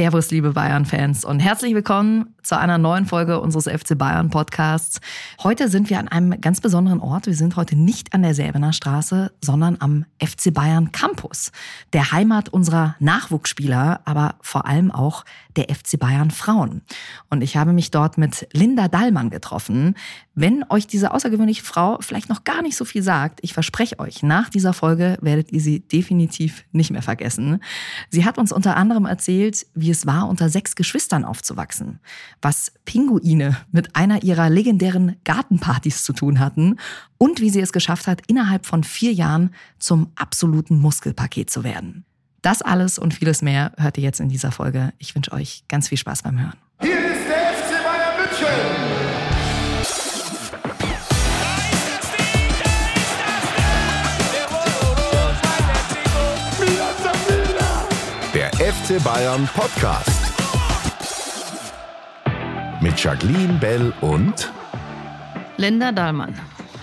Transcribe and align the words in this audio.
Servus, 0.00 0.30
liebe 0.30 0.52
Bayern-Fans 0.52 1.26
und 1.26 1.40
herzlich 1.40 1.74
willkommen 1.74 2.34
zu 2.42 2.58
einer 2.58 2.78
neuen 2.78 3.04
Folge 3.04 3.38
unseres 3.38 3.66
FC 3.66 3.98
Bayern 3.98 4.30
Podcasts. 4.30 5.02
Heute 5.42 5.68
sind 5.68 5.90
wir 5.90 5.98
an 5.98 6.08
einem 6.08 6.40
ganz 6.40 6.62
besonderen 6.62 7.00
Ort. 7.00 7.26
Wir 7.26 7.34
sind 7.34 7.56
heute 7.56 7.76
nicht 7.76 8.14
an 8.14 8.22
der 8.22 8.34
Säbener 8.34 8.72
Straße, 8.72 9.30
sondern 9.42 9.76
am 9.80 10.06
FC 10.18 10.54
Bayern 10.54 10.90
Campus, 10.90 11.52
der 11.92 12.12
Heimat 12.12 12.48
unserer 12.48 12.96
Nachwuchsspieler, 12.98 14.00
aber 14.06 14.36
vor 14.40 14.66
allem 14.66 14.90
auch 14.90 15.26
der 15.56 15.64
FC 15.64 15.98
Bayern 15.98 16.30
Frauen. 16.30 16.80
Und 17.28 17.42
ich 17.42 17.56
habe 17.58 17.72
mich 17.72 17.90
dort 17.90 18.16
mit 18.16 18.48
Linda 18.52 18.88
Dallmann 18.88 19.28
getroffen. 19.28 19.96
Wenn 20.34 20.64
euch 20.70 20.86
diese 20.86 21.12
außergewöhnliche 21.12 21.64
Frau 21.64 21.98
vielleicht 22.00 22.30
noch 22.30 22.44
gar 22.44 22.62
nicht 22.62 22.76
so 22.76 22.84
viel 22.84 23.02
sagt, 23.02 23.40
ich 23.42 23.52
verspreche 23.52 23.98
euch, 23.98 24.22
nach 24.22 24.48
dieser 24.48 24.72
Folge 24.72 25.18
werdet 25.20 25.52
ihr 25.52 25.60
sie 25.60 25.80
definitiv 25.80 26.64
nicht 26.72 26.90
mehr 26.90 27.02
vergessen. 27.02 27.60
Sie 28.08 28.24
hat 28.24 28.38
uns 28.38 28.52
unter 28.52 28.76
anderem 28.76 29.04
erzählt, 29.04 29.66
wie 29.74 29.89
es 29.90 30.06
war, 30.06 30.28
unter 30.28 30.48
sechs 30.48 30.74
Geschwistern 30.74 31.24
aufzuwachsen, 31.24 32.00
was 32.40 32.72
Pinguine 32.84 33.56
mit 33.72 33.96
einer 33.96 34.22
ihrer 34.22 34.48
legendären 34.48 35.16
Gartenpartys 35.24 36.02
zu 36.04 36.12
tun 36.12 36.40
hatten 36.40 36.76
und 37.18 37.40
wie 37.40 37.50
sie 37.50 37.60
es 37.60 37.72
geschafft 37.72 38.06
hat, 38.06 38.22
innerhalb 38.26 38.66
von 38.66 38.84
vier 38.84 39.12
Jahren 39.12 39.54
zum 39.78 40.12
absoluten 40.16 40.78
Muskelpaket 40.78 41.50
zu 41.50 41.64
werden. 41.64 42.04
Das 42.42 42.62
alles 42.62 42.98
und 42.98 43.14
vieles 43.14 43.42
mehr 43.42 43.72
hört 43.76 43.98
ihr 43.98 44.04
jetzt 44.04 44.20
in 44.20 44.28
dieser 44.28 44.50
Folge. 44.50 44.92
Ich 44.98 45.14
wünsche 45.14 45.32
euch 45.32 45.64
ganz 45.68 45.88
viel 45.88 45.98
Spaß 45.98 46.22
beim 46.22 46.40
Hören. 46.40 46.56
Hier 46.80 46.96
ist 46.96 47.28
der 47.28 47.52
FC 47.52 47.84
Bayern 47.84 48.16
München. 48.16 49.09
FC 58.90 59.04
Bayern 59.04 59.48
Podcast. 59.54 60.32
Mit 62.80 63.00
Jacqueline 63.00 63.52
Bell 63.60 63.92
und 64.00 64.52
Linda 65.58 65.92
Dahlmann. 65.92 66.34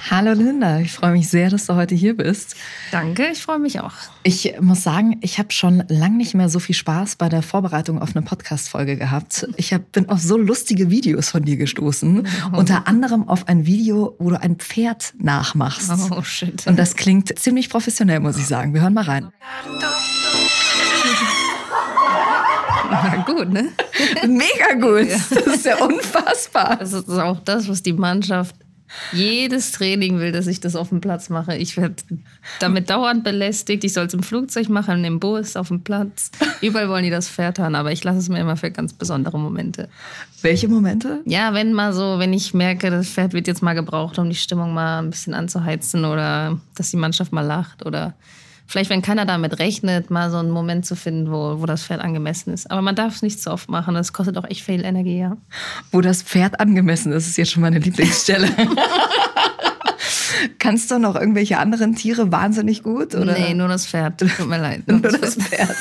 Hallo 0.09 0.31
Linda, 0.31 0.79
ich 0.79 0.93
freue 0.93 1.11
mich 1.11 1.27
sehr, 1.27 1.49
dass 1.49 1.65
du 1.65 1.75
heute 1.75 1.95
hier 1.95 2.15
bist. 2.15 2.55
Danke, 2.91 3.27
ich 3.33 3.41
freue 3.41 3.59
mich 3.59 3.81
auch. 3.81 3.91
Ich 4.23 4.55
muss 4.61 4.83
sagen, 4.83 5.17
ich 5.19 5.37
habe 5.37 5.51
schon 5.51 5.83
lange 5.89 6.15
nicht 6.15 6.33
mehr 6.33 6.47
so 6.47 6.59
viel 6.59 6.75
Spaß 6.75 7.17
bei 7.17 7.27
der 7.27 7.41
Vorbereitung 7.41 8.01
auf 8.01 8.15
eine 8.15 8.23
Podcast-Folge 8.23 8.95
gehabt. 8.95 9.45
Ich 9.57 9.73
hab, 9.73 9.91
bin 9.91 10.07
auf 10.07 10.21
so 10.21 10.37
lustige 10.37 10.89
Videos 10.89 11.27
von 11.27 11.43
dir 11.43 11.57
gestoßen. 11.57 12.25
Oh. 12.53 12.57
Unter 12.57 12.87
anderem 12.87 13.27
auf 13.27 13.49
ein 13.49 13.65
Video, 13.65 14.15
wo 14.17 14.29
du 14.29 14.39
ein 14.39 14.55
Pferd 14.55 15.13
nachmachst. 15.19 15.91
Oh 16.11 16.23
shit. 16.23 16.67
Und 16.67 16.79
das 16.79 16.95
klingt 16.95 17.37
ziemlich 17.37 17.69
professionell, 17.69 18.21
muss 18.21 18.37
ich 18.37 18.47
sagen. 18.47 18.73
Wir 18.73 18.79
hören 18.79 18.93
mal 18.93 19.03
rein. 19.03 19.27
Gut, 23.25 23.51
ne? 23.51 23.69
Mega 24.27 24.73
gut. 24.79 25.09
Das 25.11 25.31
ist 25.31 25.65
ja 25.65 25.77
unfassbar. 25.77 26.77
Das 26.77 26.93
ist 26.93 27.09
auch 27.09 27.39
das, 27.43 27.67
was 27.67 27.83
die 27.83 27.93
Mannschaft 27.93 28.55
jedes 29.11 29.73
Training 29.73 30.19
will, 30.19 30.31
dass 30.31 30.47
ich 30.47 30.59
das 30.59 30.75
auf 30.75 30.89
dem 30.89 31.01
Platz 31.01 31.29
mache. 31.29 31.55
Ich 31.57 31.77
werde 31.77 31.95
damit 32.59 32.89
dauernd 32.89 33.23
belästigt. 33.23 33.83
Ich 33.83 33.93
soll 33.93 34.05
es 34.05 34.13
im 34.13 34.23
Flugzeug 34.23 34.69
machen, 34.69 35.03
im 35.03 35.19
Bus, 35.19 35.55
auf 35.55 35.67
dem 35.67 35.83
Platz. 35.83 36.31
Überall 36.61 36.89
wollen 36.89 37.03
die 37.03 37.09
das 37.09 37.29
Pferd 37.29 37.59
haben, 37.59 37.75
aber 37.75 37.91
ich 37.91 38.03
lasse 38.03 38.19
es 38.19 38.29
mir 38.29 38.39
immer 38.39 38.55
für 38.55 38.71
ganz 38.71 38.93
besondere 38.93 39.37
Momente. 39.39 39.89
Welche 40.41 40.67
Momente? 40.67 41.21
Ja, 41.25 41.53
wenn 41.53 41.73
mal 41.73 41.93
so, 41.93 42.19
wenn 42.19 42.33
ich 42.33 42.53
merke, 42.53 42.89
das 42.89 43.09
Pferd 43.09 43.33
wird 43.33 43.47
jetzt 43.47 43.61
mal 43.61 43.73
gebraucht, 43.73 44.19
um 44.19 44.29
die 44.29 44.35
Stimmung 44.35 44.73
mal 44.73 44.99
ein 44.99 45.09
bisschen 45.09 45.33
anzuheizen 45.33 46.05
oder 46.05 46.59
dass 46.75 46.91
die 46.91 46.97
Mannschaft 46.97 47.33
mal 47.33 47.45
lacht 47.45 47.85
oder 47.85 48.13
vielleicht, 48.67 48.89
wenn 48.89 49.01
keiner 49.01 49.25
damit 49.25 49.59
rechnet, 49.59 50.11
mal 50.11 50.29
so 50.29 50.37
einen 50.37 50.51
Moment 50.51 50.85
zu 50.85 50.95
finden, 50.95 51.31
wo, 51.31 51.61
wo 51.61 51.65
das 51.65 51.83
Pferd 51.83 52.01
angemessen 52.01 52.53
ist. 52.53 52.69
Aber 52.69 52.81
man 52.81 52.95
darf 52.95 53.15
es 53.15 53.21
nicht 53.21 53.41
zu 53.41 53.51
oft 53.51 53.69
machen. 53.69 53.95
Das 53.95 54.13
kostet 54.13 54.37
auch 54.37 54.45
echt 54.45 54.63
viel 54.63 54.83
Energie, 54.83 55.19
ja. 55.19 55.37
Wo 55.91 56.01
das 56.01 56.21
Pferd 56.21 56.59
angemessen 56.59 57.11
ist, 57.11 57.27
ist 57.27 57.37
jetzt 57.37 57.51
schon 57.51 57.61
meine 57.61 57.79
Lieblingsstelle. 57.79 58.49
Kannst 60.59 60.91
du 60.91 60.99
noch 60.99 61.15
irgendwelche 61.15 61.57
anderen 61.57 61.95
Tiere 61.95 62.31
wahnsinnig 62.31 62.83
gut? 62.83 63.15
Oder? 63.15 63.33
Nee, 63.33 63.53
nur 63.53 63.69
das 63.69 63.87
Pferd. 63.87 64.19
Tut 64.19 64.47
mir 64.47 64.59
leid. 64.59 64.83
Nur 64.87 64.99
das 64.99 65.35
Pferd. 65.35 65.75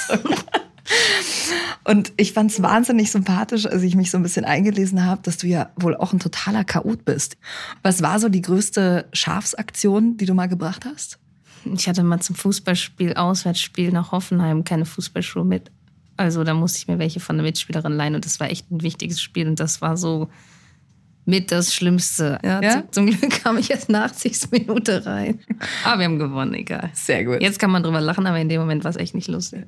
Und 1.84 2.12
ich 2.16 2.32
fand 2.32 2.50
es 2.50 2.62
wahnsinnig 2.62 3.10
sympathisch, 3.10 3.66
als 3.66 3.82
ich 3.82 3.94
mich 3.94 4.10
so 4.10 4.18
ein 4.18 4.22
bisschen 4.22 4.44
eingelesen 4.44 5.04
habe, 5.04 5.20
dass 5.22 5.36
du 5.36 5.46
ja 5.46 5.70
wohl 5.76 5.94
auch 5.94 6.12
ein 6.12 6.18
totaler 6.18 6.64
Chaot 6.64 7.04
bist. 7.04 7.36
Was 7.82 8.02
war 8.02 8.18
so 8.18 8.28
die 8.28 8.42
größte 8.42 9.06
Schafsaktion, 9.12 10.16
die 10.16 10.26
du 10.26 10.34
mal 10.34 10.46
gebracht 10.46 10.84
hast? 10.84 11.18
Ich 11.74 11.88
hatte 11.88 12.02
mal 12.02 12.20
zum 12.20 12.36
Fußballspiel, 12.36 13.14
Auswärtsspiel 13.14 13.92
nach 13.92 14.12
Hoffenheim 14.12 14.64
keine 14.64 14.84
Fußballschuhe 14.84 15.44
mit. 15.44 15.70
Also 16.16 16.44
da 16.44 16.54
musste 16.54 16.78
ich 16.78 16.88
mir 16.88 16.98
welche 16.98 17.20
von 17.20 17.36
der 17.36 17.44
Mitspielerin 17.44 17.92
leihen 17.92 18.14
und 18.14 18.24
das 18.24 18.40
war 18.40 18.50
echt 18.50 18.70
ein 18.70 18.82
wichtiges 18.82 19.20
Spiel 19.20 19.48
und 19.48 19.60
das 19.60 19.82
war 19.82 19.96
so 19.96 20.28
mit 21.26 21.50
das 21.50 21.74
Schlimmste. 21.74 22.38
Ja, 22.42 22.62
ja? 22.62 22.84
Zum, 22.90 23.06
Glück 23.06 23.42
kam 23.42 23.58
ich 23.58 23.70
erst 23.70 23.90
nach 23.90 24.04
80 24.04 24.50
Minute 24.52 25.04
rein. 25.04 25.40
Aber 25.84 25.98
wir 25.98 26.04
haben 26.06 26.18
gewonnen, 26.18 26.54
egal. 26.54 26.90
Sehr 26.94 27.24
gut. 27.24 27.42
Jetzt 27.42 27.58
kann 27.58 27.70
man 27.70 27.82
drüber 27.82 28.00
lachen, 28.00 28.26
aber 28.26 28.38
in 28.38 28.48
dem 28.48 28.60
Moment 28.60 28.84
war 28.84 28.90
es 28.90 28.96
echt 28.96 29.14
nicht 29.14 29.28
lustig. 29.28 29.66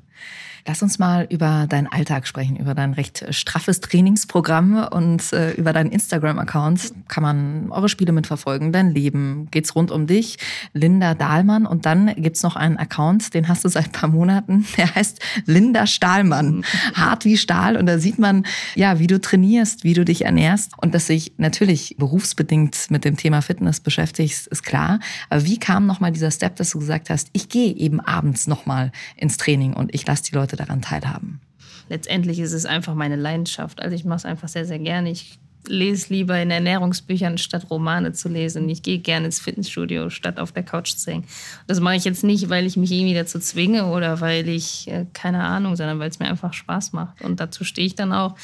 Lass 0.68 0.82
uns 0.82 0.98
mal 0.98 1.26
über 1.30 1.66
deinen 1.66 1.86
Alltag 1.86 2.26
sprechen, 2.26 2.56
über 2.56 2.74
dein 2.74 2.92
recht 2.92 3.24
straffes 3.30 3.80
Trainingsprogramm 3.80 4.86
und 4.90 5.32
äh, 5.32 5.52
über 5.52 5.72
deinen 5.72 5.90
Instagram-Account. 5.90 6.92
Kann 7.08 7.22
man 7.22 7.72
eure 7.72 7.88
Spiele 7.88 8.12
mitverfolgen, 8.12 8.70
dein 8.70 8.90
Leben, 8.90 9.48
geht's 9.50 9.74
rund 9.74 9.90
um 9.90 10.06
dich, 10.06 10.36
Linda 10.74 11.14
Dahlmann. 11.14 11.64
Und 11.64 11.86
dann 11.86 12.12
gibt's 12.16 12.42
noch 12.42 12.54
einen 12.54 12.76
Account, 12.76 13.32
den 13.32 13.48
hast 13.48 13.64
du 13.64 13.70
seit 13.70 13.92
paar 13.92 14.10
Monaten, 14.10 14.66
der 14.76 14.94
heißt 14.94 15.20
Linda 15.46 15.86
Stahlmann. 15.86 16.66
Hart 16.92 17.24
wie 17.24 17.38
Stahl. 17.38 17.78
Und 17.78 17.86
da 17.86 17.98
sieht 17.98 18.18
man, 18.18 18.44
ja, 18.74 18.98
wie 18.98 19.06
du 19.06 19.18
trainierst, 19.18 19.84
wie 19.84 19.94
du 19.94 20.04
dich 20.04 20.26
ernährst 20.26 20.72
und 20.76 20.94
dass 20.94 21.06
sich 21.06 21.32
natürlich 21.38 21.96
berufsbedingt 21.98 22.90
mit 22.90 23.06
dem 23.06 23.16
Thema 23.16 23.40
Fitness 23.40 23.80
beschäftigst, 23.80 24.48
ist 24.48 24.64
klar. 24.64 25.00
Aber 25.30 25.46
wie 25.46 25.58
kam 25.58 25.86
nochmal 25.86 26.12
dieser 26.12 26.30
Step, 26.30 26.56
dass 26.56 26.68
du 26.68 26.78
gesagt 26.78 27.08
hast, 27.08 27.30
ich 27.32 27.48
gehe 27.48 27.74
eben 27.74 28.00
abends 28.00 28.46
nochmal 28.46 28.92
ins 29.16 29.38
Training 29.38 29.72
und 29.72 29.94
ich 29.94 30.06
lasse 30.06 30.24
die 30.24 30.34
Leute 30.34 30.57
daran 30.58 30.82
teilhaben? 30.82 31.40
Letztendlich 31.88 32.38
ist 32.38 32.52
es 32.52 32.66
einfach 32.66 32.94
meine 32.94 33.16
Leidenschaft. 33.16 33.80
Also 33.80 33.94
ich 33.94 34.04
mache 34.04 34.18
es 34.18 34.24
einfach 34.24 34.48
sehr, 34.48 34.66
sehr 34.66 34.78
gerne. 34.78 35.10
Ich 35.10 35.38
lese 35.66 36.12
lieber 36.12 36.40
in 36.40 36.50
Ernährungsbüchern, 36.50 37.38
statt 37.38 37.66
Romane 37.70 38.12
zu 38.12 38.28
lesen. 38.28 38.68
Ich 38.68 38.82
gehe 38.82 38.98
gerne 38.98 39.26
ins 39.26 39.40
Fitnessstudio, 39.40 40.10
statt 40.10 40.38
auf 40.38 40.52
der 40.52 40.62
Couch 40.62 40.94
zu 40.94 41.10
hängen. 41.10 41.24
Das 41.66 41.80
mache 41.80 41.96
ich 41.96 42.04
jetzt 42.04 42.24
nicht, 42.24 42.48
weil 42.48 42.66
ich 42.66 42.76
mich 42.76 42.92
irgendwie 42.92 43.14
dazu 43.14 43.38
zwinge 43.38 43.86
oder 43.86 44.20
weil 44.20 44.48
ich, 44.48 44.88
äh, 44.88 45.06
keine 45.12 45.42
Ahnung, 45.44 45.76
sondern 45.76 45.98
weil 45.98 46.10
es 46.10 46.18
mir 46.18 46.28
einfach 46.28 46.52
Spaß 46.52 46.92
macht. 46.92 47.22
Und 47.22 47.40
dazu 47.40 47.64
stehe 47.64 47.86
ich 47.86 47.94
dann 47.94 48.12
auch. 48.12 48.34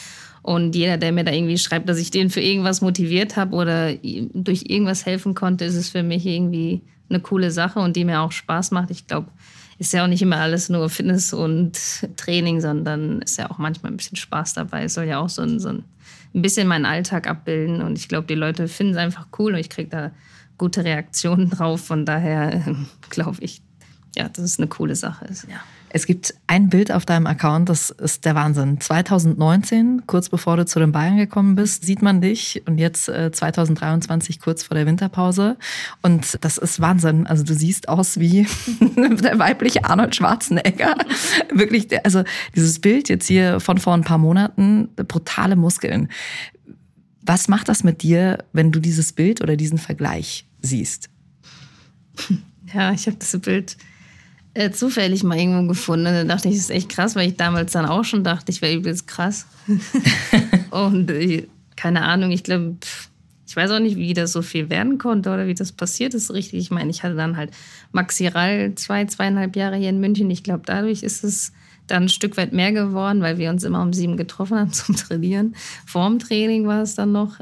Und 0.43 0.75
jeder, 0.75 0.99
der 0.99 1.13
mir 1.13 1.25
da 1.25 1.33
irgendwie 1.33 1.57
schreibt, 1.57 1.89
dass 1.89 1.99
ich 1.99 2.11
den 2.11 2.29
für 2.29 2.41
irgendwas 2.41 2.83
motiviert 2.83 3.37
habe 3.37 3.57
oder 3.57 3.95
durch 3.95 4.65
irgendwas 4.67 5.07
helfen 5.07 5.35
konnte, 5.35 5.65
ist 5.65 5.77
es 5.77 5.89
für 5.89 6.03
mich 6.03 6.27
irgendwie 6.27 6.83
eine 7.09 7.21
coole 7.21 7.51
Sache 7.51 7.79
und 7.79 7.97
die 7.97 8.05
mir 8.05 8.21
auch 8.21 8.33
Spaß 8.33 8.71
macht. 8.71 8.91
Ich 8.91 9.07
glaube, 9.07 9.29
ist 9.79 9.93
ja 9.93 10.05
auch 10.05 10.09
nicht 10.09 10.23
immer 10.23 10.37
alles 10.37 10.69
nur 10.69 10.89
Fitness 10.89 11.33
und 11.33 11.79
Training, 12.17 12.61
sondern 12.61 13.23
ist 13.23 13.39
ja 13.39 13.51
auch 13.51 13.59
manchmal 13.59 13.93
ein 13.93 13.97
bisschen 13.97 14.17
Spaß 14.17 14.55
dabei. 14.55 14.85
Es 14.85 14.95
soll 14.95 15.05
ja 15.05 15.19
auch 15.19 15.29
so 15.29 15.43
ein, 15.43 15.59
so 15.59 15.71
ein 15.71 15.85
bisschen 16.33 16.69
meinen 16.69 16.87
Alltag 16.87 17.27
abbilden. 17.27 17.83
Und 17.83 17.99
ich 17.99 18.09
glaube, 18.09 18.27
die 18.27 18.35
Leute 18.35 18.69
finden 18.69 18.93
es 18.93 18.99
einfach 18.99 19.27
cool 19.39 19.55
und 19.55 19.59
ich 19.59 19.71
kriege 19.71 19.89
da 19.89 20.11
gute 20.59 20.85
Reaktionen 20.85 21.51
drauf. 21.51 21.85
Von 21.85 22.05
daher 22.07 22.77
glaube 23.11 23.39
ich, 23.41 23.63
ja, 24.17 24.29
dass 24.29 24.45
es 24.45 24.59
eine 24.59 24.69
coole 24.69 24.95
Sache 24.95 25.25
ist. 25.27 25.49
Ja. 25.49 25.61
Es 25.97 26.07
gibt 26.07 26.35
ein 26.49 26.71
Bild 26.71 26.91
auf 26.91 27.07
deinem 27.07 27.29
Account, 27.29 27.69
das 27.69 27.91
ist 27.91 28.25
der 28.25 28.35
Wahnsinn. 28.35 28.81
2019, 28.81 30.09
kurz 30.09 30.29
bevor 30.29 30.57
du 30.57 30.67
zu 30.67 30.81
den 30.81 30.91
Bayern 30.91 31.19
gekommen 31.19 31.55
bist, 31.55 31.85
sieht 31.85 32.03
man 32.03 32.21
dich 32.21 32.65
und 32.67 32.79
jetzt 32.79 33.09
äh, 33.09 33.31
2023, 33.31 34.41
kurz 34.41 34.65
vor 34.65 34.75
der 34.75 34.87
Winterpause. 34.87 35.57
Und 36.03 36.37
das 36.41 36.59
ist 36.59 36.81
Wahnsinn. 36.81 37.29
Also 37.29 37.45
du 37.45 37.55
siehst 37.55 37.89
aus 37.89 38.19
wie 38.19 38.45
der 38.97 39.39
weibliche 39.39 39.85
Arnold 39.85 40.17
Schwarzenegger. 40.17 40.97
Wirklich, 41.55 41.87
also 42.05 42.25
dieses 42.57 42.81
Bild 42.81 43.09
jetzt 43.09 43.29
hier 43.29 43.61
von 43.61 43.79
vor 43.79 43.95
ein 43.95 44.03
paar 44.03 44.19
Monaten, 44.19 44.89
brutale 44.97 45.55
Muskeln. 45.55 46.09
Was 47.23 47.47
macht 47.47 47.69
das 47.69 47.85
mit 47.85 48.03
dir, 48.03 48.39
wenn 48.53 48.73
du 48.73 48.81
dieses 48.81 49.13
Bild 49.13 49.43
oder 49.43 49.55
diesen 49.55 49.79
Vergleich 49.79 50.45
siehst? 50.61 51.09
Ja, 52.75 52.91
ich 52.91 53.07
habe 53.07 53.17
das 53.17 53.39
Bild 53.39 53.77
äh, 54.55 54.71
zufällig 54.71 55.23
mal 55.25 55.39
irgendwo 55.39 55.69
gefunden. 55.69 56.05
Da 56.05 56.25
dachte 56.25 56.49
ich, 56.49 56.55
das 56.55 56.65
ist 56.65 56.71
echt 56.71 56.89
krass, 56.89 57.17
weil 57.17 57.29
ich 57.29 57.37
damals 57.37 57.73
dann 57.73 57.87
auch 57.87 58.05
schon 58.05 58.25
dachte, 58.25 58.51
ich 58.53 58.63
wäre 58.63 58.75
übelst 58.75 59.07
krass. 59.07 59.47
und 60.71 61.11
äh, 61.11 61.47
keine 61.77 62.03
Ahnung, 62.03 62.31
ich 62.31 62.45
glaube, 62.45 62.77
ich 63.47 63.57
weiß 63.57 63.71
auch 63.73 63.81
nicht, 63.81 63.97
wie 63.97 64.15
das 64.15 64.33
so 64.33 64.43
viel 64.43 64.71
werden 64.71 64.99
konnte 64.99 65.31
oder 65.33 65.47
wie 65.47 65.55
das 65.55 65.73
passiert 65.73 66.15
ist 66.15 66.33
richtig. 66.33 66.61
Ich 66.61 66.71
meine, 66.71 66.91
ich 66.91 67.03
hatte 67.03 67.15
dann 67.15 67.37
halt 67.37 67.51
Maxi 67.93 68.27
Rall 68.27 68.75
zwei, 68.75 69.05
zweieinhalb 69.05 69.55
Jahre 69.57 69.77
hier 69.77 69.91
in 69.91 70.01
München. 70.01 70.31
Ich 70.31 70.43
glaube, 70.43 70.63
dadurch 70.65 71.03
ist 71.03 71.25
es 71.25 71.53
dann 71.87 72.05
ein 72.05 72.09
Stück 72.09 72.37
weit 72.37 72.53
mehr 72.53 72.73
geworden, 72.73 73.21
weil 73.21 73.39
wir 73.39 73.51
uns 73.51 73.63
immer 73.63 73.83
um 73.83 73.93
sieben 73.93 74.17
getroffen 74.17 74.59
haben 74.59 74.73
zum 74.73 74.97
Trainieren. 74.97 75.55
Vorm 75.87 76.19
Training 76.19 76.67
war 76.67 76.83
es 76.83 76.95
dann 76.95 77.13
noch. 77.13 77.39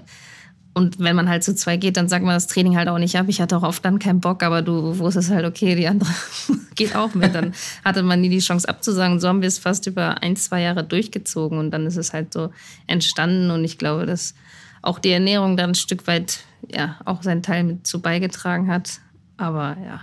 Und 0.75 0.99
wenn 0.99 1.15
man 1.15 1.29
halt 1.29 1.45
zu 1.45 1.55
zwei 1.55 1.77
geht, 1.77 1.99
dann 1.99 2.09
sagt 2.09 2.25
man 2.25 2.35
das 2.35 2.47
Training 2.47 2.77
halt 2.77 2.89
auch 2.89 2.99
nicht 2.99 3.17
ab. 3.17 3.27
Ich 3.29 3.43
hatte 3.43 3.57
auch 3.59 3.63
oft 3.63 3.85
dann 3.85 3.99
keinen 3.99 4.21
Bock, 4.21 4.43
aber 4.43 4.63
du 4.63 4.99
wusstest 4.99 5.31
halt, 5.31 5.45
okay, 5.45 5.75
die 5.75 5.87
andere 5.87 6.11
geht 6.75 6.97
auch 6.97 7.15
mit. 7.15 7.35
Dann 7.35 7.53
hatte 7.85 8.03
man 8.03 8.23
nie 8.23 8.31
die 8.31 8.39
Chance 8.39 8.69
abzusagen. 8.69 9.21
So 9.21 9.29
haben 9.29 9.43
wir 9.43 9.49
es 9.49 9.59
fast 9.59 9.87
über 9.87 10.23
ein, 10.23 10.35
zwei 10.37 10.63
Jahre 10.63 10.83
durchgezogen. 10.83 11.59
Und 11.59 11.73
dann 11.73 11.87
ist 11.87 11.99
es 11.99 12.15
halt 12.15 12.33
so 12.33 12.51
entstanden. 12.87 13.51
Und 13.51 13.65
ich 13.65 13.77
glaube, 13.77 14.07
dass 14.07 14.35
auch 14.81 14.99
die 14.99 15.11
Ernährung 15.11 15.59
dann 15.59 15.71
ein 15.71 15.75
Stück 15.75 16.07
weit 16.07 16.41
ja 16.75 16.99
auch 17.05 17.23
seinen 17.23 17.43
Teil 17.43 17.65
mit 17.65 17.87
zu 17.87 18.01
beigetragen 18.01 18.69
hat. 18.69 19.01
Aber 19.37 19.77
ja, 19.85 20.01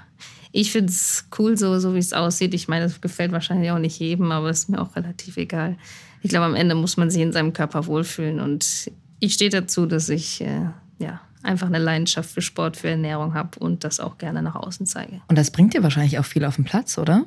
ich 0.51 0.71
finde 0.71 0.91
es 0.91 1.25
cool, 1.37 1.57
so, 1.57 1.79
so 1.79 1.95
wie 1.95 1.99
es 1.99 2.13
aussieht. 2.13 2.53
Ich 2.53 2.67
meine, 2.67 2.85
es 2.85 3.01
gefällt 3.01 3.31
wahrscheinlich 3.31 3.71
auch 3.71 3.79
nicht 3.79 3.99
jedem, 3.99 4.31
aber 4.31 4.49
es 4.49 4.59
ist 4.59 4.69
mir 4.69 4.81
auch 4.81 4.95
relativ 4.95 5.37
egal. 5.37 5.77
Ich 6.21 6.29
glaube, 6.29 6.45
am 6.45 6.55
Ende 6.55 6.75
muss 6.75 6.97
man 6.97 7.09
sich 7.09 7.21
in 7.21 7.31
seinem 7.31 7.53
Körper 7.53 7.87
wohlfühlen. 7.87 8.39
Und 8.39 8.91
ich 9.19 9.33
stehe 9.33 9.49
dazu, 9.49 9.85
dass 9.85 10.09
ich 10.09 10.41
äh, 10.41 10.69
ja, 10.99 11.21
einfach 11.43 11.67
eine 11.67 11.79
Leidenschaft 11.79 12.29
für 12.29 12.41
Sport, 12.41 12.77
für 12.77 12.89
Ernährung 12.89 13.33
habe 13.33 13.59
und 13.59 13.83
das 13.83 13.99
auch 13.99 14.17
gerne 14.17 14.41
nach 14.41 14.55
außen 14.55 14.85
zeige. 14.85 15.21
Und 15.27 15.37
das 15.37 15.51
bringt 15.51 15.73
dir 15.73 15.83
wahrscheinlich 15.83 16.19
auch 16.19 16.25
viel 16.25 16.45
auf 16.45 16.55
den 16.55 16.65
Platz, 16.65 16.97
oder? 16.97 17.25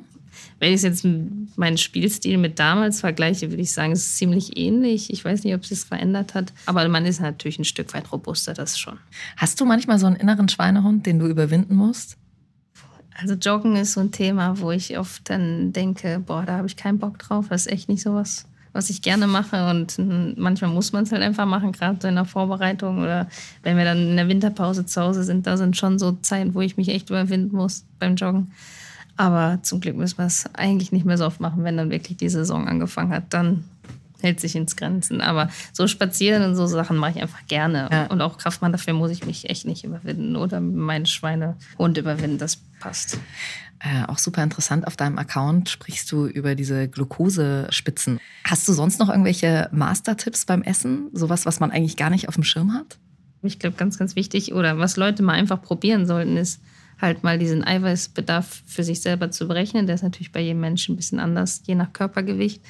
Wenn 0.59 0.73
ich 0.73 0.81
jetzt 0.81 1.05
meinen 1.55 1.77
Spielstil 1.77 2.37
mit 2.37 2.57
damals 2.57 3.01
vergleiche, 3.01 3.51
würde 3.51 3.61
ich 3.61 3.71
sagen, 3.71 3.91
es 3.91 4.05
ist 4.05 4.17
ziemlich 4.17 4.57
ähnlich. 4.57 5.11
Ich 5.11 5.23
weiß 5.23 5.43
nicht, 5.43 5.53
ob 5.53 5.61
es 5.61 5.69
sich 5.69 5.79
verändert 5.79 6.33
hat, 6.33 6.53
aber 6.65 6.87
man 6.87 7.05
ist 7.05 7.21
natürlich 7.21 7.59
ein 7.59 7.65
Stück 7.65 7.93
weit 7.93 8.11
robuster, 8.11 8.53
das 8.53 8.79
schon. 8.79 8.97
Hast 9.37 9.61
du 9.61 9.65
manchmal 9.65 9.99
so 9.99 10.07
einen 10.07 10.15
inneren 10.15 10.49
Schweinehund, 10.49 11.05
den 11.05 11.19
du 11.19 11.27
überwinden 11.27 11.75
musst? 11.75 12.17
Also 13.19 13.35
Joggen 13.35 13.75
ist 13.75 13.93
so 13.93 13.99
ein 13.99 14.11
Thema, 14.11 14.59
wo 14.59 14.71
ich 14.71 14.97
oft 14.97 15.29
dann 15.29 15.71
denke, 15.71 16.19
boah, 16.25 16.43
da 16.45 16.57
habe 16.57 16.67
ich 16.67 16.75
keinen 16.75 16.97
Bock 16.97 17.19
drauf. 17.19 17.47
Das 17.49 17.67
ist 17.67 17.71
echt 17.71 17.89
nicht 17.89 18.01
sowas, 18.01 18.45
was 18.45 18.52
ich 18.89 19.01
gerne 19.01 19.27
mache. 19.27 19.69
Und 19.69 19.97
manchmal 20.37 20.71
muss 20.71 20.91
man 20.93 21.03
es 21.03 21.11
halt 21.11 21.21
einfach 21.21 21.45
machen, 21.45 21.71
gerade 21.71 22.07
in 22.07 22.15
der 22.15 22.25
Vorbereitung 22.25 23.01
oder 23.01 23.27
wenn 23.61 23.77
wir 23.77 23.85
dann 23.85 24.09
in 24.09 24.15
der 24.15 24.27
Winterpause 24.27 24.85
zu 24.85 25.01
Hause 25.01 25.23
sind. 25.23 25.47
Da 25.47 25.57
sind 25.57 25.77
schon 25.77 25.99
so 25.99 26.13
Zeiten, 26.21 26.53
wo 26.53 26.61
ich 26.61 26.77
mich 26.77 26.89
echt 26.89 27.09
überwinden 27.09 27.55
muss 27.55 27.85
beim 27.99 28.15
Joggen. 28.15 28.51
Aber 29.15 29.59
zum 29.61 29.79
Glück 29.79 29.95
müssen 29.95 30.17
wir 30.17 30.25
es 30.25 30.49
eigentlich 30.53 30.91
nicht 30.91 31.05
mehr 31.05 31.17
so 31.17 31.25
oft 31.25 31.39
machen, 31.39 31.63
wenn 31.63 31.77
dann 31.77 31.91
wirklich 31.91 32.17
die 32.17 32.29
Saison 32.29 32.67
angefangen 32.67 33.11
hat. 33.11 33.25
Dann 33.29 33.63
hält 34.23 34.39
sich 34.39 34.55
ins 34.55 34.75
Grenzen. 34.75 35.21
Aber 35.21 35.49
so 35.71 35.87
spazieren 35.87 36.43
und 36.43 36.55
so 36.55 36.65
Sachen 36.65 36.97
mache 36.97 37.11
ich 37.11 37.21
einfach 37.21 37.45
gerne. 37.47 37.89
Ja. 37.91 38.05
Und 38.07 38.21
auch 38.21 38.37
Kraftmann, 38.37 38.71
dafür 38.71 38.93
muss 38.93 39.11
ich 39.11 39.25
mich 39.25 39.49
echt 39.49 39.65
nicht 39.65 39.83
überwinden 39.83 40.35
oder 40.35 40.59
meinen 40.61 41.05
Schweinehund 41.05 41.97
überwinden. 41.97 42.37
Das 42.37 42.57
passt. 42.79 43.19
Äh, 43.79 44.05
auch 44.07 44.17
super 44.17 44.41
interessant, 44.41 44.87
auf 44.87 44.95
deinem 44.95 45.17
Account 45.17 45.69
sprichst 45.69 46.09
du 46.11 46.25
über 46.25 46.55
diese 46.55 46.87
Glukosespitzen. 46.87 48.19
Hast 48.45 48.65
du 48.67 48.71
sonst 48.71 48.97
noch 48.97 49.09
irgendwelche 49.09 49.69
Master-Tipps 49.73 50.45
beim 50.45 50.61
Essen? 50.61 51.09
Sowas, 51.11 51.45
was 51.45 51.59
man 51.59 51.69
eigentlich 51.69 51.97
gar 51.97 52.09
nicht 52.09 52.29
auf 52.29 52.35
dem 52.35 52.45
Schirm 52.45 52.73
hat? 52.73 52.97
Ich 53.41 53.59
glaube, 53.59 53.75
ganz, 53.75 53.99
ganz 53.99 54.15
wichtig 54.15 54.53
oder 54.53 54.77
was 54.77 54.95
Leute 54.95 55.21
mal 55.21 55.33
einfach 55.33 55.61
probieren 55.61 56.05
sollten, 56.05 56.37
ist 56.37 56.61
halt 56.99 57.23
mal 57.23 57.37
diesen 57.37 57.63
Eiweißbedarf 57.63 58.63
für 58.65 58.83
sich 58.83 59.01
selber 59.01 59.31
zu 59.31 59.47
berechnen. 59.47 59.87
Der 59.87 59.95
ist 59.95 60.03
natürlich 60.03 60.31
bei 60.31 60.41
jedem 60.41 60.61
Menschen 60.61 60.93
ein 60.93 60.97
bisschen 60.97 61.19
anders, 61.19 61.63
je 61.65 61.75
nach 61.75 61.93
Körpergewicht. 61.93 62.61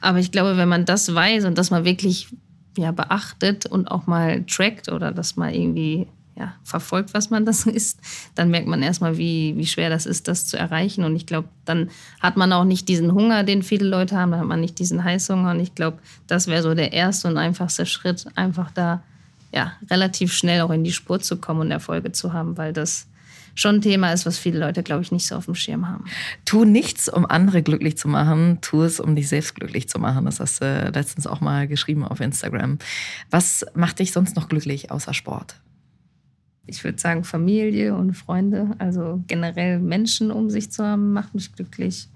Aber 0.00 0.18
ich 0.18 0.30
glaube, 0.30 0.56
wenn 0.56 0.68
man 0.68 0.84
das 0.84 1.14
weiß 1.14 1.44
und 1.44 1.58
das 1.58 1.70
mal 1.70 1.84
wirklich 1.84 2.28
ja, 2.76 2.92
beachtet 2.92 3.66
und 3.66 3.90
auch 3.90 4.06
mal 4.06 4.44
trackt 4.44 4.90
oder 4.90 5.12
das 5.12 5.36
mal 5.36 5.54
irgendwie 5.54 6.06
ja, 6.36 6.54
verfolgt, 6.64 7.12
was 7.12 7.30
man 7.30 7.44
das 7.44 7.66
ist, 7.66 8.00
dann 8.34 8.50
merkt 8.50 8.66
man 8.66 8.82
erstmal, 8.82 9.18
wie, 9.18 9.56
wie 9.56 9.66
schwer 9.66 9.90
das 9.90 10.06
ist, 10.06 10.28
das 10.28 10.46
zu 10.46 10.56
erreichen. 10.56 11.04
Und 11.04 11.16
ich 11.16 11.26
glaube, 11.26 11.48
dann 11.64 11.90
hat 12.20 12.36
man 12.36 12.52
auch 12.52 12.64
nicht 12.64 12.88
diesen 12.88 13.12
Hunger, 13.12 13.44
den 13.44 13.62
viele 13.62 13.86
Leute 13.86 14.16
haben, 14.16 14.30
dann 14.30 14.40
hat 14.40 14.46
man 14.46 14.60
nicht 14.60 14.78
diesen 14.78 15.04
Heißhunger. 15.04 15.50
Und 15.50 15.60
ich 15.60 15.74
glaube, 15.74 15.98
das 16.26 16.46
wäre 16.46 16.62
so 16.62 16.74
der 16.74 16.92
erste 16.92 17.28
und 17.28 17.36
einfachste 17.36 17.86
Schritt, 17.86 18.26
einfach 18.34 18.70
da 18.70 19.02
ja, 19.52 19.72
relativ 19.90 20.32
schnell 20.32 20.62
auch 20.62 20.70
in 20.70 20.84
die 20.84 20.92
Spur 20.92 21.20
zu 21.20 21.36
kommen 21.36 21.60
und 21.60 21.70
Erfolge 21.70 22.12
zu 22.12 22.32
haben, 22.32 22.56
weil 22.56 22.72
das 22.72 23.06
schon 23.54 23.76
ein 23.76 23.80
Thema 23.80 24.12
ist, 24.12 24.26
was 24.26 24.38
viele 24.38 24.58
Leute, 24.58 24.82
glaube 24.82 25.02
ich, 25.02 25.12
nicht 25.12 25.26
so 25.26 25.36
auf 25.36 25.46
dem 25.46 25.54
Schirm 25.54 25.88
haben. 25.88 26.04
Tu 26.44 26.64
nichts, 26.64 27.08
um 27.08 27.26
andere 27.26 27.62
glücklich 27.62 27.98
zu 27.98 28.08
machen, 28.08 28.58
tu 28.60 28.82
es, 28.82 29.00
um 29.00 29.14
dich 29.14 29.28
selbst 29.28 29.54
glücklich 29.54 29.88
zu 29.88 29.98
machen. 29.98 30.24
Das 30.24 30.40
hast 30.40 30.62
du 30.62 30.90
letztens 30.94 31.26
auch 31.26 31.40
mal 31.40 31.68
geschrieben 31.68 32.04
auf 32.04 32.20
Instagram. 32.20 32.78
Was 33.30 33.66
macht 33.74 33.98
dich 33.98 34.12
sonst 34.12 34.36
noch 34.36 34.48
glücklich 34.48 34.90
außer 34.90 35.14
Sport? 35.14 35.56
Ich 36.66 36.84
würde 36.84 36.98
sagen, 36.98 37.24
Familie 37.24 37.94
und 37.94 38.14
Freunde, 38.14 38.70
also 38.78 39.22
generell 39.26 39.80
Menschen 39.80 40.30
um 40.30 40.48
sich 40.48 40.70
zu 40.70 40.84
haben, 40.84 41.12
macht 41.12 41.34
mich 41.34 41.52
glücklich. 41.52 42.08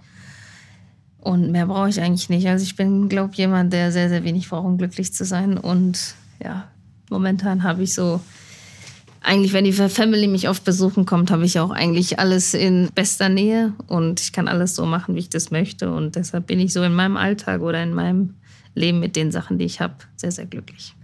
Und 1.18 1.50
mehr 1.50 1.66
brauche 1.66 1.88
ich 1.88 2.00
eigentlich 2.00 2.28
nicht. 2.28 2.46
Also 2.46 2.62
ich 2.62 2.76
bin, 2.76 3.08
glaube 3.08 3.32
ich, 3.32 3.38
jemand, 3.38 3.72
der 3.72 3.90
sehr, 3.90 4.08
sehr 4.08 4.22
wenig 4.22 4.48
braucht, 4.48 4.64
um 4.64 4.78
glücklich 4.78 5.12
zu 5.12 5.24
sein. 5.24 5.58
Und 5.58 6.14
ja, 6.42 6.68
momentan 7.10 7.64
habe 7.64 7.82
ich 7.82 7.94
so 7.94 8.20
eigentlich, 9.26 9.52
wenn 9.52 9.64
die 9.64 9.72
Family 9.72 10.28
mich 10.28 10.48
oft 10.48 10.64
besuchen 10.64 11.04
kommt, 11.04 11.30
habe 11.32 11.44
ich 11.44 11.58
auch 11.58 11.70
eigentlich 11.70 12.20
alles 12.20 12.54
in 12.54 12.90
bester 12.94 13.28
Nähe 13.28 13.72
und 13.88 14.20
ich 14.20 14.32
kann 14.32 14.46
alles 14.46 14.76
so 14.76 14.86
machen, 14.86 15.16
wie 15.16 15.18
ich 15.18 15.28
das 15.28 15.50
möchte. 15.50 15.92
Und 15.92 16.14
deshalb 16.14 16.46
bin 16.46 16.60
ich 16.60 16.72
so 16.72 16.82
in 16.84 16.94
meinem 16.94 17.16
Alltag 17.16 17.60
oder 17.60 17.82
in 17.82 17.92
meinem 17.92 18.34
Leben 18.74 19.00
mit 19.00 19.16
den 19.16 19.32
Sachen, 19.32 19.58
die 19.58 19.64
ich 19.64 19.80
habe, 19.80 19.94
sehr, 20.14 20.30
sehr 20.30 20.46
glücklich. 20.46 20.94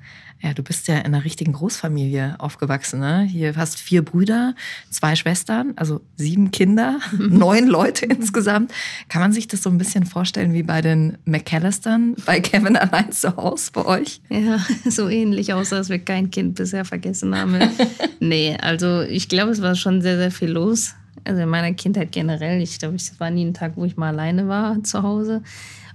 Ja, 0.42 0.54
du 0.54 0.64
bist 0.64 0.88
ja 0.88 0.98
in 0.98 1.06
einer 1.06 1.24
richtigen 1.24 1.52
Großfamilie 1.52 2.34
aufgewachsen. 2.38 2.98
Ne? 2.98 3.22
Hier 3.22 3.54
hast 3.54 3.78
vier 3.78 4.04
Brüder, 4.04 4.56
zwei 4.90 5.14
Schwestern, 5.14 5.72
also 5.76 6.00
sieben 6.16 6.50
Kinder, 6.50 6.98
neun 7.18 7.68
Leute 7.68 8.06
insgesamt. 8.06 8.72
Kann 9.08 9.22
man 9.22 9.32
sich 9.32 9.46
das 9.46 9.62
so 9.62 9.70
ein 9.70 9.78
bisschen 9.78 10.04
vorstellen 10.04 10.52
wie 10.52 10.64
bei 10.64 10.80
den 10.80 11.16
McAllistern, 11.26 12.16
bei 12.26 12.40
Kevin 12.40 12.76
allein 12.76 13.12
zu 13.12 13.36
Hause 13.36 13.70
bei 13.72 13.84
euch? 13.84 14.20
Ja, 14.30 14.58
so 14.90 15.08
ähnlich, 15.08 15.52
außer 15.54 15.76
dass 15.76 15.90
wir 15.90 16.00
kein 16.00 16.30
Kind 16.30 16.56
bisher 16.56 16.84
vergessen 16.84 17.36
haben. 17.36 17.58
nee, 18.20 18.56
also 18.60 19.02
ich 19.02 19.28
glaube, 19.28 19.52
es 19.52 19.62
war 19.62 19.76
schon 19.76 20.02
sehr, 20.02 20.16
sehr 20.16 20.32
viel 20.32 20.50
los. 20.50 20.94
Also 21.24 21.42
in 21.42 21.48
meiner 21.48 21.72
Kindheit 21.72 22.10
generell. 22.10 22.60
Ich 22.60 22.80
glaube, 22.80 22.96
es 22.96 23.20
war 23.20 23.30
nie 23.30 23.44
ein 23.44 23.54
Tag, 23.54 23.76
wo 23.76 23.84
ich 23.84 23.96
mal 23.96 24.08
alleine 24.08 24.48
war 24.48 24.82
zu 24.82 25.04
Hause. 25.04 25.42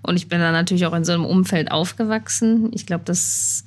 Und 0.03 0.15
ich 0.15 0.29
bin 0.29 0.39
dann 0.39 0.53
natürlich 0.53 0.85
auch 0.85 0.93
in 0.93 1.03
so 1.03 1.11
einem 1.11 1.25
Umfeld 1.25 1.69
aufgewachsen. 1.69 2.71
Ich 2.73 2.85
glaube, 2.85 3.03
das 3.03 3.65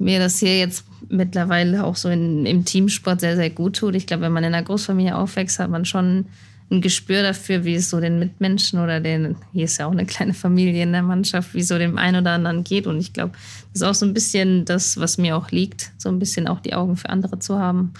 mir 0.00 0.18
das 0.18 0.38
hier 0.38 0.58
jetzt 0.58 0.84
mittlerweile 1.08 1.84
auch 1.84 1.96
so 1.96 2.08
in, 2.08 2.46
im 2.46 2.64
Teamsport 2.64 3.20
sehr, 3.20 3.36
sehr 3.36 3.50
gut 3.50 3.76
tut. 3.76 3.94
Ich 3.94 4.06
glaube, 4.06 4.22
wenn 4.22 4.32
man 4.32 4.44
in 4.44 4.54
einer 4.54 4.64
Großfamilie 4.64 5.16
aufwächst, 5.16 5.58
hat 5.58 5.70
man 5.70 5.84
schon 5.84 6.26
ein 6.70 6.80
Gespür 6.80 7.22
dafür, 7.22 7.64
wie 7.64 7.74
es 7.74 7.90
so 7.90 8.00
den 8.00 8.18
Mitmenschen 8.18 8.78
oder 8.78 9.00
den, 9.00 9.36
hier 9.52 9.64
ist 9.64 9.78
ja 9.78 9.86
auch 9.86 9.92
eine 9.92 10.06
kleine 10.06 10.34
Familie 10.34 10.82
in 10.82 10.92
der 10.92 11.02
Mannschaft, 11.02 11.52
wie 11.52 11.62
so 11.62 11.78
dem 11.78 11.98
einen 11.98 12.22
oder 12.22 12.32
anderen 12.32 12.64
geht. 12.64 12.86
Und 12.86 12.98
ich 12.98 13.12
glaube, 13.12 13.32
das 13.72 13.82
ist 13.82 13.88
auch 13.88 13.94
so 13.94 14.06
ein 14.06 14.14
bisschen 14.14 14.64
das, 14.64 14.98
was 14.98 15.18
mir 15.18 15.36
auch 15.36 15.50
liegt, 15.50 15.90
so 15.98 16.08
ein 16.08 16.18
bisschen 16.18 16.48
auch 16.48 16.60
die 16.60 16.74
Augen 16.74 16.96
für 16.96 17.10
andere 17.10 17.38
zu 17.38 17.58
haben. 17.58 17.92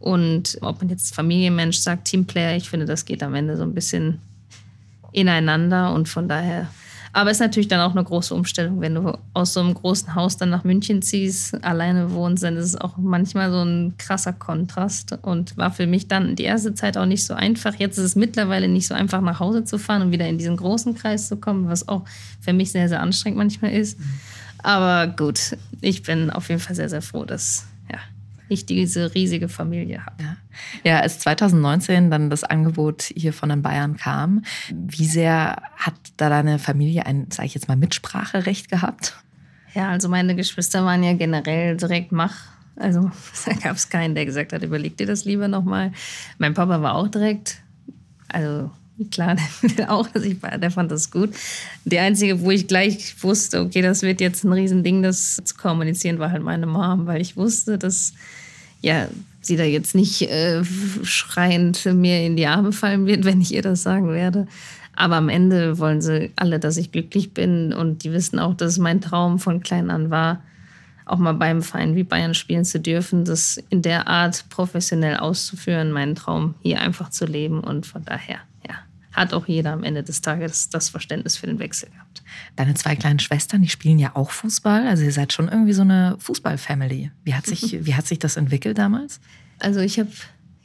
Und 0.00 0.58
ob 0.60 0.80
man 0.80 0.90
jetzt 0.90 1.14
Familienmensch 1.14 1.78
sagt, 1.78 2.06
Teamplayer, 2.06 2.56
ich 2.56 2.68
finde, 2.68 2.86
das 2.86 3.04
geht 3.04 3.22
am 3.22 3.34
Ende 3.34 3.56
so 3.56 3.62
ein 3.62 3.74
bisschen 3.74 4.20
ineinander. 5.12 5.92
Und 5.92 6.08
von 6.08 6.28
daher 6.28 6.68
aber 7.14 7.30
es 7.30 7.36
ist 7.36 7.42
natürlich 7.42 7.68
dann 7.68 7.80
auch 7.80 7.92
eine 7.92 8.02
große 8.02 8.34
Umstellung, 8.34 8.80
wenn 8.80 8.96
du 8.96 9.16
aus 9.34 9.52
so 9.52 9.60
einem 9.60 9.72
großen 9.72 10.16
Haus 10.16 10.36
dann 10.36 10.50
nach 10.50 10.64
München 10.64 11.00
ziehst, 11.00 11.64
alleine 11.64 12.10
wohnst, 12.10 12.42
dann 12.42 12.56
ist 12.56 12.66
es 12.66 12.76
auch 12.76 12.96
manchmal 12.96 13.52
so 13.52 13.62
ein 13.62 13.94
krasser 13.98 14.32
Kontrast 14.32 15.16
und 15.22 15.56
war 15.56 15.70
für 15.70 15.86
mich 15.86 16.08
dann 16.08 16.34
die 16.34 16.42
erste 16.42 16.74
Zeit 16.74 16.96
auch 16.96 17.06
nicht 17.06 17.24
so 17.24 17.34
einfach. 17.34 17.76
Jetzt 17.76 17.98
ist 17.98 18.04
es 18.04 18.16
mittlerweile 18.16 18.66
nicht 18.66 18.88
so 18.88 18.94
einfach, 18.94 19.20
nach 19.20 19.38
Hause 19.38 19.62
zu 19.62 19.78
fahren 19.78 20.02
und 20.02 20.10
wieder 20.10 20.26
in 20.26 20.38
diesen 20.38 20.56
großen 20.56 20.96
Kreis 20.96 21.28
zu 21.28 21.36
kommen, 21.36 21.68
was 21.68 21.86
auch 21.86 22.02
für 22.40 22.52
mich 22.52 22.72
sehr, 22.72 22.88
sehr 22.88 23.00
anstrengend 23.00 23.38
manchmal 23.38 23.72
ist. 23.72 23.96
Aber 24.58 25.06
gut, 25.06 25.56
ich 25.80 26.02
bin 26.02 26.30
auf 26.30 26.48
jeden 26.48 26.60
Fall 26.60 26.74
sehr, 26.74 26.88
sehr 26.88 27.02
froh, 27.02 27.24
dass 27.24 27.66
ich 28.48 28.66
diese 28.66 29.14
riesige 29.14 29.48
Familie 29.48 30.04
habe. 30.04 30.22
Ja. 30.22 30.36
ja, 30.84 31.00
als 31.00 31.18
2019 31.20 32.10
dann 32.10 32.30
das 32.30 32.44
Angebot 32.44 33.02
hier 33.02 33.32
von 33.32 33.48
den 33.48 33.62
Bayern 33.62 33.96
kam, 33.96 34.42
wie 34.72 35.06
sehr 35.06 35.62
hat 35.76 35.94
da 36.16 36.28
deine 36.28 36.58
Familie 36.58 37.06
ein, 37.06 37.28
sage 37.30 37.46
ich 37.46 37.54
jetzt 37.54 37.68
mal, 37.68 37.76
Mitspracherecht 37.76 38.70
gehabt? 38.70 39.16
Ja, 39.74 39.90
also 39.90 40.08
meine 40.08 40.36
Geschwister 40.36 40.84
waren 40.84 41.02
ja 41.02 41.14
generell 41.14 41.76
direkt 41.76 42.12
Mach. 42.12 42.36
Also 42.76 43.10
da 43.46 43.52
gab 43.54 43.76
es 43.76 43.88
keinen, 43.88 44.14
der 44.14 44.26
gesagt 44.26 44.52
hat, 44.52 44.62
überleg 44.62 44.96
dir 44.96 45.06
das 45.06 45.24
lieber 45.24 45.48
nochmal. 45.48 45.92
Mein 46.38 46.54
Papa 46.54 46.80
war 46.82 46.94
auch 46.94 47.08
direkt, 47.08 47.62
also 48.28 48.70
klar, 49.10 49.36
der 49.78 49.92
auch, 49.92 50.08
dass 50.08 50.22
ich, 50.24 50.38
der 50.40 50.70
fand 50.70 50.90
das 50.90 51.10
gut. 51.10 51.30
Der 51.84 52.02
einzige, 52.02 52.40
wo 52.40 52.50
ich 52.50 52.66
gleich 52.66 53.22
wusste, 53.22 53.60
okay, 53.60 53.82
das 53.82 54.02
wird 54.02 54.20
jetzt 54.20 54.44
ein 54.44 54.52
Riesending, 54.52 55.02
das 55.02 55.40
zu 55.44 55.54
kommunizieren, 55.56 56.18
war 56.18 56.30
halt 56.30 56.42
meine 56.42 56.66
Mom, 56.66 57.06
weil 57.06 57.20
ich 57.20 57.36
wusste, 57.36 57.78
dass 57.78 58.12
ja, 58.80 59.08
sie 59.40 59.56
da 59.56 59.64
jetzt 59.64 59.94
nicht 59.94 60.22
äh, 60.22 60.62
schreiend 61.02 61.84
mir 61.86 62.24
in 62.24 62.36
die 62.36 62.46
Arme 62.46 62.72
fallen 62.72 63.06
wird, 63.06 63.24
wenn 63.24 63.40
ich 63.40 63.52
ihr 63.52 63.62
das 63.62 63.82
sagen 63.82 64.10
werde. 64.10 64.46
Aber 64.94 65.16
am 65.16 65.28
Ende 65.28 65.78
wollen 65.78 66.00
sie 66.00 66.30
alle, 66.36 66.60
dass 66.60 66.76
ich 66.76 66.92
glücklich 66.92 67.34
bin 67.34 67.72
und 67.72 68.04
die 68.04 68.12
wissen 68.12 68.38
auch, 68.38 68.54
dass 68.54 68.78
mein 68.78 69.00
Traum 69.00 69.38
von 69.38 69.60
klein 69.60 69.90
an 69.90 70.10
war, 70.10 70.42
auch 71.06 71.18
mal 71.18 71.34
beim 71.34 71.62
Verein 71.62 71.96
wie 71.96 72.04
Bayern 72.04 72.34
spielen 72.34 72.64
zu 72.64 72.80
dürfen, 72.80 73.24
das 73.24 73.62
in 73.68 73.82
der 73.82 74.08
Art 74.08 74.48
professionell 74.48 75.16
auszuführen, 75.16 75.92
meinen 75.92 76.14
Traum 76.14 76.54
hier 76.62 76.80
einfach 76.80 77.10
zu 77.10 77.26
leben 77.26 77.60
und 77.60 77.86
von 77.86 78.04
daher, 78.04 78.38
ja, 78.66 78.76
hat 79.12 79.34
auch 79.34 79.46
jeder 79.46 79.72
am 79.72 79.84
Ende 79.84 80.02
des 80.02 80.22
Tages 80.22 80.70
das 80.70 80.88
Verständnis 80.88 81.36
für 81.36 81.46
den 81.46 81.58
Wechsel 81.58 81.90
gehabt. 81.90 82.22
Deine 82.56 82.74
zwei 82.74 82.96
kleinen 82.96 83.18
Schwestern, 83.18 83.62
die 83.62 83.68
spielen 83.68 83.98
ja 83.98 84.12
auch 84.14 84.30
Fußball. 84.30 84.86
Also 84.86 85.04
ihr 85.04 85.12
seid 85.12 85.32
schon 85.32 85.48
irgendwie 85.48 85.72
so 85.72 85.82
eine 85.82 86.16
Fußball-Family. 86.18 87.10
Wie, 87.22 87.34
hat 87.34 87.46
sich, 87.46 87.78
wie 87.86 87.94
hat 87.94 88.06
sich 88.06 88.18
das 88.18 88.36
entwickelt 88.36 88.78
damals? 88.78 89.20
Also 89.58 89.80
ich 89.80 89.98
habe 89.98 90.10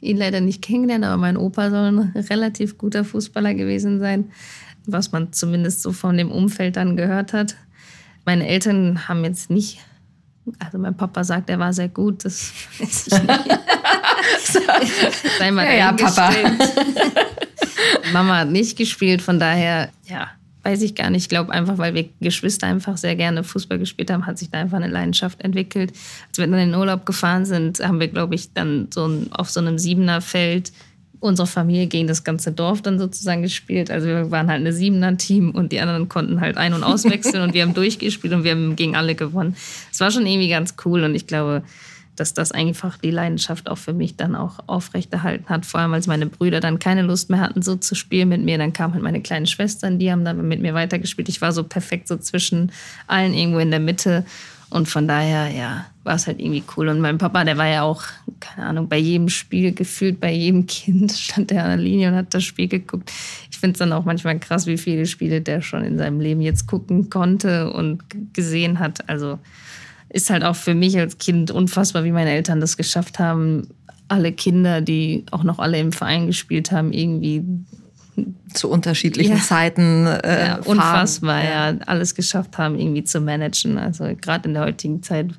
ihn 0.00 0.16
leider 0.16 0.40
nicht 0.40 0.62
kennengelernt, 0.62 1.04
aber 1.04 1.18
mein 1.18 1.36
Opa 1.36 1.70
soll 1.70 1.86
ein 1.86 1.98
relativ 2.28 2.78
guter 2.78 3.04
Fußballer 3.04 3.54
gewesen 3.54 4.00
sein, 4.00 4.30
was 4.86 5.12
man 5.12 5.32
zumindest 5.32 5.82
so 5.82 5.92
von 5.92 6.16
dem 6.16 6.30
Umfeld 6.30 6.76
dann 6.76 6.96
gehört 6.96 7.34
hat. 7.34 7.56
Meine 8.24 8.46
Eltern 8.46 9.08
haben 9.08 9.24
jetzt 9.24 9.50
nicht, 9.50 9.80
also 10.58 10.78
mein 10.78 10.96
Papa 10.96 11.22
sagt, 11.24 11.50
er 11.50 11.58
war 11.58 11.72
sehr 11.72 11.88
gut, 11.88 12.24
das 12.24 12.52
weiß 12.78 13.06
ich 13.06 13.22
nicht. 13.22 13.60
Sei 15.38 15.50
mal 15.50 15.64
Ja, 15.66 15.72
ja, 15.72 15.92
Papa. 15.92 16.30
Mama 18.12 18.38
hat 18.38 18.48
nicht 18.48 18.76
gespielt, 18.76 19.22
von 19.22 19.38
daher, 19.38 19.90
ja, 20.06 20.28
weiß 20.62 20.82
ich 20.82 20.94
gar 20.94 21.10
nicht. 21.10 21.22
Ich 21.22 21.28
glaube 21.28 21.52
einfach, 21.52 21.78
weil 21.78 21.94
wir 21.94 22.08
Geschwister 22.20 22.66
einfach 22.66 22.96
sehr 22.96 23.16
gerne 23.16 23.44
Fußball 23.44 23.78
gespielt 23.78 24.10
haben, 24.10 24.26
hat 24.26 24.38
sich 24.38 24.50
da 24.50 24.58
einfach 24.58 24.76
eine 24.76 24.88
Leidenschaft 24.88 25.40
entwickelt. 25.40 25.92
Als 26.28 26.38
wir 26.38 26.46
dann 26.46 26.58
in 26.58 26.70
den 26.70 26.78
Urlaub 26.78 27.06
gefahren 27.06 27.44
sind, 27.44 27.80
haben 27.80 28.00
wir, 28.00 28.08
glaube 28.08 28.34
ich, 28.34 28.52
dann 28.52 28.88
so 28.92 29.22
auf 29.30 29.50
so 29.50 29.60
einem 29.60 29.78
Siebener-Feld 29.78 30.72
unsere 31.20 31.46
Familie 31.46 31.86
gegen 31.86 32.06
das 32.06 32.24
ganze 32.24 32.50
Dorf 32.50 32.82
dann 32.82 32.98
sozusagen 32.98 33.42
gespielt. 33.42 33.90
Also 33.90 34.08
wir 34.08 34.30
waren 34.30 34.48
halt 34.48 34.60
eine 34.60 34.72
Siebener-Team 34.72 35.50
und 35.50 35.70
die 35.70 35.80
anderen 35.80 36.08
konnten 36.08 36.40
halt 36.40 36.56
ein- 36.56 36.74
und 36.74 36.82
auswechseln 36.82 37.42
und 37.42 37.54
wir 37.54 37.62
haben 37.62 37.74
durchgespielt 37.74 38.32
und 38.32 38.44
wir 38.44 38.52
haben 38.52 38.74
gegen 38.74 38.96
alle 38.96 39.14
gewonnen. 39.14 39.54
Es 39.92 40.00
war 40.00 40.10
schon 40.10 40.26
irgendwie 40.26 40.48
ganz 40.48 40.74
cool 40.84 41.04
und 41.04 41.14
ich 41.14 41.26
glaube, 41.26 41.62
dass 42.16 42.34
das 42.34 42.52
einfach 42.52 42.98
die 42.98 43.10
Leidenschaft 43.10 43.70
auch 43.70 43.78
für 43.78 43.94
mich 43.94 44.16
dann 44.16 44.34
auch 44.34 44.58
aufrechterhalten 44.66 45.48
hat. 45.48 45.64
Vor 45.64 45.80
allem, 45.80 45.94
als 45.94 46.06
meine 46.06 46.26
Brüder 46.26 46.60
dann 46.60 46.78
keine 46.78 47.02
Lust 47.02 47.30
mehr 47.30 47.40
hatten, 47.40 47.62
so 47.62 47.76
zu 47.76 47.94
spielen 47.94 48.28
mit 48.28 48.42
mir. 48.42 48.58
Dann 48.58 48.74
kamen 48.74 48.92
halt 48.92 49.02
meine 49.02 49.22
kleinen 49.22 49.46
Schwestern, 49.46 49.98
die 49.98 50.12
haben 50.12 50.24
dann 50.24 50.46
mit 50.46 50.60
mir 50.60 50.74
weitergespielt. 50.74 51.30
Ich 51.30 51.40
war 51.40 51.52
so 51.52 51.64
perfekt 51.64 52.08
so 52.08 52.18
zwischen 52.18 52.72
allen 53.06 53.32
irgendwo 53.32 53.58
in 53.58 53.70
der 53.70 53.80
Mitte. 53.80 54.26
Und 54.70 54.88
von 54.88 55.08
daher, 55.08 55.50
ja, 55.50 55.86
war 56.04 56.14
es 56.14 56.26
halt 56.26 56.38
irgendwie 56.38 56.62
cool. 56.76 56.88
Und 56.88 57.00
mein 57.00 57.18
Papa, 57.18 57.44
der 57.44 57.58
war 57.58 57.66
ja 57.66 57.82
auch, 57.82 58.04
keine 58.38 58.68
Ahnung, 58.68 58.88
bei 58.88 58.98
jedem 58.98 59.28
Spiel 59.28 59.72
gefühlt, 59.72 60.20
bei 60.20 60.32
jedem 60.32 60.66
Kind 60.66 61.12
stand 61.16 61.50
er 61.52 61.64
an 61.64 61.70
der 61.70 61.78
Linie 61.78 62.08
und 62.08 62.14
hat 62.14 62.32
das 62.32 62.44
Spiel 62.44 62.68
geguckt. 62.68 63.12
Ich 63.50 63.58
finde 63.58 63.72
es 63.72 63.78
dann 63.78 63.92
auch 63.92 64.04
manchmal 64.04 64.38
krass, 64.38 64.66
wie 64.66 64.78
viele 64.78 65.06
Spiele 65.06 65.40
der 65.40 65.60
schon 65.60 65.84
in 65.84 65.98
seinem 65.98 66.20
Leben 66.20 66.40
jetzt 66.40 66.66
gucken 66.66 67.10
konnte 67.10 67.72
und 67.72 68.02
gesehen 68.32 68.78
hat. 68.78 69.08
Also 69.08 69.38
ist 70.08 70.30
halt 70.30 70.44
auch 70.44 70.56
für 70.56 70.74
mich 70.74 70.98
als 70.98 71.18
Kind 71.18 71.50
unfassbar, 71.50 72.04
wie 72.04 72.12
meine 72.12 72.30
Eltern 72.30 72.60
das 72.60 72.76
geschafft 72.76 73.18
haben, 73.18 73.68
alle 74.08 74.32
Kinder, 74.32 74.80
die 74.80 75.24
auch 75.30 75.44
noch 75.44 75.58
alle 75.58 75.78
im 75.78 75.92
Verein 75.92 76.26
gespielt 76.26 76.72
haben, 76.72 76.92
irgendwie 76.92 77.44
Zu 78.52 78.70
unterschiedlichen 78.70 79.36
Ja. 79.36 79.42
Zeiten. 79.42 80.06
Äh, 80.06 80.46
ja, 80.46 80.56
unfassbar, 80.64 81.44
ja. 81.44 81.74
alles 81.86 82.14
geschafft 82.14 82.58
haben, 82.58 82.78
irgendwie 82.78 83.04
zu 83.04 83.20
managen. 83.20 83.78
Also 83.78 84.04
gerade 84.20 84.48
in 84.48 84.54
der 84.54 84.64
heutigen 84.64 85.02
Zeit, 85.02 85.30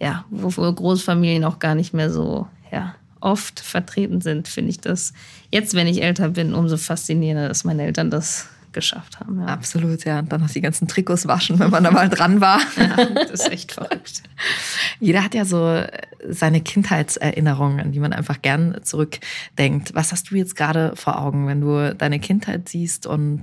ja, 0.00 0.24
wo 0.30 0.50
wo 0.56 0.72
Großfamilien 0.72 1.44
auch 1.44 1.58
gar 1.58 1.74
nicht 1.74 1.92
mehr 1.94 2.10
so 2.10 2.46
ja, 2.72 2.94
oft 3.20 3.60
vertreten 3.60 4.20
sind, 4.20 4.48
finde 4.48 4.70
ich 4.70 4.80
das 4.80 5.12
jetzt, 5.52 5.74
wenn 5.74 5.86
ich 5.86 6.02
älter 6.02 6.30
bin, 6.30 6.54
umso 6.54 6.76
faszinierender, 6.76 7.48
dass 7.48 7.64
meine 7.64 7.84
Eltern 7.84 8.10
das 8.10 8.48
geschafft 8.72 9.20
haben. 9.20 9.40
Ja. 9.40 9.46
Absolut, 9.46 10.04
ja. 10.04 10.18
Und 10.18 10.32
dann 10.32 10.40
noch 10.40 10.50
die 10.50 10.60
ganzen 10.60 10.88
Trikots 10.88 11.26
waschen, 11.26 11.58
wenn 11.58 11.70
man 11.70 11.84
da 11.84 11.90
mal 11.90 12.08
dran 12.08 12.40
war. 12.40 12.60
ja, 12.76 13.04
das 13.06 13.42
ist 13.42 13.52
echt 13.52 13.72
verrückt. 13.72 14.22
Jeder 15.00 15.24
hat 15.24 15.34
ja 15.34 15.44
so 15.44 15.82
seine 16.28 16.60
Kindheitserinnerungen, 16.60 17.80
an 17.80 17.92
die 17.92 18.00
man 18.00 18.12
einfach 18.12 18.42
gern 18.42 18.80
zurückdenkt. 18.82 19.94
Was 19.94 20.12
hast 20.12 20.30
du 20.30 20.36
jetzt 20.36 20.56
gerade 20.56 20.92
vor 20.94 21.18
Augen, 21.20 21.46
wenn 21.46 21.60
du 21.60 21.94
deine 21.94 22.20
Kindheit 22.20 22.68
siehst 22.68 23.06
und 23.06 23.42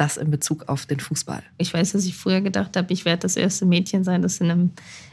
das 0.00 0.16
in 0.16 0.30
Bezug 0.30 0.68
auf 0.68 0.86
den 0.86 1.00
Fußball? 1.00 1.42
Ich 1.58 1.72
weiß, 1.72 1.92
dass 1.92 2.06
ich 2.06 2.16
früher 2.16 2.40
gedacht 2.40 2.76
habe, 2.76 2.92
ich 2.92 3.04
werde 3.04 3.22
das 3.22 3.36
erste 3.36 3.66
Mädchen 3.66 4.04
sein, 4.04 4.22
das 4.22 4.38
in 4.38 4.50
einem, 4.50 4.70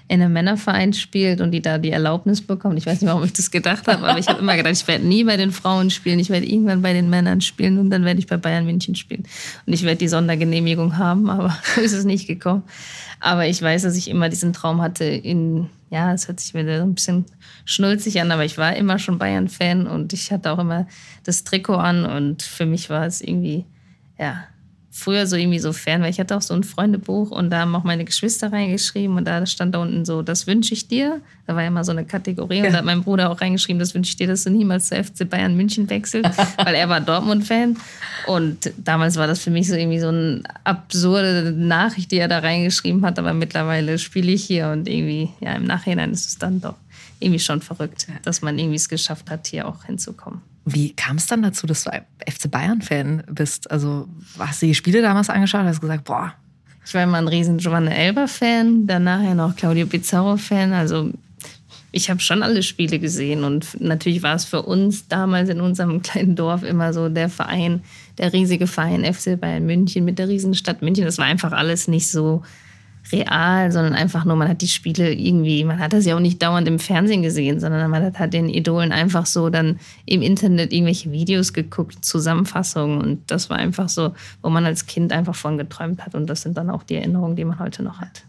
in 0.08 0.22
einem 0.22 0.34
Männerverein 0.34 0.94
spielt 0.94 1.42
und 1.42 1.52
die 1.52 1.62
da 1.62 1.78
die 1.78 1.92
Erlaubnis 1.92 2.42
bekommt. 2.42 2.78
Ich 2.78 2.86
weiß 2.86 3.02
nicht, 3.02 3.10
warum 3.10 3.24
ich 3.24 3.34
das 3.34 3.52
gedacht 3.52 3.88
habe, 3.88 4.08
aber 4.08 4.20
ich 4.20 4.28
habe 4.28 4.40
immer 4.40 4.56
gedacht, 4.56 4.74
ich 4.74 4.88
werde 4.88 5.06
nie 5.06 5.24
bei 5.24 5.38
den 5.38 5.52
Frauen 5.52 5.90
spielen, 5.90 6.20
ich 6.20 6.30
werde 6.30 6.46
irgendwann 6.46 6.82
bei 6.82 6.94
den 6.94 7.10
Männern 7.10 7.42
spielen 7.42 7.78
und 7.80 7.90
dann 7.90 8.06
werde 8.06 8.20
ich 8.20 8.28
bei 8.28 8.38
Bayern 8.38 8.66
München 8.66 8.96
spielen. 8.96 9.24
Und 9.66 9.74
ich 9.74 9.84
werde 9.84 9.98
die 9.98 10.08
Sondergenehmigung 10.08 10.98
haben, 10.98 11.30
aber 11.30 11.58
so 11.76 11.82
ist 11.82 11.94
es 11.94 12.06
nicht 12.06 12.28
gekommen. 12.28 12.64
Aber 13.20 13.48
ich 13.48 13.62
weiß, 13.62 13.84
dass 13.84 13.98
ich 13.98 14.10
immer 14.10 14.30
diesen 14.30 14.54
Traum 14.54 14.82
hatte 14.82 15.06
in, 15.06 15.70
ja, 15.90 16.14
es 16.14 16.28
hört 16.28 16.40
sich 16.40 16.54
wieder 16.54 16.82
ein 16.82 16.94
bisschen 16.94 17.26
schnulzig 17.66 18.22
an, 18.22 18.32
aber 18.32 18.46
ich 18.46 18.58
war 18.58 18.76
immer 18.76 19.00
schon 19.00 19.18
Bayern-Fan 19.18 19.88
und 19.88 20.14
ich 20.14 20.32
hatte 20.32 20.52
auch 20.52 20.60
immer 20.60 20.88
das 21.24 21.44
Trikot 21.44 21.76
an 21.76 22.06
und 22.06 22.44
für 22.44 22.66
mich 22.66 22.90
war 22.90 23.06
es 23.06 23.22
irgendwie, 23.22 23.66
ja, 24.20 24.44
früher 24.98 25.28
so 25.28 25.36
irgendwie 25.36 25.60
so 25.60 25.74
fern, 25.74 26.02
weil 26.02 26.10
ich 26.10 26.22
hatte 26.22 26.38
auch 26.38 26.42
so 26.42 26.54
ein 26.54 26.64
Freundebuch 26.64 27.30
und 27.30 27.50
da 27.50 27.60
haben 27.60 27.76
auch 27.76 27.84
meine 27.84 28.06
Geschwister 28.06 28.54
reingeschrieben 28.54 29.18
und 29.18 29.26
da 29.26 29.46
stand 29.46 29.76
da 29.76 29.80
unten 29.80 30.06
so, 30.06 30.22
das 30.22 30.48
wünsche 30.48 30.74
ich 30.74 30.88
dir. 30.88 31.20
Da 31.46 31.54
war 31.54 31.64
ja 31.64 31.70
mal 31.70 31.84
so 31.84 31.92
eine 31.92 32.06
Kategorie 32.06 32.62
und 32.62 32.72
da 32.72 32.78
hat 32.78 32.86
mein 32.86 33.04
Bruder 33.04 33.30
auch 33.30 33.42
reingeschrieben, 33.42 33.78
das 33.78 33.94
wünsche 33.94 34.12
ich 34.12 34.16
dir, 34.16 34.28
dass 34.28 34.46
du 34.46 34.52
niemals 34.52 34.88
zu 34.88 34.96
FC 34.96 35.30
Bayern 35.30 35.58
München 35.58 35.90
wechselst, 35.90 36.40
weil 36.64 36.76
er 36.76 36.88
war 36.88 37.02
Dortmund-Fan. 37.02 37.76
Und 38.28 38.72
damals 38.78 39.18
war 39.18 39.28
das 39.28 39.40
für 39.40 39.52
mich 39.52 39.68
so 39.68 39.76
irgendwie 39.76 40.00
so 40.00 40.08
eine 40.08 40.44
absurde 40.64 41.52
Nachricht, 41.52 42.12
die 42.12 42.18
er 42.18 42.30
da 42.30 42.40
reingeschrieben 42.40 43.06
hat, 43.06 43.20
aber 43.20 43.34
mittlerweile 43.34 44.00
spiele 44.00 44.32
ich 44.32 44.46
hier 44.46 44.70
und 44.70 44.88
irgendwie, 44.88 45.30
ja, 45.42 45.56
im 45.56 45.66
Nachhinein 45.66 46.14
ist 46.14 46.26
es 46.26 46.38
dann 46.38 46.62
doch 46.62 46.76
irgendwie 47.20 47.40
schon 47.40 47.60
verrückt, 47.60 48.08
dass 48.24 48.42
man 48.42 48.58
irgendwie 48.58 48.78
es 48.78 48.88
geschafft 48.88 49.30
hat, 49.30 49.48
hier 49.48 49.68
auch 49.68 49.84
hinzukommen. 49.84 50.42
Wie 50.66 50.94
kam 50.94 51.18
es 51.18 51.28
dann 51.28 51.44
dazu, 51.44 51.68
dass 51.68 51.84
du 51.84 51.92
FC 52.28 52.50
Bayern-Fan 52.50 53.24
bist? 53.30 53.70
Also 53.70 54.08
hast 54.40 54.62
du 54.62 54.66
die 54.66 54.76
Spiele 54.76 55.02
damals 55.02 55.30
angeschaut 55.30 55.62
und 55.62 55.68
hast 55.68 55.82
gesagt, 55.82 56.06
boah, 56.06 56.34
Ich 56.86 56.94
war 56.94 57.04
immer 57.04 57.20
ein 57.20 57.28
riesen 57.28 57.58
Giovanna 57.58 57.92
Elber-Fan, 57.92 58.88
dann 58.88 59.04
nachher 59.04 59.36
noch 59.36 59.56
Claudio 59.56 59.86
Pizarro-Fan. 59.86 60.74
Also 60.74 61.12
ich 61.92 62.10
habe 62.10 62.20
schon 62.20 62.44
alle 62.44 62.62
Spiele 62.62 63.00
gesehen 63.00 63.44
und 63.44 63.80
natürlich 63.80 64.22
war 64.22 64.36
es 64.36 64.44
für 64.44 64.64
uns 64.64 65.08
damals 65.08 65.50
in 65.50 65.62
unserem 65.62 66.02
kleinen 66.04 66.36
Dorf 66.36 66.64
immer 66.64 66.94
so 66.94 67.10
der 67.10 67.30
Verein, 67.30 67.84
der 68.18 68.34
riesige 68.34 68.68
Verein 68.68 69.06
FC 69.06 69.40
Bayern 69.40 69.66
München 69.66 70.04
mit 70.04 70.20
der 70.20 70.28
riesen 70.28 70.56
Stadt 70.56 70.82
München. 70.82 71.06
Das 71.06 71.20
war 71.20 71.26
einfach 71.26 71.52
alles 71.52 71.88
nicht 71.88 72.10
so 72.10 72.44
real, 73.12 73.72
sondern 73.72 73.94
einfach 73.94 74.26
nur, 74.26 74.36
man 74.36 74.50
hat 74.50 74.62
die 74.62 74.68
Spiele 74.68 75.14
irgendwie, 75.14 75.64
man 75.64 75.80
hat 75.80 75.94
das 75.94 76.06
ja 76.06 76.16
auch 76.16 76.20
nicht 76.20 76.42
dauernd 76.42 76.68
im 76.68 76.80
Fernsehen 76.80 77.22
gesehen, 77.22 77.60
sondern 77.60 77.90
man 77.90 78.04
hat, 78.04 78.20
hat 78.20 78.34
den 78.34 78.50
Idolen 78.50 78.92
einfach 78.92 79.26
so 79.26 79.50
dann 79.50 79.80
im 80.06 80.22
Internet 80.22 80.74
irgendwelche 80.74 81.12
Videos 81.12 81.54
geguckt, 81.54 82.04
Zusammenfassungen 82.04 83.02
und 83.02 83.32
das 83.32 83.50
war 83.50 83.58
einfach 83.58 83.90
so, 83.90 84.14
wo 84.42 84.50
man 84.50 84.66
als 84.66 84.86
Kind 84.86 85.12
einfach 85.12 85.36
von 85.36 85.58
geträumt 85.58 86.06
hat 86.06 86.16
und 86.16 86.28
das 86.28 86.42
sind 86.42 86.58
dann 86.58 86.70
auch 86.70 86.84
die 86.84 86.96
Erinnerungen, 86.96 87.36
die 87.36 87.46
man 87.46 87.60
heute 87.60 87.84
noch 87.84 88.02
hat. 88.02 88.24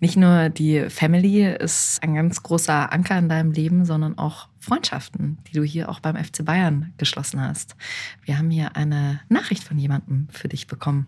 nicht 0.00 0.16
nur 0.16 0.48
die 0.48 0.88
Family 0.88 1.44
ist 1.44 2.02
ein 2.02 2.14
ganz 2.14 2.42
großer 2.42 2.92
Anker 2.92 3.18
in 3.18 3.28
deinem 3.28 3.52
Leben, 3.52 3.84
sondern 3.84 4.18
auch 4.18 4.48
Freundschaften, 4.58 5.38
die 5.48 5.52
du 5.52 5.62
hier 5.62 5.88
auch 5.88 6.00
beim 6.00 6.16
FC 6.16 6.44
Bayern 6.44 6.92
geschlossen 6.98 7.40
hast. 7.40 7.76
Wir 8.24 8.38
haben 8.38 8.50
hier 8.50 8.76
eine 8.76 9.20
Nachricht 9.28 9.64
von 9.64 9.78
jemandem 9.78 10.28
für 10.30 10.48
dich 10.48 10.66
bekommen. 10.66 11.06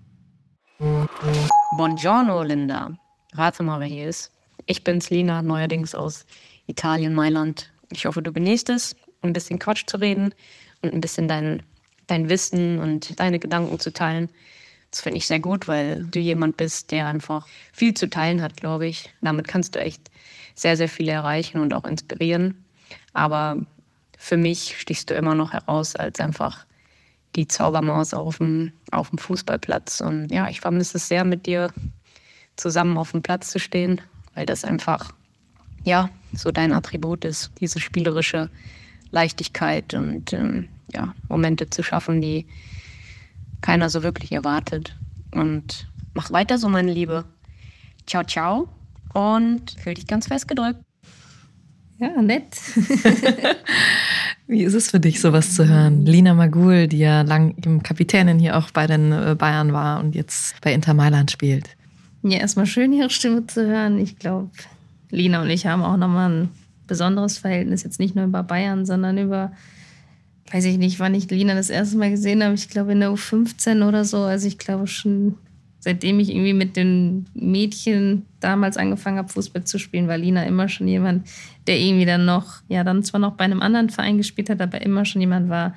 Buongiorno, 1.76 2.42
Linda. 2.42 2.96
Rate 3.34 3.62
mal, 3.62 3.80
wer 3.80 3.86
hier 3.86 4.08
ist. 4.08 4.32
Ich 4.66 4.84
bin's, 4.84 5.10
Lina, 5.10 5.42
neuerdings 5.42 5.94
aus 5.94 6.26
Italien, 6.66 7.14
Mailand. 7.14 7.72
Ich 7.90 8.06
hoffe, 8.06 8.22
du 8.22 8.32
genießt 8.32 8.70
es, 8.70 8.96
ein 9.22 9.32
bisschen 9.32 9.58
Quatsch 9.58 9.84
zu 9.86 9.98
reden 9.98 10.34
und 10.82 10.92
ein 10.92 11.00
bisschen 11.00 11.28
dein, 11.28 11.62
dein 12.06 12.28
Wissen 12.28 12.78
und 12.78 13.18
deine 13.20 13.38
Gedanken 13.38 13.78
zu 13.78 13.92
teilen. 13.92 14.28
Das 14.90 15.00
finde 15.00 15.18
ich 15.18 15.26
sehr 15.26 15.40
gut, 15.40 15.68
weil 15.68 16.04
du 16.04 16.18
jemand 16.18 16.56
bist, 16.56 16.90
der 16.90 17.06
einfach 17.06 17.46
viel 17.72 17.94
zu 17.94 18.10
teilen 18.10 18.42
hat, 18.42 18.56
glaube 18.56 18.86
ich. 18.86 19.10
Damit 19.20 19.48
kannst 19.48 19.74
du 19.74 19.80
echt 19.80 20.10
sehr, 20.54 20.76
sehr 20.76 20.88
viel 20.88 21.08
erreichen 21.08 21.60
und 21.60 21.72
auch 21.74 21.84
inspirieren. 21.84 22.64
Aber 23.12 23.56
für 24.18 24.36
mich 24.36 24.78
stichst 24.78 25.10
du 25.10 25.14
immer 25.14 25.34
noch 25.34 25.52
heraus 25.52 25.96
als 25.96 26.20
einfach 26.20 26.66
die 27.36 27.48
Zaubermaus 27.48 28.14
auf 28.14 28.38
dem, 28.38 28.72
auf 28.90 29.10
dem 29.10 29.18
Fußballplatz. 29.18 30.00
Und 30.00 30.30
ja, 30.30 30.48
ich 30.48 30.60
vermisse 30.60 30.98
es 30.98 31.08
sehr, 31.08 31.24
mit 31.24 31.46
dir 31.46 31.72
zusammen 32.56 32.98
auf 32.98 33.12
dem 33.12 33.22
Platz 33.22 33.50
zu 33.50 33.58
stehen, 33.58 34.00
weil 34.34 34.46
das 34.46 34.64
einfach, 34.64 35.12
ja, 35.84 36.10
so 36.32 36.50
dein 36.50 36.72
Attribut 36.72 37.24
ist, 37.24 37.50
diese 37.60 37.80
spielerische 37.80 38.50
Leichtigkeit 39.10 39.94
und 39.94 40.32
ähm, 40.32 40.68
ja, 40.92 41.14
Momente 41.28 41.70
zu 41.70 41.82
schaffen, 41.82 42.20
die 42.20 42.46
keiner 43.60 43.88
so 43.90 44.02
wirklich 44.02 44.32
erwartet. 44.32 44.96
Und 45.32 45.88
mach 46.14 46.30
weiter 46.30 46.58
so, 46.58 46.68
meine 46.68 46.92
Liebe. 46.92 47.24
Ciao, 48.06 48.24
ciao. 48.24 48.68
Und 49.14 49.72
fühl 49.82 49.94
dich 49.94 50.06
ganz 50.06 50.26
fest 50.26 50.48
gedrückt. 50.48 50.80
Ja, 51.98 52.20
nett. 52.20 52.56
Wie 54.46 54.64
ist 54.64 54.74
es 54.74 54.90
für 54.90 55.00
dich, 55.00 55.20
sowas 55.20 55.54
zu 55.54 55.68
hören? 55.68 56.04
Lina 56.04 56.34
Magul, 56.34 56.88
die 56.88 56.98
ja 56.98 57.22
lang 57.22 57.54
im 57.64 57.82
Kapitänin 57.82 58.38
hier 58.38 58.56
auch 58.56 58.70
bei 58.70 58.86
den 58.86 59.12
äh, 59.12 59.36
Bayern 59.38 59.72
war 59.72 60.00
und 60.00 60.14
jetzt 60.14 60.60
bei 60.60 60.74
Inter 60.74 60.94
Mailand 60.94 61.30
spielt. 61.30 61.70
Ja, 62.22 62.38
erstmal 62.38 62.66
schön, 62.66 62.92
ihre 62.92 63.10
Stimme 63.10 63.46
zu 63.46 63.66
hören. 63.66 63.98
Ich 63.98 64.18
glaube, 64.18 64.50
Lina 65.10 65.42
und 65.42 65.50
ich 65.50 65.66
haben 65.66 65.82
auch 65.82 65.96
nochmal 65.96 66.30
ein 66.30 66.48
besonderes 66.86 67.38
Verhältnis, 67.38 67.82
jetzt 67.84 67.98
nicht 67.98 68.14
nur 68.14 68.24
über 68.24 68.42
Bayern, 68.42 68.84
sondern 68.84 69.18
über, 69.18 69.52
weiß 70.52 70.64
ich 70.64 70.78
nicht, 70.78 71.00
wann 71.00 71.14
ich 71.14 71.30
Lina 71.30 71.54
das 71.54 71.70
erste 71.70 71.96
Mal 71.96 72.10
gesehen 72.10 72.42
habe. 72.42 72.54
Ich 72.54 72.68
glaube 72.68 72.92
in 72.92 73.00
der 73.00 73.10
U15 73.10 73.86
oder 73.86 74.04
so. 74.04 74.18
Also 74.18 74.46
ich 74.46 74.58
glaube 74.58 74.86
schon 74.86 75.36
seitdem 75.82 76.20
ich 76.20 76.30
irgendwie 76.30 76.54
mit 76.54 76.76
den 76.76 77.26
Mädchen 77.34 78.24
damals 78.38 78.76
angefangen 78.76 79.18
habe, 79.18 79.28
Fußball 79.28 79.64
zu 79.64 79.78
spielen, 79.78 80.06
war 80.06 80.16
Lina 80.16 80.44
immer 80.44 80.68
schon 80.68 80.86
jemand, 80.86 81.28
der 81.66 81.78
irgendwie 81.78 82.04
dann 82.04 82.24
noch, 82.24 82.62
ja, 82.68 82.84
dann 82.84 83.02
zwar 83.02 83.18
noch 83.18 83.32
bei 83.32 83.44
einem 83.44 83.60
anderen 83.60 83.90
Verein 83.90 84.16
gespielt 84.16 84.48
hat, 84.48 84.60
aber 84.60 84.80
immer 84.82 85.04
schon 85.04 85.20
jemand 85.20 85.48
war, 85.48 85.74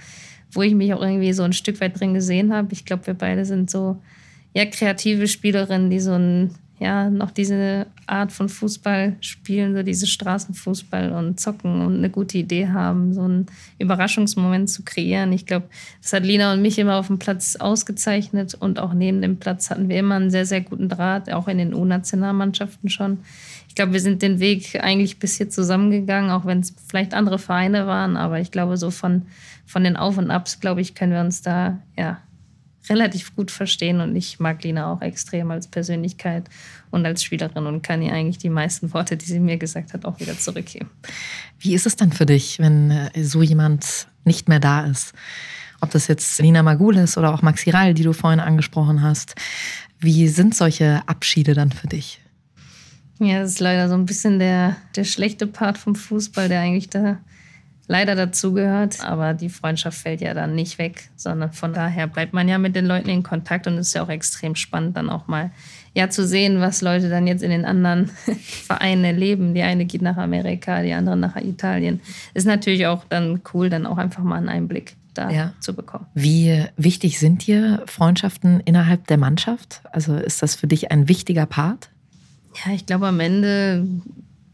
wo 0.51 0.61
ich 0.61 0.75
mich 0.75 0.93
auch 0.93 1.01
irgendwie 1.01 1.33
so 1.33 1.41
ein 1.41 1.53
Stück 1.53 1.81
weit 1.81 1.99
drin 1.99 2.13
gesehen 2.13 2.53
habe. 2.53 2.71
Ich 2.71 2.85
glaube, 2.85 3.07
wir 3.07 3.15
beide 3.15 3.45
sind 3.45 3.71
so, 3.71 3.99
ja, 4.53 4.65
kreative 4.65 5.27
Spielerinnen, 5.27 5.89
die 5.89 5.99
so 5.99 6.13
ein 6.13 6.51
ja, 6.79 7.09
noch 7.09 7.31
diese 7.31 7.87
Art 8.05 8.33
von 8.33 8.49
Fußball 8.49 9.15
spielen, 9.21 9.75
so 9.75 9.81
diese 9.81 10.07
Straßenfußball 10.07 11.13
und 11.13 11.39
zocken 11.39 11.81
und 11.81 11.97
eine 11.97 12.09
gute 12.09 12.37
Idee 12.37 12.67
haben, 12.67 13.13
so 13.13 13.21
einen 13.21 13.45
Überraschungsmoment 13.79 14.69
zu 14.69 14.83
kreieren. 14.83 15.31
Ich 15.31 15.45
glaube, 15.45 15.67
das 16.01 16.11
hat 16.11 16.25
Lina 16.25 16.51
und 16.51 16.61
mich 16.61 16.77
immer 16.77 16.97
auf 16.97 17.07
dem 17.07 17.17
Platz 17.17 17.55
ausgezeichnet 17.55 18.55
und 18.55 18.79
auch 18.79 18.93
neben 18.93 19.21
dem 19.21 19.37
Platz 19.37 19.69
hatten 19.69 19.87
wir 19.87 19.97
immer 19.97 20.15
einen 20.15 20.31
sehr, 20.31 20.45
sehr 20.45 20.61
guten 20.61 20.89
Draht, 20.89 21.31
auch 21.31 21.47
in 21.47 21.59
den 21.59 21.73
U-Nationalmannschaften 21.73 22.89
schon. 22.89 23.19
Ich 23.69 23.75
glaube, 23.75 23.93
wir 23.93 24.01
sind 24.01 24.21
den 24.21 24.39
Weg 24.39 24.77
eigentlich 24.81 25.17
bis 25.17 25.37
hier 25.37 25.49
zusammengegangen, 25.49 26.29
auch 26.29 26.45
wenn 26.45 26.59
es 26.59 26.73
vielleicht 26.87 27.13
andere 27.13 27.39
Vereine 27.39 27.87
waren, 27.87 28.17
aber 28.17 28.41
ich 28.41 28.51
glaube, 28.51 28.75
so 28.75 28.91
von, 28.91 29.23
von 29.65 29.85
den 29.85 29.95
Auf 29.95 30.17
und 30.17 30.29
Abs, 30.29 30.59
glaube 30.59 30.81
ich, 30.81 30.93
können 30.93 31.13
wir 31.13 31.21
uns 31.21 31.41
da, 31.41 31.79
ja, 31.97 32.19
relativ 32.89 33.35
gut 33.35 33.51
verstehen 33.51 34.01
und 34.01 34.15
ich 34.15 34.39
mag 34.39 34.63
Lina 34.63 34.91
auch 34.91 35.01
extrem 35.01 35.51
als 35.51 35.67
Persönlichkeit 35.67 36.49
und 36.91 37.05
als 37.05 37.23
Spielerin 37.23 37.65
und 37.65 37.81
kann 37.81 38.01
ihr 38.01 38.13
eigentlich 38.13 38.37
die 38.37 38.49
meisten 38.49 38.93
Worte, 38.93 39.17
die 39.17 39.25
sie 39.25 39.39
mir 39.39 39.57
gesagt 39.57 39.93
hat, 39.93 40.05
auch 40.05 40.19
wieder 40.19 40.37
zurückgeben. 40.37 40.89
Wie 41.59 41.73
ist 41.73 41.85
es 41.85 41.95
dann 41.95 42.11
für 42.11 42.25
dich, 42.25 42.59
wenn 42.59 42.91
äh, 42.91 43.23
so 43.23 43.41
jemand 43.41 44.07
nicht 44.23 44.49
mehr 44.49 44.59
da 44.59 44.85
ist? 44.85 45.13
Ob 45.81 45.91
das 45.91 46.07
jetzt 46.07 46.39
Lina 46.39 46.63
Magul 46.63 46.97
ist 46.97 47.17
oder 47.17 47.33
auch 47.33 47.41
Maxi 47.41 47.69
Rall, 47.69 47.93
die 47.93 48.03
du 48.03 48.13
vorhin 48.13 48.39
angesprochen 48.39 49.01
hast. 49.01 49.35
Wie 49.99 50.27
sind 50.27 50.55
solche 50.55 51.01
Abschiede 51.07 51.53
dann 51.53 51.71
für 51.71 51.87
dich? 51.87 52.21
Ja, 53.19 53.39
das 53.39 53.51
ist 53.51 53.59
leider 53.59 53.87
so 53.87 53.95
ein 53.95 54.05
bisschen 54.05 54.39
der, 54.39 54.75
der 54.95 55.05
schlechte 55.05 55.47
Part 55.47 55.77
vom 55.77 55.95
Fußball, 55.95 56.49
der 56.49 56.61
eigentlich 56.61 56.89
da 56.89 57.19
leider 57.87 58.15
dazugehört. 58.15 59.03
Aber 59.03 59.33
die 59.33 59.49
Freundschaft 59.49 59.97
fällt 59.97 60.21
ja 60.21 60.33
dann 60.33 60.55
nicht 60.55 60.77
weg, 60.77 61.09
sondern 61.15 61.51
von 61.51 61.73
daher 61.73 62.07
bleibt 62.07 62.33
man 62.33 62.47
ja 62.47 62.57
mit 62.57 62.75
den 62.75 62.85
Leuten 62.85 63.09
in 63.09 63.23
Kontakt 63.23 63.67
und 63.67 63.77
es 63.77 63.87
ist 63.87 63.93
ja 63.93 64.03
auch 64.03 64.09
extrem 64.09 64.55
spannend, 64.55 64.97
dann 64.97 65.09
auch 65.09 65.27
mal 65.27 65.51
ja 65.93 66.09
zu 66.09 66.27
sehen, 66.27 66.59
was 66.59 66.81
Leute 66.81 67.09
dann 67.09 67.25
jetzt 67.25 67.41
in 67.41 67.49
den 67.49 67.65
anderen 67.65 68.07
Vereinen 68.67 69.03
erleben. 69.03 69.53
Die 69.53 69.61
eine 69.61 69.85
geht 69.85 70.01
nach 70.01 70.17
Amerika, 70.17 70.81
die 70.81 70.93
andere 70.93 71.17
nach 71.17 71.35
Italien. 71.37 72.01
Ist 72.33 72.45
natürlich 72.45 72.87
auch 72.87 73.03
dann 73.09 73.41
cool, 73.53 73.69
dann 73.69 73.85
auch 73.85 73.97
einfach 73.97 74.23
mal 74.23 74.37
einen 74.37 74.49
Einblick 74.49 74.95
da 75.13 75.29
ja. 75.29 75.53
zu 75.59 75.73
bekommen. 75.73 76.05
Wie 76.13 76.65
wichtig 76.77 77.19
sind 77.19 77.47
dir 77.47 77.83
Freundschaften 77.85 78.59
innerhalb 78.59 79.07
der 79.07 79.17
Mannschaft? 79.17 79.81
Also 79.91 80.15
ist 80.15 80.41
das 80.41 80.55
für 80.55 80.67
dich 80.67 80.91
ein 80.91 81.07
wichtiger 81.07 81.45
Part? 81.45 81.89
Ja, 82.65 82.73
ich 82.73 82.85
glaube, 82.85 83.07
am 83.07 83.19
Ende 83.19 83.87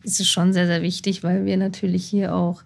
ist 0.03 0.19
es 0.19 0.27
schon 0.27 0.53
sehr, 0.53 0.67
sehr 0.67 0.81
wichtig, 0.81 1.23
weil 1.23 1.45
wir 1.45 1.57
natürlich 1.57 2.05
hier 2.05 2.35
auch 2.35 2.63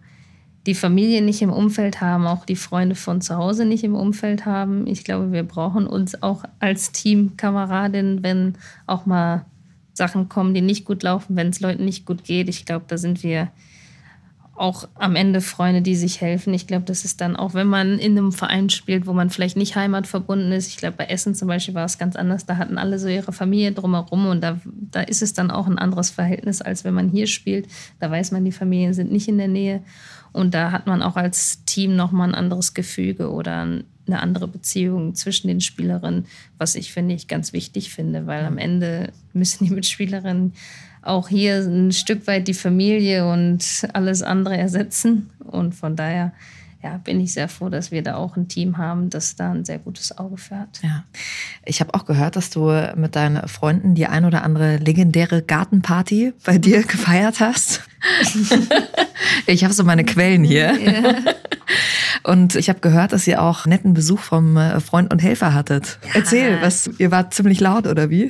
die 0.65 0.75
Familie 0.75 1.21
nicht 1.21 1.41
im 1.41 1.51
Umfeld 1.51 2.01
haben, 2.01 2.25
auch 2.25 2.45
die 2.45 2.55
Freunde 2.55 2.95
von 2.95 3.21
zu 3.21 3.35
Hause 3.35 3.65
nicht 3.65 3.83
im 3.83 3.95
Umfeld 3.95 4.45
haben. 4.45 4.87
Ich 4.87 5.03
glaube, 5.03 5.31
wir 5.31 5.43
brauchen 5.43 5.85
uns 5.85 6.21
auch 6.23 6.43
als 6.59 6.91
Teamkameradin, 6.91 8.23
wenn 8.23 8.55
auch 8.87 9.05
mal 9.05 9.45
Sachen 9.93 10.27
kommen, 10.27 10.53
die 10.53 10.61
nicht 10.61 10.85
gut 10.85 11.03
laufen, 11.03 11.35
wenn 11.35 11.49
es 11.49 11.59
Leuten 11.59 11.85
nicht 11.85 12.05
gut 12.05 12.23
geht. 12.23 12.49
Ich 12.49 12.65
glaube, 12.65 12.85
da 12.87 12.97
sind 12.97 13.23
wir 13.23 13.49
auch 14.55 14.87
am 14.95 15.15
Ende 15.15 15.41
Freunde, 15.41 15.81
die 15.81 15.95
sich 15.95 16.21
helfen. 16.21 16.53
Ich 16.53 16.65
glaube, 16.65 16.85
das 16.85 17.03
ist 17.03 17.19
dann 17.19 17.35
auch, 17.35 17.53
wenn 17.53 17.67
man 17.67 17.99
in 17.99 18.17
einem 18.17 18.31
Verein 18.31 18.69
spielt, 18.69 19.05
wo 19.05 19.11
man 19.11 19.29
vielleicht 19.29 19.57
nicht 19.57 19.75
heimatverbunden 19.75 20.51
ist. 20.53 20.67
Ich 20.69 20.77
glaube, 20.77 20.95
bei 20.97 21.05
Essen 21.05 21.35
zum 21.35 21.49
Beispiel 21.49 21.73
war 21.73 21.85
es 21.85 21.97
ganz 21.97 22.15
anders. 22.15 22.45
Da 22.45 22.55
hatten 22.55 22.77
alle 22.77 22.97
so 22.97 23.09
ihre 23.09 23.33
Familie 23.33 23.73
drumherum 23.73 24.27
und 24.27 24.41
da, 24.41 24.57
da 24.63 25.01
ist 25.01 25.21
es 25.21 25.33
dann 25.33 25.51
auch 25.51 25.67
ein 25.67 25.77
anderes 25.77 26.09
Verhältnis, 26.09 26.61
als 26.61 26.85
wenn 26.85 26.93
man 26.93 27.09
hier 27.09 27.27
spielt. 27.27 27.67
Da 27.99 28.09
weiß 28.09 28.31
man, 28.31 28.45
die 28.45 28.53
Familien 28.53 28.93
sind 28.93 29.11
nicht 29.11 29.27
in 29.27 29.37
der 29.37 29.49
Nähe. 29.49 29.83
Und 30.35 30.53
da 30.53 30.73
hat 30.73 30.85
man 30.85 31.01
auch 31.01 31.15
als 31.15 31.63
Team 31.63 31.95
nochmal 31.95 32.27
ein 32.27 32.35
anderes 32.35 32.73
Gefüge 32.73 33.31
oder 33.31 33.61
eine 33.61 34.19
andere 34.19 34.49
Beziehung 34.49 35.15
zwischen 35.15 35.47
den 35.47 35.61
Spielerinnen, 35.61 36.25
was 36.57 36.75
ich 36.75 36.91
finde 36.91 37.15
ich 37.15 37.29
ganz 37.29 37.53
wichtig 37.53 37.89
finde, 37.93 38.27
weil 38.27 38.43
am 38.43 38.57
Ende 38.57 39.13
müssen 39.31 39.65
die 39.65 39.73
Mitspielerinnen 39.73 40.51
auch 41.01 41.29
hier 41.29 41.59
ein 41.59 41.93
Stück 41.93 42.27
weit 42.27 42.49
die 42.49 42.53
Familie 42.53 43.25
und 43.31 43.87
alles 43.93 44.23
andere 44.23 44.57
ersetzen. 44.57 45.29
Und 45.39 45.73
von 45.73 45.95
daher 45.95 46.33
ja, 46.85 46.97
bin 47.03 47.19
ich 47.19 47.33
sehr 47.33 47.49
froh, 47.49 47.69
dass 47.69 47.89
wir 47.89 48.03
da 48.03 48.13
auch 48.13 48.37
ein 48.37 48.47
Team 48.47 48.77
haben, 48.77 49.09
das 49.09 49.35
da 49.35 49.51
ein 49.51 49.65
sehr 49.65 49.79
gutes 49.79 50.15
Auge 50.19 50.37
für 50.37 50.59
hat. 50.59 50.81
Ja. 50.83 51.03
Ich 51.65 51.79
habe 51.81 51.95
auch 51.95 52.05
gehört, 52.05 52.35
dass 52.35 52.51
du 52.51 52.69
mit 52.95 53.15
deinen 53.15 53.47
Freunden 53.47 53.95
die 53.95 54.05
ein 54.05 54.23
oder 54.23 54.43
andere 54.43 54.77
legendäre 54.77 55.41
Gartenparty 55.41 56.33
bei 56.45 56.59
dir 56.59 56.83
gefeiert 56.87 57.39
hast. 57.39 57.81
ich 59.47 59.63
habe 59.63 59.73
so 59.73 59.83
meine 59.83 60.05
Quellen 60.05 60.43
hier. 60.43 60.77
Ja. 60.85 61.15
Und 62.23 62.55
ich 62.55 62.69
habe 62.69 62.79
gehört, 62.79 63.11
dass 63.11 63.25
ihr 63.25 63.41
auch 63.41 63.65
netten 63.65 63.95
Besuch 63.95 64.19
vom 64.19 64.55
äh, 64.55 64.79
Freund 64.79 65.11
und 65.11 65.21
Helfer 65.21 65.53
hattet. 65.53 65.99
Ja. 66.03 66.09
Erzähl, 66.13 66.61
was, 66.61 66.89
ihr 66.99 67.09
wart 67.09 67.33
ziemlich 67.33 67.59
laut 67.59 67.87
oder 67.87 68.09
wie? 68.11 68.29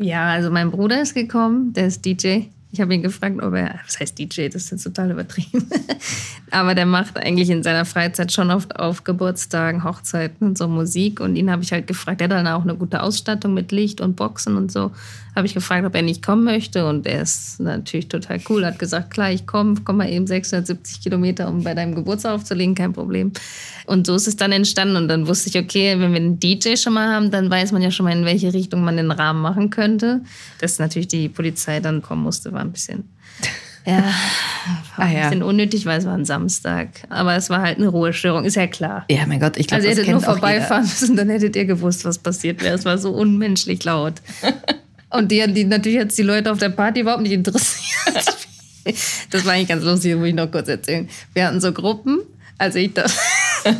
ja, 0.00 0.28
also 0.28 0.50
mein 0.50 0.70
Bruder 0.70 1.02
ist 1.02 1.14
gekommen, 1.14 1.74
der 1.74 1.86
ist 1.86 2.04
DJ. 2.04 2.44
Ich 2.70 2.82
habe 2.82 2.94
ihn 2.94 3.02
gefragt, 3.02 3.42
ob 3.42 3.54
er, 3.54 3.80
was 3.86 3.98
heißt 3.98 4.18
DJ, 4.18 4.48
das 4.48 4.64
ist 4.64 4.70
jetzt 4.72 4.84
total 4.84 5.10
übertrieben. 5.10 5.66
Aber 6.50 6.74
der 6.74 6.84
macht 6.84 7.16
eigentlich 7.16 7.48
in 7.48 7.62
seiner 7.62 7.86
Freizeit 7.86 8.30
schon 8.30 8.50
oft 8.50 8.78
auf 8.78 9.04
Geburtstagen, 9.04 9.84
Hochzeiten 9.84 10.48
und 10.48 10.58
so 10.58 10.68
Musik. 10.68 11.20
Und 11.20 11.36
ihn 11.36 11.50
habe 11.50 11.62
ich 11.62 11.72
halt 11.72 11.86
gefragt, 11.86 12.20
er 12.20 12.26
hat 12.26 12.32
dann 12.32 12.46
auch 12.46 12.62
eine 12.62 12.76
gute 12.76 13.02
Ausstattung 13.02 13.54
mit 13.54 13.72
Licht 13.72 14.02
und 14.02 14.16
Boxen 14.16 14.56
und 14.56 14.70
so. 14.70 14.90
Habe 15.38 15.46
ich 15.46 15.54
gefragt, 15.54 15.86
ob 15.86 15.94
er 15.94 16.02
nicht 16.02 16.20
kommen 16.26 16.42
möchte. 16.42 16.84
Und 16.88 17.06
er 17.06 17.22
ist 17.22 17.60
natürlich 17.60 18.08
total 18.08 18.40
cool, 18.48 18.66
hat 18.66 18.80
gesagt, 18.80 19.12
klar, 19.12 19.30
ich 19.30 19.46
komme, 19.46 19.76
komm 19.84 19.98
mal 19.98 20.10
eben 20.10 20.26
670 20.26 21.00
Kilometer, 21.00 21.46
um 21.48 21.62
bei 21.62 21.74
deinem 21.74 21.94
Geburtstag 21.94 22.34
aufzulegen, 22.34 22.74
kein 22.74 22.92
Problem. 22.92 23.30
Und 23.86 24.04
so 24.04 24.16
ist 24.16 24.26
es 24.26 24.34
dann 24.34 24.50
entstanden. 24.50 24.96
Und 24.96 25.06
dann 25.06 25.28
wusste 25.28 25.48
ich, 25.48 25.56
okay, 25.56 25.94
wenn 26.00 26.10
wir 26.10 26.16
einen 26.16 26.40
DJ 26.40 26.74
schon 26.74 26.94
mal 26.94 27.14
haben, 27.14 27.30
dann 27.30 27.48
weiß 27.48 27.70
man 27.70 27.82
ja 27.82 27.92
schon 27.92 28.02
mal, 28.02 28.16
in 28.16 28.24
welche 28.24 28.52
Richtung 28.52 28.82
man 28.82 28.96
den 28.96 29.12
Rahmen 29.12 29.40
machen 29.40 29.70
könnte. 29.70 30.22
Dass 30.60 30.80
natürlich 30.80 31.06
die 31.06 31.28
Polizei 31.28 31.78
dann 31.78 32.02
kommen 32.02 32.24
musste, 32.24 32.52
war 32.52 32.62
ein 32.62 32.72
bisschen 32.72 33.04
ja, 33.86 34.12
war 34.96 35.06
ein 35.06 35.22
bisschen 35.22 35.44
unnötig, 35.44 35.86
weil 35.86 36.00
es 36.00 36.04
war 36.04 36.14
ein 36.14 36.24
Samstag. 36.24 36.88
Aber 37.10 37.36
es 37.36 37.48
war 37.48 37.62
halt 37.62 37.78
eine 37.78 37.86
Ruhestörung, 37.86 38.44
ist 38.44 38.56
ja 38.56 38.66
klar. 38.66 39.04
Ja, 39.08 39.24
mein 39.26 39.38
Gott, 39.38 39.56
ich 39.56 39.68
glaube, 39.68 39.86
Also 39.86 39.88
ihr 39.88 40.04
hättet 40.04 40.10
nur 40.12 40.20
vorbeifahren 40.20 40.82
müssen, 40.82 41.14
dann 41.14 41.28
hättet 41.28 41.54
ihr 41.54 41.64
gewusst, 41.64 42.04
was 42.04 42.18
passiert 42.18 42.60
wäre. 42.60 42.74
Es 42.74 42.84
war 42.84 42.98
so 42.98 43.12
unmenschlich 43.12 43.84
laut. 43.84 44.14
Und 45.10 45.30
die, 45.30 45.52
die 45.52 45.64
natürlich 45.64 45.98
jetzt 45.98 46.18
die 46.18 46.22
Leute 46.22 46.52
auf 46.52 46.58
der 46.58 46.68
Party 46.70 47.00
überhaupt 47.00 47.22
nicht 47.22 47.32
interessiert. 47.32 48.24
Das 49.30 49.44
war 49.44 49.52
eigentlich 49.52 49.68
ganz 49.68 49.84
lustig, 49.84 50.16
muss 50.16 50.28
ich 50.28 50.34
noch 50.34 50.50
kurz 50.50 50.66
erzählen. 50.66 51.10
Wir 51.34 51.46
hatten 51.46 51.60
so 51.60 51.72
Gruppen. 51.72 52.20
Also 52.56 52.78
ich 52.78 52.94
dachte, 52.94 53.12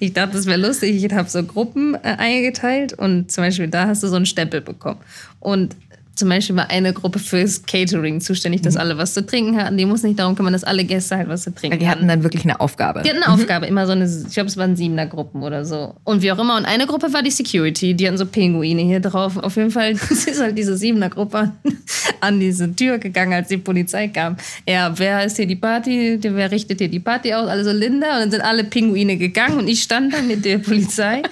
ich 0.00 0.12
dachte, 0.12 0.36
das 0.36 0.46
wäre 0.46 0.58
lustig. 0.58 1.04
Ich 1.04 1.12
habe 1.12 1.28
so 1.28 1.44
Gruppen 1.44 1.94
äh, 1.94 2.16
eingeteilt 2.18 2.92
und 2.92 3.30
zum 3.30 3.44
Beispiel 3.44 3.68
da 3.68 3.86
hast 3.86 4.02
du 4.02 4.08
so 4.08 4.16
einen 4.16 4.26
Stempel 4.26 4.60
bekommen. 4.60 4.98
Und 5.38 5.76
zum 6.18 6.28
Beispiel 6.28 6.56
war 6.56 6.68
eine 6.70 6.92
Gruppe 6.92 7.18
fürs 7.18 7.62
Catering 7.64 8.20
zuständig, 8.20 8.62
dass 8.62 8.74
mhm. 8.74 8.80
alle 8.80 8.98
was 8.98 9.14
zu 9.14 9.24
trinken 9.24 9.56
hatten. 9.56 9.76
Die 9.76 9.86
mussten 9.86 10.08
nicht 10.08 10.18
darum 10.18 10.34
kümmern, 10.34 10.52
dass 10.52 10.64
alle 10.64 10.84
Gäste 10.84 11.16
halt 11.16 11.28
was 11.28 11.44
zu 11.44 11.54
trinken 11.54 11.78
Die 11.78 11.88
hatten 11.88 12.08
dann 12.08 12.24
wirklich 12.24 12.42
eine 12.44 12.60
Aufgabe. 12.60 13.02
Die 13.02 13.08
hatten 13.08 13.22
eine 13.22 13.34
mhm. 13.34 13.40
Aufgabe, 13.40 13.66
immer 13.66 13.86
so 13.86 13.92
eine, 13.92 14.04
ich 14.04 14.34
glaube, 14.34 14.48
es 14.48 14.56
waren 14.56 14.74
siebener 14.74 15.06
Gruppen 15.06 15.42
oder 15.42 15.64
so. 15.64 15.94
Und 16.04 16.22
wie 16.22 16.32
auch 16.32 16.38
immer. 16.38 16.56
Und 16.56 16.64
eine 16.64 16.86
Gruppe 16.86 17.12
war 17.12 17.22
die 17.22 17.30
Security, 17.30 17.94
die 17.94 18.06
hatten 18.06 18.18
so 18.18 18.26
Pinguine 18.26 18.82
hier 18.82 19.00
drauf. 19.00 19.36
Auf 19.36 19.56
jeden 19.56 19.70
Fall 19.70 19.92
ist 20.10 20.40
halt 20.40 20.58
diese 20.58 20.76
siebener 20.76 21.08
Gruppe 21.08 21.52
an 22.20 22.40
diese 22.40 22.74
Tür 22.74 22.98
gegangen, 22.98 23.32
als 23.32 23.48
die 23.48 23.58
Polizei 23.58 24.08
kam. 24.08 24.36
Ja, 24.66 24.92
wer 24.98 25.24
ist 25.24 25.36
hier 25.36 25.46
die 25.46 25.56
Party? 25.56 26.18
Wer 26.20 26.50
richtet 26.50 26.80
hier 26.80 26.88
die 26.88 27.00
Party 27.00 27.32
aus? 27.32 27.48
Alle 27.48 27.64
so 27.64 27.72
Linda. 27.72 28.14
Und 28.14 28.20
dann 28.22 28.30
sind 28.32 28.40
alle 28.40 28.64
Pinguine 28.64 29.16
gegangen 29.16 29.58
und 29.58 29.68
ich 29.68 29.82
stand 29.82 30.12
da 30.12 30.20
mit 30.20 30.44
der 30.44 30.58
Polizei. 30.58 31.22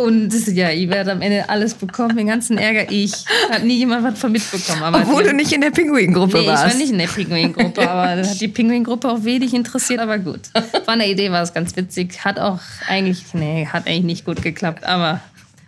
Und 0.00 0.32
ja, 0.48 0.70
ich 0.70 0.88
werde 0.88 1.12
am 1.12 1.20
Ende 1.20 1.48
alles 1.48 1.74
bekommen, 1.74 2.16
den 2.16 2.26
ganzen 2.26 2.58
Ärger. 2.58 2.90
Ich 2.90 3.12
hat 3.50 3.64
nie 3.64 3.76
jemand 3.76 4.04
was 4.04 4.18
von 4.18 4.32
mitbekommen. 4.32 4.82
Aber 4.82 4.98
Obwohl 4.98 5.24
du 5.24 5.34
nicht 5.34 5.52
in 5.52 5.60
der 5.60 5.70
Pinguingruppe 5.70 6.38
nee, 6.38 6.46
warst. 6.46 6.66
ich 6.66 6.72
war 6.72 6.78
nicht 6.78 6.92
in 6.92 6.98
der 6.98 7.06
Pinguingruppe, 7.06 7.88
aber 7.88 8.16
das 8.16 8.30
hat 8.30 8.40
die 8.40 8.48
Pinguingruppe 8.48 9.10
auch 9.10 9.24
wenig 9.24 9.52
interessiert, 9.52 10.00
aber 10.00 10.18
gut. 10.18 10.40
War 10.54 10.94
eine 10.94 11.08
Idee, 11.08 11.30
war 11.30 11.42
es 11.42 11.52
ganz 11.52 11.76
witzig. 11.76 12.24
Hat 12.24 12.38
auch 12.38 12.60
eigentlich, 12.88 13.24
nee, 13.34 13.66
hat 13.66 13.86
eigentlich 13.86 14.04
nicht 14.04 14.24
gut 14.24 14.42
geklappt, 14.42 14.84
aber 14.84 15.20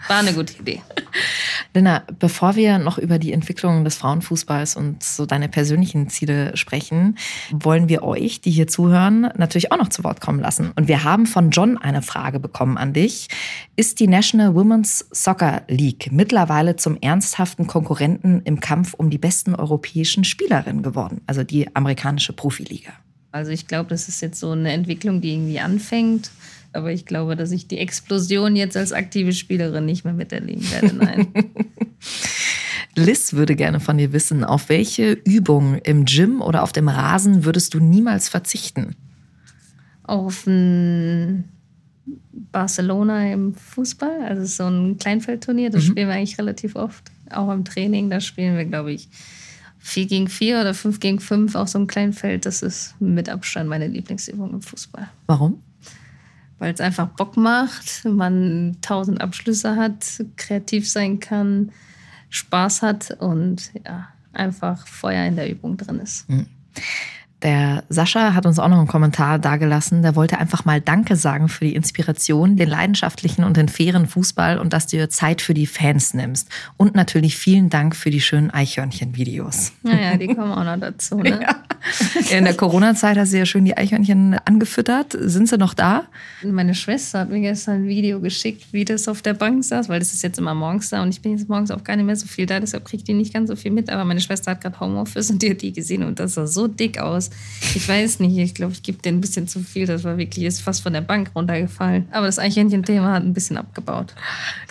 war 0.09 0.19
eine 0.19 0.33
gute 0.33 0.55
Idee. 0.59 0.81
Linda, 1.75 2.03
bevor 2.19 2.55
wir 2.55 2.79
noch 2.79 2.99
über 2.99 3.19
die 3.19 3.33
Entwicklung 3.33 3.85
des 3.85 3.97
Frauenfußballs 3.97 4.77
und 4.77 5.03
so 5.03 5.25
deine 5.25 5.49
persönlichen 5.49 6.09
Ziele 6.11 6.57
sprechen, 6.57 7.17
wollen 7.51 7.89
wir 7.89 8.03
euch, 8.03 8.43
die 8.43 8.51
hier 8.51 8.67
zuhören, 8.67 9.23
natürlich 9.37 9.73
auch 9.73 9.79
noch 9.79 9.89
zu 9.89 10.05
Wort 10.05 10.21
kommen 10.21 10.41
lassen. 10.41 10.73
Und 10.77 10.89
wir 10.89 11.05
haben 11.05 11.27
von 11.27 11.51
John 11.51 11.79
eine 11.79 12.03
Frage 12.03 12.41
bekommen 12.41 12.77
an 12.77 12.93
dich. 12.93 13.29
Ist 13.75 14.01
die 14.01 14.09
National 14.09 14.55
Women's 14.55 15.07
Soccer 15.13 15.63
League 15.69 16.11
mittlerweile 16.13 16.77
zum 16.77 16.99
ernsthaften 17.01 17.67
Konkurrenten 17.67 18.43
im 18.45 18.61
Kampf 18.61 18.93
um 18.95 19.09
die 19.09 19.19
besten 19.19 19.55
europäischen 19.55 20.25
Spielerinnen 20.25 20.83
geworden? 20.83 21.23
Also 21.27 21.43
die 21.43 21.75
amerikanische 21.75 22.35
Profiliga. 22.35 22.93
Also 23.31 23.51
ich 23.51 23.67
glaube, 23.67 23.89
das 23.89 24.09
ist 24.09 24.21
jetzt 24.21 24.39
so 24.39 24.51
eine 24.51 24.73
Entwicklung, 24.73 25.23
die 25.23 25.33
irgendwie 25.33 25.59
anfängt 25.59 26.31
Aber 26.73 26.93
ich 26.93 27.07
glaube, 27.07 27.37
dass 27.37 27.51
ich 27.53 27.69
die 27.69 27.79
Explosion 27.79 28.57
jetzt 28.57 28.77
als 28.77 28.93
aktive 28.93 29.33
Spielerin 29.33 29.85
nicht 29.85 30.05
mehr 30.05 30.15
miterleben 30.15 30.71
werde. 30.71 30.95
Nein. 30.95 31.29
Liz 32.95 33.33
würde 33.33 33.57
gerne 33.57 33.81
von 33.81 33.99
dir 33.99 34.13
wissen, 34.13 34.45
auf 34.45 34.69
welche 34.69 35.13
Übung 35.13 35.79
im 35.79 36.05
Gym 36.05 36.43
oder 36.43 36.63
auf 36.63 36.73
dem 36.73 36.89
Rasen 36.89 37.45
würdest 37.45 37.75
du 37.75 37.81
niemals 37.81 38.29
verzichten? 38.29 38.95
Auf 40.03 40.47
ein 40.47 41.45
Barcelona 42.33 43.33
im 43.33 43.55
Fußball, 43.55 44.25
also 44.27 44.45
so 44.45 44.65
ein 44.65 44.99
Kleinfeldturnier, 44.99 45.71
das 45.71 45.85
spielen 45.85 46.09
wir 46.09 46.15
eigentlich 46.15 46.39
relativ 46.39 46.77
oft. 46.77 47.11
Auch 47.31 47.51
im 47.51 47.65
Training, 47.65 48.11
da 48.11 48.21
spielen 48.21 48.57
wir, 48.57 48.65
glaube 48.67 48.93
ich, 48.93 49.09
4 49.79 50.07
gegen 50.07 50.29
4 50.29 50.61
oder 50.61 50.75
5 50.75 51.01
gegen 51.01 51.19
5 51.19 51.55
auf 51.55 51.69
so 51.69 51.79
einem 51.79 51.87
Kleinfeld. 51.87 52.47
Das 52.47 52.63
ist 52.63 52.95
mit 53.01 53.29
Abstand 53.29 53.69
meine 53.69 53.89
Lieblingsübung 53.89 54.53
im 54.53 54.63
Fußball. 54.63 55.09
Warum? 55.27 55.63
Weil 56.63 56.75
es 56.75 56.81
einfach 56.81 57.09
Bock 57.09 57.37
macht, 57.37 58.05
man 58.05 58.77
tausend 58.83 59.21
Abschlüsse 59.21 59.75
hat, 59.75 60.23
kreativ 60.37 60.89
sein 60.89 61.19
kann, 61.19 61.73
Spaß 62.31 62.83
hat 62.83 63.11
und 63.19 63.73
ja, 63.85 64.07
einfach 64.33 64.87
Feuer 64.87 65.27
in 65.27 65.35
der 65.35 65.51
Übung 65.51 65.77
drin 65.77 65.99
ist. 65.99 66.25
Der 67.43 67.83
Sascha 67.89 68.35
hat 68.35 68.47
uns 68.47 68.61
auch 68.61 68.69
noch 68.69 68.79
einen 68.79 68.87
Kommentar 68.87 69.41
dagelassen. 69.41 70.03
Der 70.03 70.15
wollte 70.15 70.39
einfach 70.39 70.65
mal 70.65 70.81
Danke 70.81 71.17
sagen 71.17 71.49
für 71.49 71.65
die 71.65 71.75
Inspiration, 71.75 72.57
den 72.57 72.69
leidenschaftlichen 72.69 73.43
und 73.43 73.57
den 73.57 73.69
fairen 73.69 74.07
Fußball 74.07 74.59
und 74.59 74.73
dass 74.73 74.87
du 74.87 74.99
dir 74.99 75.11
Zeit 75.11 75.43
für 75.43 75.55
die 75.55 75.67
Fans 75.67 76.15
nimmst. 76.15 76.49
Und 76.77 76.95
natürlich 76.95 77.37
vielen 77.37 77.71
Dank 77.71 77.97
für 77.97 78.11
die 78.11 78.21
schönen 78.21 78.53
Eichhörnchen-Videos. 78.53 79.73
Naja, 79.83 80.17
die 80.17 80.29
kommen 80.29 80.53
auch 80.53 80.63
noch 80.63 80.79
dazu. 80.79 81.17
Ne? 81.17 81.45
In 82.31 82.45
der 82.45 82.55
Corona-Zeit 82.55 83.17
hast 83.19 83.33
du 83.33 83.39
ja 83.39 83.47
schön 83.47 83.65
die 83.65 83.77
Eichhörnchen 83.77 84.37
angefüttert. 84.45 85.17
Sind 85.19 85.49
sie 85.49 85.59
noch 85.59 85.75
da? 85.75 86.05
Meine 86.43 86.75
Schwester 86.75 87.21
hat 87.21 87.31
mir 87.31 87.41
gestern 87.41 87.83
ein 87.83 87.89
Video 87.89 88.21
geschickt, 88.21 88.67
wie 88.73 88.85
das 88.85 89.09
auf 89.09 89.23
der 89.23 89.35
Bank 89.35 89.65
saß, 89.65 89.89
weil 89.89 89.99
das 89.99 90.13
ist 90.13 90.23
jetzt 90.23 90.39
immer 90.39 90.55
morgens 90.55 90.91
da 90.91 91.03
und 91.03 91.11
ich 91.11 91.21
bin 91.21 91.33
jetzt 91.33 91.49
morgens 91.49 91.71
auch 91.71 91.85
gar 91.85 91.97
nicht 91.97 92.07
mehr 92.07 92.17
so 92.17 92.27
viel 92.27 92.47
da, 92.47 92.61
deshalb 92.61 92.85
kriegt 92.85 93.09
die 93.09 93.15
nicht 93.15 93.33
ganz 93.33 93.49
so 93.49 93.57
viel 93.57 93.71
mit. 93.71 93.91
Aber 93.91 94.05
meine 94.05 94.21
Schwester 94.21 94.53
hat 94.53 94.61
gerade 94.61 94.79
Homeoffice 94.81 95.31
und 95.31 95.43
die 95.43 95.51
hat 95.51 95.63
die 95.63 95.73
gesehen 95.73 96.03
und 96.03 96.19
das 96.19 96.35
sah 96.35 96.47
so 96.47 96.69
dick 96.69 96.99
aus. 96.99 97.31
Ich 97.75 97.89
weiß 97.89 98.21
nicht, 98.21 98.37
ich 98.39 98.55
glaube, 98.55 98.73
ich 98.73 98.83
gebe 98.83 99.01
dir 99.03 99.11
ein 99.11 99.21
bisschen 99.21 99.49
zu 99.49 99.61
viel. 99.61 99.87
Das 99.87 100.05
war 100.05 100.19
wirklich, 100.19 100.45
ist 100.45 100.61
fast 100.61 100.83
von 100.83 100.93
der 100.93 101.01
Bank 101.01 101.31
runtergefallen. 101.35 102.07
Aber 102.11 102.27
das 102.27 102.39
Eichhörnchen-Thema 102.39 103.13
hat 103.13 103.25
ein 103.25 103.35
bisschen 103.35 103.57
abgebaut. 103.57 104.15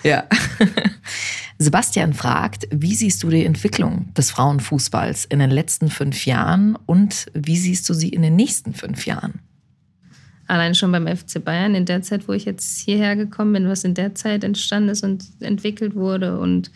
Ja. 0.04 0.24
Sebastian 1.58 2.14
fragt, 2.14 2.68
wie 2.72 2.96
siehst 2.96 3.22
du 3.22 3.30
die 3.30 3.46
Entwicklung 3.46 4.12
des 4.16 4.32
Frauenfußballs 4.32 5.26
in 5.26 5.38
den 5.38 5.52
letzten 5.52 5.92
fünf 5.92 6.26
Jahren 6.26 6.76
und 6.88 7.01
wie 7.34 7.58
siehst 7.58 7.88
du 7.90 7.94
sie 7.94 8.10
in 8.10 8.22
den 8.22 8.36
nächsten 8.36 8.74
fünf 8.74 9.06
Jahren? 9.06 9.40
Allein 10.48 10.76
schon 10.76 10.92
beim 10.92 11.08
FC 11.08 11.44
Bayern, 11.44 11.76
in 11.76 11.86
der 11.86 12.02
Zeit, 12.02 12.28
wo 12.28 12.34
ich 12.34 12.46
jetzt 12.46 12.80
hierher 12.80 13.16
gekommen 13.16 13.54
bin, 13.54 13.70
was 13.70 13.84
in 13.84 13.94
der 13.94 14.16
Zeit 14.16 14.44
entstanden 14.44 14.90
ist 14.90 15.04
und 15.04 15.24
entwickelt 15.40 15.96
wurde 15.96 16.40
und 16.40 16.72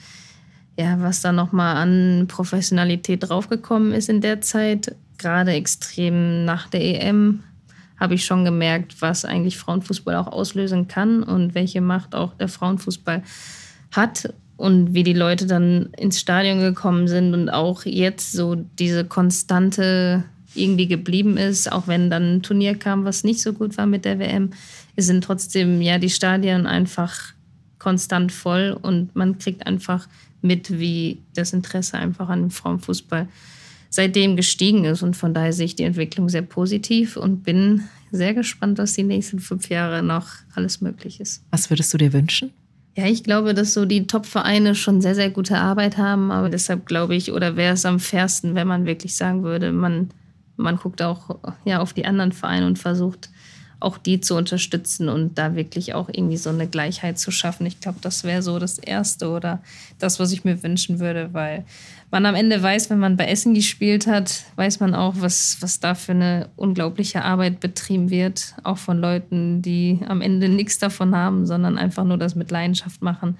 ja, 0.77 1.01
was 1.01 1.21
da 1.21 1.31
nochmal 1.31 1.77
an 1.77 2.27
Professionalität 2.27 3.27
draufgekommen 3.27 3.91
ist 3.93 4.09
in 4.09 4.21
der 4.21 4.41
Zeit, 4.41 4.95
gerade 5.17 5.51
extrem 5.51 6.45
nach 6.45 6.67
der 6.67 6.81
EM, 6.81 7.43
habe 7.97 8.15
ich 8.15 8.25
schon 8.25 8.43
gemerkt, 8.43 9.01
was 9.01 9.25
eigentlich 9.25 9.57
Frauenfußball 9.57 10.15
auch 10.15 10.27
auslösen 10.27 10.87
kann 10.87 11.23
und 11.23 11.55
welche 11.55 11.81
Macht 11.81 12.13
auch 12.13 12.33
der 12.33 12.49
Frauenfußball 12.49 13.23
hat 13.91 14.33
und 14.57 14.93
wie 14.93 15.03
die 15.03 15.13
Leute 15.13 15.45
dann 15.47 15.89
ins 15.97 16.19
Stadion 16.19 16.59
gekommen 16.59 17.07
sind 17.07 17.33
und 17.33 17.49
auch 17.49 17.85
jetzt 17.85 18.31
so 18.31 18.55
diese 18.55 19.05
konstante 19.05 20.23
irgendwie 20.53 20.87
geblieben 20.87 21.37
ist, 21.37 21.71
auch 21.71 21.87
wenn 21.87 22.09
dann 22.09 22.37
ein 22.37 22.41
Turnier 22.41 22.75
kam, 22.75 23.03
was 23.03 23.23
nicht 23.23 23.41
so 23.41 23.53
gut 23.53 23.77
war 23.77 23.85
mit 23.85 24.05
der 24.05 24.19
WM, 24.19 24.51
sind 24.95 25.23
trotzdem 25.23 25.81
ja 25.81 25.97
die 25.97 26.09
Stadien 26.09 26.65
einfach 26.65 27.33
konstant 27.77 28.31
voll 28.31 28.77
und 28.81 29.15
man 29.15 29.37
kriegt 29.37 29.67
einfach 29.67 30.07
mit, 30.41 30.79
wie 30.79 31.19
das 31.33 31.53
Interesse 31.53 31.97
einfach 31.97 32.29
an 32.29 32.41
dem 32.41 32.51
Frauenfußball 32.51 33.27
seitdem 33.89 34.35
gestiegen 34.35 34.85
ist. 34.85 35.03
Und 35.03 35.15
von 35.15 35.33
daher 35.33 35.53
sehe 35.53 35.65
ich 35.65 35.75
die 35.75 35.83
Entwicklung 35.83 36.29
sehr 36.29 36.41
positiv 36.41 37.17
und 37.17 37.43
bin 37.43 37.83
sehr 38.11 38.33
gespannt, 38.33 38.77
was 38.77 38.93
die 38.93 39.03
nächsten 39.03 39.39
fünf 39.39 39.69
Jahre 39.69 40.03
noch 40.03 40.27
alles 40.53 40.81
möglich 40.81 41.19
ist. 41.19 41.43
Was 41.51 41.69
würdest 41.69 41.93
du 41.93 41.97
dir 41.97 42.13
wünschen? 42.13 42.51
Ja, 42.97 43.07
ich 43.07 43.25
glaube, 43.25 43.53
dass 43.53 43.73
so 43.73 43.83
die 43.83 44.07
Top-Vereine 44.07 44.73
schon 44.73 45.01
sehr, 45.01 45.15
sehr 45.15 45.29
gute 45.29 45.57
Arbeit 45.57 45.97
haben. 45.97 46.31
Aber 46.31 46.49
deshalb 46.49 46.85
glaube 46.85 47.15
ich, 47.15 47.33
oder 47.33 47.57
wäre 47.57 47.73
es 47.73 47.85
am 47.85 47.99
fairsten, 47.99 48.55
wenn 48.55 48.67
man 48.67 48.85
wirklich 48.85 49.17
sagen 49.17 49.43
würde, 49.43 49.73
man, 49.73 50.11
man 50.55 50.77
guckt 50.77 51.01
auch 51.01 51.37
ja, 51.65 51.79
auf 51.79 51.91
die 51.91 52.05
anderen 52.05 52.31
Vereine 52.31 52.65
und 52.65 52.79
versucht 52.79 53.29
auch 53.81 53.97
die 53.97 54.21
zu 54.21 54.35
unterstützen 54.35 55.09
und 55.09 55.37
da 55.37 55.55
wirklich 55.55 55.93
auch 55.93 56.07
irgendwie 56.07 56.37
so 56.37 56.49
eine 56.49 56.67
Gleichheit 56.67 57.19
zu 57.19 57.31
schaffen. 57.31 57.65
Ich 57.65 57.81
glaube, 57.81 57.99
das 58.01 58.23
wäre 58.23 58.41
so 58.41 58.59
das 58.59 58.79
Erste 58.79 59.27
oder 59.29 59.61
das, 59.99 60.17
was 60.19 60.31
ich 60.31 60.45
mir 60.45 60.63
wünschen 60.63 60.99
würde, 60.99 61.33
weil 61.33 61.65
man 62.11 62.25
am 62.25 62.35
Ende 62.35 62.61
weiß, 62.61 62.89
wenn 62.89 62.99
man 62.99 63.17
bei 63.17 63.25
Essen 63.25 63.53
gespielt 63.53 64.07
hat, 64.07 64.43
weiß 64.55 64.79
man 64.79 64.95
auch, 64.95 65.15
was, 65.17 65.57
was 65.61 65.79
da 65.79 65.95
für 65.95 66.13
eine 66.13 66.49
unglaubliche 66.55 67.23
Arbeit 67.23 67.59
betrieben 67.59 68.09
wird. 68.09 68.55
Auch 68.63 68.77
von 68.77 68.99
Leuten, 68.99 69.61
die 69.61 69.99
am 70.07 70.21
Ende 70.21 70.47
nichts 70.49 70.77
davon 70.77 71.15
haben, 71.15 71.45
sondern 71.45 71.77
einfach 71.77 72.03
nur 72.03 72.17
das 72.17 72.35
mit 72.35 72.51
Leidenschaft 72.51 73.01
machen. 73.01 73.37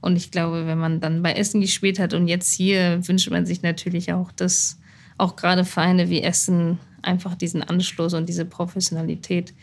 Und 0.00 0.16
ich 0.16 0.30
glaube, 0.30 0.66
wenn 0.66 0.78
man 0.78 1.00
dann 1.00 1.22
bei 1.22 1.32
Essen 1.32 1.60
gespielt 1.60 1.98
hat 1.98 2.12
und 2.12 2.28
jetzt 2.28 2.52
hier, 2.52 3.00
wünscht 3.06 3.30
man 3.30 3.46
sich 3.46 3.62
natürlich 3.62 4.12
auch, 4.12 4.32
dass 4.32 4.78
auch 5.16 5.36
gerade 5.36 5.64
Vereine 5.64 6.10
wie 6.10 6.22
Essen 6.22 6.78
einfach 7.02 7.34
diesen 7.34 7.62
Anschluss 7.62 8.14
und 8.14 8.28
diese 8.28 8.44
Professionalität 8.44 9.54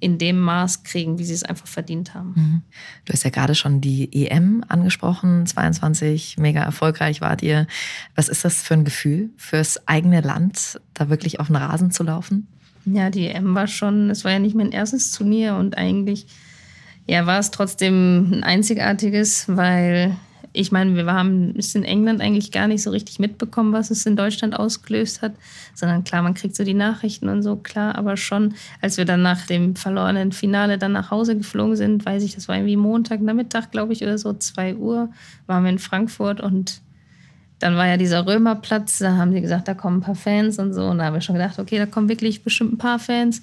in 0.00 0.18
dem 0.18 0.38
Maß 0.40 0.84
kriegen, 0.84 1.18
wie 1.18 1.24
sie 1.24 1.34
es 1.34 1.42
einfach 1.42 1.66
verdient 1.66 2.14
haben. 2.14 2.62
Du 3.04 3.12
hast 3.12 3.24
ja 3.24 3.30
gerade 3.30 3.54
schon 3.54 3.80
die 3.80 4.26
EM 4.26 4.64
angesprochen, 4.68 5.46
22, 5.46 6.36
mega 6.38 6.62
erfolgreich 6.62 7.20
wart 7.20 7.42
ihr. 7.42 7.66
Was 8.14 8.28
ist 8.28 8.44
das 8.44 8.62
für 8.62 8.74
ein 8.74 8.84
Gefühl 8.84 9.30
fürs 9.36 9.88
eigene 9.88 10.20
Land, 10.20 10.80
da 10.94 11.08
wirklich 11.08 11.40
auf 11.40 11.48
den 11.48 11.56
Rasen 11.56 11.90
zu 11.90 12.02
laufen? 12.04 12.46
Ja, 12.84 13.10
die 13.10 13.28
EM 13.28 13.54
war 13.54 13.66
schon, 13.66 14.10
es 14.10 14.24
war 14.24 14.32
ja 14.32 14.38
nicht 14.38 14.54
mein 14.54 14.72
erstes 14.72 15.12
Turnier 15.12 15.56
und 15.56 15.76
eigentlich 15.76 16.26
ja, 17.06 17.26
war 17.26 17.38
es 17.38 17.50
trotzdem 17.50 18.32
ein 18.32 18.44
einzigartiges, 18.44 19.44
weil 19.48 20.14
ich 20.52 20.72
meine, 20.72 20.96
wir 20.96 21.06
haben 21.12 21.54
es 21.56 21.74
in 21.74 21.84
England 21.84 22.20
eigentlich 22.20 22.52
gar 22.52 22.68
nicht 22.68 22.82
so 22.82 22.90
richtig 22.90 23.18
mitbekommen, 23.18 23.72
was 23.72 23.90
es 23.90 24.06
in 24.06 24.16
Deutschland 24.16 24.58
ausgelöst 24.58 25.22
hat, 25.22 25.32
sondern 25.74 26.04
klar, 26.04 26.22
man 26.22 26.34
kriegt 26.34 26.56
so 26.56 26.64
die 26.64 26.74
Nachrichten 26.74 27.28
und 27.28 27.42
so, 27.42 27.56
klar, 27.56 27.94
aber 27.96 28.16
schon, 28.16 28.54
als 28.80 28.96
wir 28.96 29.04
dann 29.04 29.22
nach 29.22 29.46
dem 29.46 29.76
verlorenen 29.76 30.32
Finale 30.32 30.78
dann 30.78 30.92
nach 30.92 31.10
Hause 31.10 31.36
geflogen 31.36 31.76
sind, 31.76 32.04
weiß 32.04 32.22
ich, 32.22 32.34
das 32.34 32.48
war 32.48 32.56
irgendwie 32.56 32.76
Montagnachmittag, 32.76 33.70
glaube 33.70 33.92
ich, 33.92 34.02
oder 34.02 34.18
so, 34.18 34.32
2 34.32 34.76
Uhr, 34.76 35.10
waren 35.46 35.64
wir 35.64 35.70
in 35.70 35.78
Frankfurt 35.78 36.40
und 36.40 36.80
dann 37.58 37.76
war 37.76 37.86
ja 37.86 37.96
dieser 37.96 38.26
Römerplatz, 38.26 38.98
da 38.98 39.16
haben 39.16 39.32
sie 39.32 39.40
gesagt, 39.40 39.66
da 39.66 39.74
kommen 39.74 39.98
ein 39.98 40.02
paar 40.02 40.14
Fans 40.14 40.58
und 40.58 40.72
so. 40.72 40.84
Und 40.84 40.98
da 40.98 41.06
haben 41.06 41.14
wir 41.14 41.20
schon 41.20 41.34
gedacht, 41.34 41.58
okay, 41.58 41.78
da 41.78 41.86
kommen 41.86 42.08
wirklich 42.08 42.44
bestimmt 42.44 42.74
ein 42.74 42.78
paar 42.78 42.98
Fans. 42.98 43.42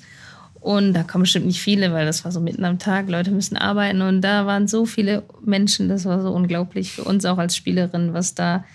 Und 0.65 0.93
da 0.93 1.03
kommen 1.03 1.21
bestimmt 1.21 1.45
nicht 1.45 1.61
viele, 1.61 1.93
weil 1.93 2.07
das 2.07 2.25
war 2.25 2.31
so 2.31 2.39
mitten 2.39 2.65
am 2.65 2.79
Tag, 2.79 3.07
Leute 3.07 3.29
müssen 3.29 3.55
arbeiten. 3.55 4.01
Und 4.01 4.21
da 4.21 4.47
waren 4.47 4.67
so 4.67 4.87
viele 4.87 5.21
Menschen, 5.43 5.89
das 5.89 6.05
war 6.05 6.19
so 6.23 6.31
unglaublich 6.31 6.91
für 6.91 7.03
uns 7.03 7.23
auch 7.25 7.37
als 7.37 7.55
Spielerin, 7.55 8.15
was 8.15 8.33
da 8.33 8.65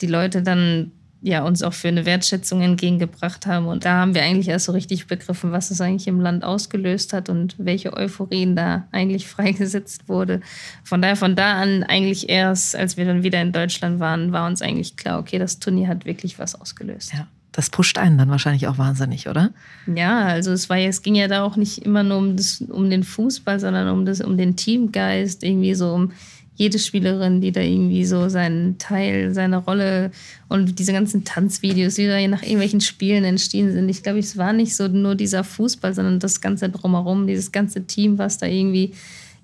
die 0.00 0.08
Leute 0.08 0.42
dann 0.42 0.90
ja 1.22 1.44
uns 1.44 1.62
auch 1.62 1.74
für 1.74 1.86
eine 1.86 2.04
Wertschätzung 2.06 2.60
entgegengebracht 2.60 3.46
haben. 3.46 3.68
Und 3.68 3.84
da 3.84 3.98
haben 4.00 4.16
wir 4.16 4.24
eigentlich 4.24 4.48
erst 4.48 4.64
so 4.64 4.72
richtig 4.72 5.06
begriffen, 5.06 5.52
was 5.52 5.70
es 5.70 5.80
eigentlich 5.80 6.08
im 6.08 6.20
Land 6.20 6.42
ausgelöst 6.42 7.12
hat 7.12 7.28
und 7.28 7.54
welche 7.56 7.92
Euphorien 7.96 8.56
da 8.56 8.88
eigentlich 8.90 9.28
freigesetzt 9.28 10.08
wurde. 10.08 10.40
Von 10.82 11.00
daher, 11.00 11.14
von 11.14 11.36
da 11.36 11.54
an 11.54 11.84
eigentlich 11.84 12.28
erst, 12.28 12.74
als 12.74 12.96
wir 12.96 13.04
dann 13.04 13.22
wieder 13.22 13.40
in 13.40 13.52
Deutschland 13.52 14.00
waren, 14.00 14.32
war 14.32 14.48
uns 14.48 14.60
eigentlich 14.60 14.96
klar, 14.96 15.20
okay, 15.20 15.38
das 15.38 15.60
Turnier 15.60 15.86
hat 15.86 16.04
wirklich 16.04 16.40
was 16.40 16.60
ausgelöst. 16.60 17.12
Ja. 17.12 17.28
Das 17.58 17.70
pusht 17.70 17.98
einen 17.98 18.16
dann 18.18 18.30
wahrscheinlich 18.30 18.68
auch 18.68 18.78
wahnsinnig, 18.78 19.28
oder? 19.28 19.50
Ja, 19.92 20.20
also 20.26 20.52
es 20.52 20.70
war 20.70 20.78
es 20.78 21.02
ging 21.02 21.16
ja 21.16 21.26
da 21.26 21.42
auch 21.42 21.56
nicht 21.56 21.78
immer 21.78 22.04
nur 22.04 22.18
um, 22.18 22.36
das, 22.36 22.60
um 22.60 22.88
den 22.88 23.02
Fußball, 23.02 23.58
sondern 23.58 23.88
um, 23.88 24.06
das, 24.06 24.20
um 24.20 24.36
den 24.36 24.54
Teamgeist, 24.54 25.42
irgendwie 25.42 25.74
so 25.74 25.92
um 25.92 26.12
jede 26.54 26.78
Spielerin, 26.78 27.40
die 27.40 27.50
da 27.50 27.60
irgendwie 27.60 28.04
so 28.04 28.28
seinen 28.28 28.78
Teil, 28.78 29.34
seine 29.34 29.56
Rolle 29.56 30.12
und 30.46 30.78
diese 30.78 30.92
ganzen 30.92 31.24
Tanzvideos, 31.24 31.96
die 31.96 32.06
da 32.06 32.24
nach 32.28 32.44
irgendwelchen 32.44 32.80
Spielen 32.80 33.24
entstehen 33.24 33.72
sind. 33.72 33.88
Ich 33.88 34.04
glaube, 34.04 34.20
es 34.20 34.36
war 34.36 34.52
nicht 34.52 34.76
so 34.76 34.86
nur 34.86 35.16
dieser 35.16 35.42
Fußball, 35.42 35.94
sondern 35.94 36.20
das 36.20 36.40
ganze 36.40 36.68
drumherum, 36.68 37.26
dieses 37.26 37.50
ganze 37.50 37.84
Team, 37.88 38.18
was 38.18 38.38
da 38.38 38.46
irgendwie 38.46 38.92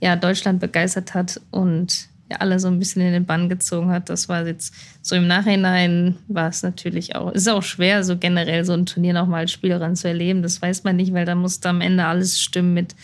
ja, 0.01 0.15
Deutschland 0.15 0.61
begeistert 0.61 1.15
hat 1.15 1.41
und 1.51 2.07
ja, 2.31 2.39
alle 2.39 2.59
so 2.59 2.69
ein 2.69 2.79
bisschen 2.79 3.03
in 3.03 3.13
den 3.13 3.27
Bann 3.27 3.49
gezogen 3.49 3.91
hat. 3.91 4.09
Das 4.09 4.29
war 4.29 4.47
jetzt 4.47 4.75
so 5.03 5.15
im 5.15 5.27
Nachhinein 5.27 6.17
war 6.29 6.49
es 6.49 6.63
natürlich 6.63 7.17
auch, 7.17 7.33
ist 7.33 7.49
auch 7.49 7.63
schwer, 7.63 8.03
so 8.03 8.17
generell 8.17 8.65
so 8.65 8.73
ein 8.73 8.87
Turnier 8.87 9.13
nochmal 9.13 9.41
als 9.41 9.53
Spielerin 9.53 9.97
zu 9.97 10.09
erleben. 10.09 10.43
Das 10.43 10.61
weiß 10.61 10.85
man 10.85 10.97
nicht, 10.97 11.13
weil 11.13 11.27
da 11.27 11.35
musste 11.35 11.69
am 11.69 11.81
Ende 11.81 12.05
alles 12.05 12.41
stimmen 12.41 12.73
mit, 12.73 12.95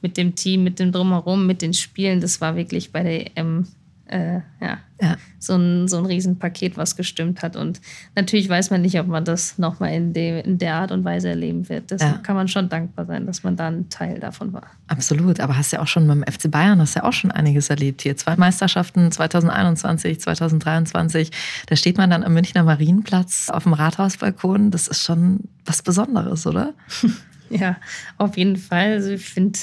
mit 0.00 0.16
dem 0.16 0.34
Team, 0.34 0.64
mit 0.64 0.78
dem 0.78 0.92
Drumherum, 0.92 1.46
mit 1.46 1.62
den 1.62 1.74
Spielen. 1.74 2.20
Das 2.20 2.40
war 2.40 2.56
wirklich 2.56 2.92
bei 2.92 3.02
der 3.02 3.36
EM 3.36 3.66
äh, 4.10 4.40
ja, 4.60 4.78
Ja. 5.00 5.16
so 5.38 5.54
ein, 5.56 5.86
so 5.88 5.98
ein 5.98 6.04
Riesenpaket, 6.06 6.76
was 6.76 6.96
gestimmt 6.96 7.42
hat. 7.42 7.54
Und 7.56 7.80
natürlich 8.16 8.48
weiß 8.48 8.70
man 8.70 8.82
nicht, 8.82 8.98
ob 8.98 9.06
man 9.06 9.24
das 9.24 9.56
nochmal 9.58 9.92
in, 9.94 10.12
in 10.14 10.58
der 10.58 10.74
Art 10.74 10.90
und 10.92 11.04
Weise 11.04 11.28
erleben 11.28 11.68
wird. 11.68 11.90
Deshalb 11.90 12.16
Ja. 12.16 12.18
kann 12.22 12.34
man 12.34 12.48
schon 12.48 12.68
dankbar 12.68 13.06
sein, 13.06 13.24
dass 13.26 13.44
man 13.44 13.56
da 13.56 13.68
ein 13.68 13.88
Teil 13.88 14.18
davon 14.18 14.52
war. 14.52 14.66
Absolut, 14.88 15.38
aber 15.40 15.56
hast 15.56 15.72
ja 15.72 15.80
auch 15.80 15.86
schon 15.86 16.06
beim 16.08 16.22
FC 16.24 16.50
Bayern, 16.50 16.80
hast 16.80 16.94
ja 16.96 17.04
auch 17.04 17.12
schon 17.12 17.30
einiges 17.30 17.70
erlebt 17.70 18.02
hier. 18.02 18.16
Zwei 18.16 18.34
Meisterschaften 18.36 19.12
2021, 19.12 20.20
2023. 20.20 21.30
Da 21.68 21.76
steht 21.76 21.96
man 21.96 22.10
dann 22.10 22.24
am 22.24 22.34
Münchner 22.34 22.64
Marienplatz 22.64 23.48
auf 23.50 23.62
dem 23.62 23.72
Rathausbalkon. 23.74 24.70
Das 24.72 24.88
ist 24.88 25.04
schon 25.04 25.40
was 25.64 25.82
Besonderes, 25.82 26.46
oder? 26.46 26.74
Ja, 27.52 27.78
auf 28.16 28.36
jeden 28.36 28.54
Fall. 28.56 28.92
Also 28.92 29.10
ich 29.10 29.24
finde, 29.28 29.58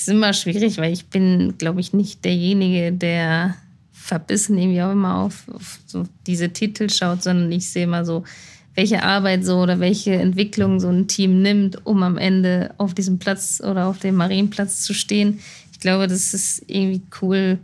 ist 0.00 0.08
immer 0.08 0.32
schwierig, 0.32 0.78
weil 0.78 0.92
ich 0.92 1.06
bin, 1.06 1.54
glaube 1.58 1.80
ich, 1.80 1.92
nicht 1.92 2.24
derjenige, 2.24 2.92
der 2.92 3.56
verbissen 3.92 4.58
irgendwie 4.58 4.82
auch 4.82 4.92
immer 4.92 5.16
auf, 5.16 5.44
auf 5.52 5.78
so 5.86 6.04
diese 6.26 6.50
Titel 6.50 6.88
schaut, 6.90 7.22
sondern 7.22 7.52
ich 7.52 7.70
sehe 7.70 7.84
immer 7.84 8.04
so, 8.04 8.24
welche 8.74 9.02
Arbeit 9.02 9.44
so 9.44 9.58
oder 9.58 9.80
welche 9.80 10.14
Entwicklung 10.14 10.80
so 10.80 10.88
ein 10.88 11.06
Team 11.06 11.42
nimmt, 11.42 11.84
um 11.86 12.02
am 12.02 12.16
Ende 12.16 12.74
auf 12.78 12.94
diesem 12.94 13.18
Platz 13.18 13.60
oder 13.60 13.86
auf 13.86 13.98
dem 13.98 14.14
Marienplatz 14.14 14.82
zu 14.82 14.94
stehen. 14.94 15.40
Ich 15.72 15.80
glaube, 15.80 16.06
das 16.06 16.34
ist 16.34 16.64
irgendwie 16.66 17.02
cool, 17.20 17.58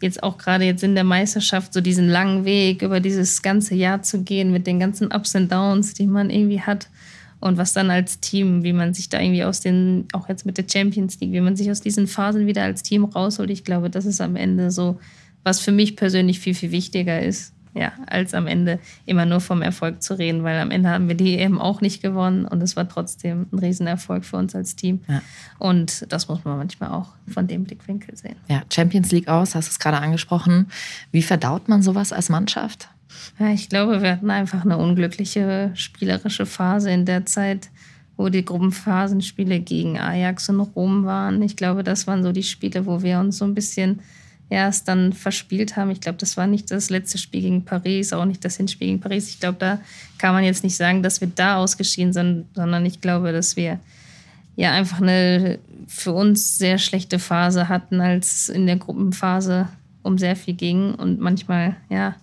jetzt 0.00 0.22
auch 0.22 0.38
gerade 0.38 0.64
jetzt 0.64 0.82
in 0.82 0.94
der 0.94 1.04
Meisterschaft 1.04 1.72
so 1.72 1.80
diesen 1.80 2.08
langen 2.08 2.44
Weg 2.44 2.82
über 2.82 3.00
dieses 3.00 3.42
ganze 3.42 3.74
Jahr 3.74 4.02
zu 4.02 4.22
gehen 4.22 4.52
mit 4.52 4.66
den 4.66 4.80
ganzen 4.80 5.12
Ups 5.12 5.34
und 5.34 5.50
Downs, 5.50 5.94
die 5.94 6.06
man 6.06 6.30
irgendwie 6.30 6.60
hat 6.60 6.88
und 7.40 7.58
was 7.58 7.72
dann 7.72 7.90
als 7.90 8.20
Team, 8.20 8.62
wie 8.64 8.72
man 8.72 8.94
sich 8.94 9.08
da 9.08 9.20
irgendwie 9.20 9.44
aus 9.44 9.60
den, 9.60 10.06
auch 10.12 10.28
jetzt 10.28 10.46
mit 10.46 10.56
der 10.58 10.64
Champions 10.70 11.20
League, 11.20 11.32
wie 11.32 11.40
man 11.40 11.56
sich 11.56 11.70
aus 11.70 11.80
diesen 11.80 12.06
Phasen 12.06 12.46
wieder 12.46 12.62
als 12.62 12.82
Team 12.82 13.04
rausholt. 13.04 13.50
Ich 13.50 13.64
glaube, 13.64 13.90
das 13.90 14.06
ist 14.06 14.20
am 14.20 14.36
Ende 14.36 14.70
so, 14.70 14.98
was 15.42 15.60
für 15.60 15.72
mich 15.72 15.96
persönlich 15.96 16.40
viel, 16.40 16.54
viel 16.54 16.70
wichtiger 16.70 17.20
ist. 17.20 17.52
Ja, 17.76 17.92
als 18.06 18.34
am 18.34 18.46
Ende 18.46 18.78
immer 19.04 19.26
nur 19.26 19.40
vom 19.40 19.60
Erfolg 19.60 20.00
zu 20.00 20.16
reden, 20.16 20.44
weil 20.44 20.60
am 20.60 20.70
Ende 20.70 20.90
haben 20.90 21.08
wir 21.08 21.16
die 21.16 21.36
EM 21.36 21.60
auch 21.60 21.80
nicht 21.80 22.02
gewonnen 22.02 22.44
und 22.44 22.62
es 22.62 22.76
war 22.76 22.88
trotzdem 22.88 23.46
ein 23.52 23.58
Riesenerfolg 23.58 24.24
für 24.24 24.36
uns 24.36 24.54
als 24.54 24.76
Team. 24.76 25.00
Ja. 25.08 25.22
Und 25.58 26.06
das 26.12 26.28
muss 26.28 26.44
man 26.44 26.56
manchmal 26.56 26.90
auch 26.90 27.08
von 27.26 27.48
dem 27.48 27.64
Blickwinkel 27.64 28.16
sehen. 28.16 28.36
Ja, 28.48 28.62
Champions 28.72 29.10
League 29.10 29.26
aus, 29.26 29.56
hast 29.56 29.66
du 29.66 29.72
es 29.72 29.80
gerade 29.80 29.98
angesprochen. 29.98 30.68
Wie 31.10 31.22
verdaut 31.22 31.68
man 31.68 31.82
sowas 31.82 32.12
als 32.12 32.28
Mannschaft? 32.28 32.88
Ja, 33.38 33.50
ich 33.50 33.68
glaube, 33.68 34.02
wir 34.02 34.12
hatten 34.12 34.30
einfach 34.30 34.64
eine 34.64 34.76
unglückliche 34.76 35.70
spielerische 35.74 36.46
Phase 36.46 36.90
in 36.90 37.04
der 37.04 37.26
Zeit, 37.26 37.70
wo 38.16 38.28
die 38.28 38.44
Gruppenphasenspiele 38.44 39.60
gegen 39.60 39.98
Ajax 39.98 40.48
und 40.48 40.60
Rom 40.60 41.04
waren. 41.04 41.42
Ich 41.42 41.56
glaube, 41.56 41.82
das 41.82 42.06
waren 42.06 42.22
so 42.22 42.32
die 42.32 42.42
Spiele, 42.42 42.86
wo 42.86 43.02
wir 43.02 43.18
uns 43.18 43.38
so 43.38 43.44
ein 43.44 43.54
bisschen 43.54 44.00
erst 44.50 44.88
dann 44.88 45.12
verspielt 45.12 45.76
haben. 45.76 45.90
Ich 45.90 46.00
glaube, 46.00 46.18
das 46.18 46.36
war 46.36 46.46
nicht 46.46 46.70
das 46.70 46.90
letzte 46.90 47.18
Spiel 47.18 47.42
gegen 47.42 47.64
Paris, 47.64 48.12
auch 48.12 48.24
nicht 48.24 48.44
das 48.44 48.56
Hinspiel 48.56 48.88
gegen 48.88 49.00
Paris. 49.00 49.28
Ich 49.28 49.40
glaube, 49.40 49.58
da 49.58 49.80
kann 50.18 50.34
man 50.34 50.44
jetzt 50.44 50.64
nicht 50.64 50.76
sagen, 50.76 51.02
dass 51.02 51.20
wir 51.20 51.28
da 51.34 51.56
ausgeschieden 51.56 52.12
sind, 52.12 52.46
sondern 52.54 52.84
ich 52.86 53.00
glaube, 53.00 53.32
dass 53.32 53.56
wir 53.56 53.80
ja 54.56 54.72
einfach 54.72 55.00
eine 55.00 55.58
für 55.88 56.12
uns 56.12 56.58
sehr 56.58 56.78
schlechte 56.78 57.18
Phase 57.18 57.68
hatten, 57.68 58.00
als 58.00 58.48
in 58.48 58.66
der 58.66 58.76
Gruppenphase 58.76 59.68
um 60.02 60.18
sehr 60.18 60.36
viel 60.36 60.54
ging 60.54 60.94
und 60.94 61.18
manchmal, 61.18 61.76
ja, 61.88 62.14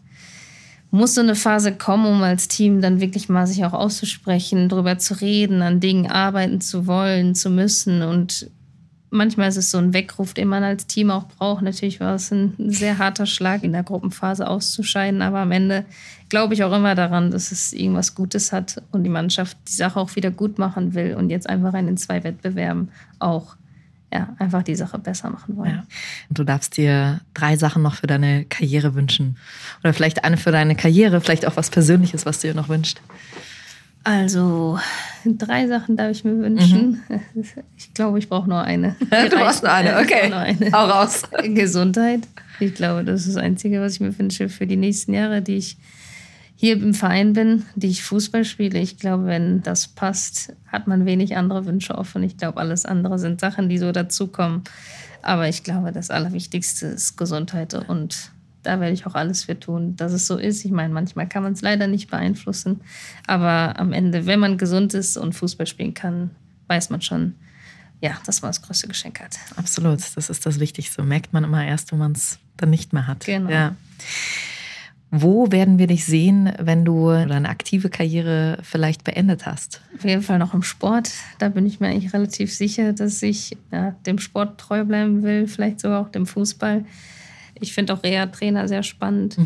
muss 0.92 1.16
so 1.16 1.22
eine 1.22 1.36
Phase 1.36 1.72
kommen, 1.72 2.06
um 2.06 2.22
als 2.22 2.50
Team 2.50 2.82
dann 2.82 3.00
wirklich 3.00 3.30
mal 3.30 3.48
sich 3.48 3.64
auch 3.64 3.74
auszusprechen, 3.74 4.68
darüber 4.68 4.98
zu 4.98 5.20
reden, 5.20 5.62
an 5.62 5.80
Dingen 5.80 6.12
arbeiten 6.12 6.60
zu 6.60 6.86
wollen, 6.86 7.34
zu 7.34 7.50
müssen. 7.50 8.02
Und 8.02 8.52
manchmal 9.10 9.48
ist 9.48 9.58
es 9.58 9.72
so 9.72 9.78
ein 9.78 9.94
Weckruf, 9.94 10.34
den 10.34 10.50
man 10.50 10.64
als 10.64 10.88
Team 10.88 11.10
auch 11.10 11.28
braucht. 11.30 11.62
Natürlich 11.62 12.02
war 12.02 12.16
es 12.16 12.30
ein 12.32 12.56
sehr 12.58 12.98
harter 12.98 13.26
Schlag, 13.26 13.64
in 13.64 13.72
der 13.72 13.84
Gruppenphase 13.84 14.46
auszuscheiden, 14.46 15.22
aber 15.22 15.40
am 15.40 15.54
Ende 15.54 15.86
glaube 16.28 16.56
ich 16.56 16.64
auch 16.66 16.76
immer 16.76 16.94
daran, 16.94 17.32
dass 17.32 17.54
es 17.54 17.72
irgendwas 17.72 18.14
Gutes 18.14 18.52
hat 18.52 18.84
und 18.92 19.06
die 19.06 19.10
Mannschaft 19.10 19.58
die 19.70 19.74
Sache 19.74 19.98
auch 19.98 20.16
wieder 20.18 20.30
gut 20.30 20.60
machen 20.60 20.94
will 20.94 21.16
und 21.16 21.30
jetzt 21.30 21.48
einfach 21.48 21.74
in 21.74 21.86
den 21.86 21.98
zwei 21.98 22.26
Wettbewerben 22.26 22.90
auch 23.20 23.56
ja, 24.12 24.36
einfach 24.40 24.64
die 24.64 24.76
Sache 24.76 25.00
besser 25.00 25.30
machen 25.30 25.56
wollen. 25.56 25.72
Ja. 25.72 25.84
Und 26.30 26.40
du 26.40 26.44
darfst 26.44 26.78
dir 26.78 27.22
drei 27.34 27.56
Sachen 27.56 27.82
noch 27.82 27.96
für 27.96 28.08
deine 28.08 28.46
Karriere 28.46 28.94
wünschen. 28.94 29.38
Oder 29.84 29.94
vielleicht 29.94 30.24
eine 30.24 30.38
für 30.38 30.52
deine 30.52 30.76
Karriere, 30.76 31.22
vielleicht 31.22 31.46
auch 31.46 31.56
was 31.56 31.70
Persönliches, 31.70 32.26
was 32.26 32.40
du 32.40 32.48
dir 32.48 32.54
noch 32.54 32.70
wünscht. 32.70 33.00
Also, 34.04 34.80
drei 35.26 35.68
Sachen 35.68 35.96
darf 35.96 36.12
ich 36.12 36.24
mir 36.24 36.38
wünschen. 36.38 37.02
Ich 37.78 37.94
glaube, 37.94 38.20
ich 38.20 38.30
brauche 38.30 38.50
nur 38.50 38.62
eine. 38.62 38.96
Mhm. 39.00 39.08
Du 39.30 39.38
brauchst 39.38 39.64
nur 39.64 39.72
eine, 39.72 39.98
okay. 40.02 40.30
nur 40.30 40.40
eine. 40.40 40.72
Hau 40.72 40.86
raus. 40.86 41.24
Gesundheit. 41.44 42.22
Ich 42.60 42.74
glaube, 42.74 43.04
das 43.04 43.22
ist 43.22 43.36
das 43.36 43.44
Einzige, 43.44 43.82
was 43.82 43.96
ich 43.96 44.00
mir 44.00 44.18
wünsche 44.18 44.50
für 44.50 44.66
die 44.66 44.76
nächsten 44.76 45.14
Jahre, 45.14 45.42
die 45.42 45.58
ich 45.58 45.78
hier 46.62 46.74
im 46.74 46.94
Verein 46.94 47.34
bin, 47.34 47.66
die 47.74 47.88
ich 47.88 48.04
Fußball 48.04 48.46
spiele. 48.46 48.78
Ich 48.78 48.98
glaube, 48.98 49.26
wenn 49.26 49.64
das 49.64 49.88
passt, 49.88 50.54
hat 50.68 50.86
man 50.86 51.08
wenig 51.08 51.36
andere 51.36 51.66
Wünsche 51.66 51.96
offen. 51.96 52.22
Ich 52.22 52.38
glaube, 52.38 52.60
alles 52.60 52.86
andere 52.86 53.18
sind 53.18 53.42
Sachen, 53.42 53.68
die 53.68 53.80
so 53.80 53.92
dazukommen. 53.92 54.62
Aber 55.24 55.50
ich 55.50 55.64
glaube, 55.64 55.92
das 55.92 56.12
Allerwichtigste 56.12 56.86
ist 56.86 57.18
Gesundheit 57.18 57.74
und 57.90 58.32
da 58.62 58.80
werde 58.80 58.94
ich 58.94 59.08
auch 59.08 59.16
alles 59.16 59.46
für 59.46 59.60
tun, 59.60 59.96
dass 59.96 60.14
es 60.14 60.28
so 60.28 60.38
ist. 60.38 60.64
Ich 60.64 60.70
meine, 60.70 60.94
manchmal 60.94 61.28
kann 61.28 61.42
man 61.42 61.54
es 61.54 61.64
leider 61.64 61.88
nicht 61.88 62.12
beeinflussen, 62.12 62.82
aber 63.26 63.80
am 63.80 63.92
Ende, 63.92 64.28
wenn 64.28 64.40
man 64.40 64.60
gesund 64.60 64.94
ist 64.94 65.18
und 65.18 65.34
Fußball 65.34 65.66
spielen 65.66 65.96
kann, 65.96 66.30
weiß 66.68 66.92
man 66.92 67.02
schon, 67.02 67.34
ja, 68.02 68.20
dass 68.28 68.44
man 68.44 68.50
das 68.50 68.62
größte 68.62 68.88
Geschenk 68.88 69.20
hat. 69.20 69.36
Absolut, 69.56 70.00
das 70.16 70.30
ist 70.30 70.46
das 70.46 70.60
Wichtigste. 70.60 71.02
Merkt 71.02 71.34
man 71.34 71.44
immer 71.44 71.66
erst, 71.66 71.92
wenn 71.92 71.98
man 71.98 72.12
es 72.12 72.38
dann 72.58 72.70
nicht 72.70 72.94
mehr 72.94 73.08
hat. 73.08 73.26
Genau. 73.26 73.50
Ja. 73.50 73.76
Wo 75.14 75.52
werden 75.52 75.78
wir 75.78 75.88
dich 75.88 76.06
sehen, 76.06 76.54
wenn 76.58 76.86
du 76.86 77.10
deine 77.10 77.50
aktive 77.50 77.90
Karriere 77.90 78.60
vielleicht 78.64 79.04
beendet 79.04 79.46
hast? 79.46 79.82
Auf 79.94 80.06
jeden 80.06 80.22
Fall 80.22 80.40
noch 80.40 80.54
im 80.54 80.64
Sport. 80.64 81.12
Da 81.38 81.50
bin 81.50 81.66
ich 81.66 81.82
mir 81.82 81.88
eigentlich 81.88 82.14
relativ 82.14 82.54
sicher, 82.54 82.94
dass 82.94 83.22
ich 83.22 83.58
ja, 83.74 83.92
dem 84.06 84.20
Sport 84.20 84.58
treu 84.58 84.86
bleiben 84.86 85.22
will, 85.22 85.48
vielleicht 85.48 85.82
sogar 85.82 86.02
auch 86.02 86.10
dem 86.10 86.26
Fußball. 86.26 86.86
Ich 87.60 87.74
finde 87.74 87.94
auch 87.94 88.04
Reha-Trainer 88.04 88.70
sehr 88.70 88.84
spannend. 88.84 89.38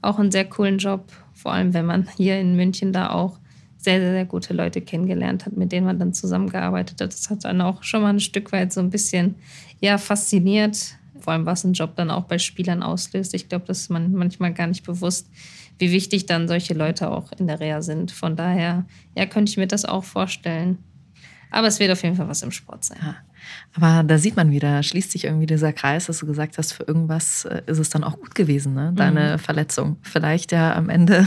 Auch 0.00 0.20
einen 0.20 0.30
sehr 0.30 0.44
coolen 0.44 0.78
Job, 0.78 1.12
vor 1.34 1.52
allem 1.52 1.74
wenn 1.74 1.86
man 1.86 2.08
hier 2.16 2.40
in 2.40 2.54
München 2.54 2.92
da 2.92 3.10
auch 3.10 3.38
sehr, 3.78 3.98
sehr, 3.98 4.12
sehr 4.12 4.26
gute 4.26 4.54
Leute 4.54 4.80
kennengelernt 4.80 5.44
hat, 5.44 5.56
mit 5.56 5.72
denen 5.72 5.86
man 5.86 5.98
dann 5.98 6.12
zusammengearbeitet 6.12 7.00
hat. 7.00 7.12
Das 7.12 7.30
hat 7.30 7.44
dann 7.44 7.60
auch 7.60 7.82
schon 7.82 8.02
mal 8.02 8.10
ein 8.10 8.20
Stück 8.20 8.52
weit 8.52 8.72
so 8.72 8.80
ein 8.80 8.90
bisschen 8.90 9.34
ja, 9.80 9.98
fasziniert. 9.98 10.94
Vor 11.20 11.32
allem, 11.32 11.46
was 11.46 11.64
ein 11.64 11.72
Job 11.72 11.96
dann 11.96 12.10
auch 12.10 12.24
bei 12.24 12.38
Spielern 12.38 12.82
auslöst. 12.82 13.34
Ich 13.34 13.48
glaube, 13.48 13.66
das 13.66 13.82
ist 13.82 13.90
man 13.90 14.12
manchmal 14.12 14.52
gar 14.52 14.66
nicht 14.66 14.84
bewusst, 14.84 15.28
wie 15.78 15.92
wichtig 15.92 16.26
dann 16.26 16.48
solche 16.48 16.74
Leute 16.74 17.10
auch 17.10 17.32
in 17.32 17.46
der 17.46 17.60
Reha 17.60 17.82
sind. 17.82 18.10
Von 18.10 18.36
daher, 18.36 18.86
ja, 19.16 19.26
könnte 19.26 19.50
ich 19.50 19.56
mir 19.56 19.66
das 19.66 19.84
auch 19.84 20.04
vorstellen. 20.04 20.78
Aber 21.50 21.66
es 21.66 21.80
wird 21.80 21.90
auf 21.90 22.02
jeden 22.02 22.16
Fall 22.16 22.28
was 22.28 22.42
im 22.42 22.52
Sport 22.52 22.84
sein. 22.84 22.98
Aber 23.74 24.02
da 24.02 24.18
sieht 24.18 24.36
man 24.36 24.50
wieder, 24.50 24.82
schließt 24.82 25.12
sich 25.12 25.24
irgendwie 25.24 25.46
dieser 25.46 25.72
Kreis, 25.72 26.06
dass 26.06 26.18
du 26.18 26.26
gesagt 26.26 26.58
hast, 26.58 26.72
für 26.72 26.82
irgendwas 26.84 27.44
äh, 27.44 27.62
ist 27.66 27.78
es 27.78 27.90
dann 27.90 28.04
auch 28.04 28.18
gut 28.18 28.34
gewesen, 28.34 28.74
ne? 28.74 28.92
deine 28.94 29.38
Verletzung. 29.38 29.96
Vielleicht 30.02 30.52
ja 30.52 30.74
am 30.74 30.88
Ende 30.88 31.26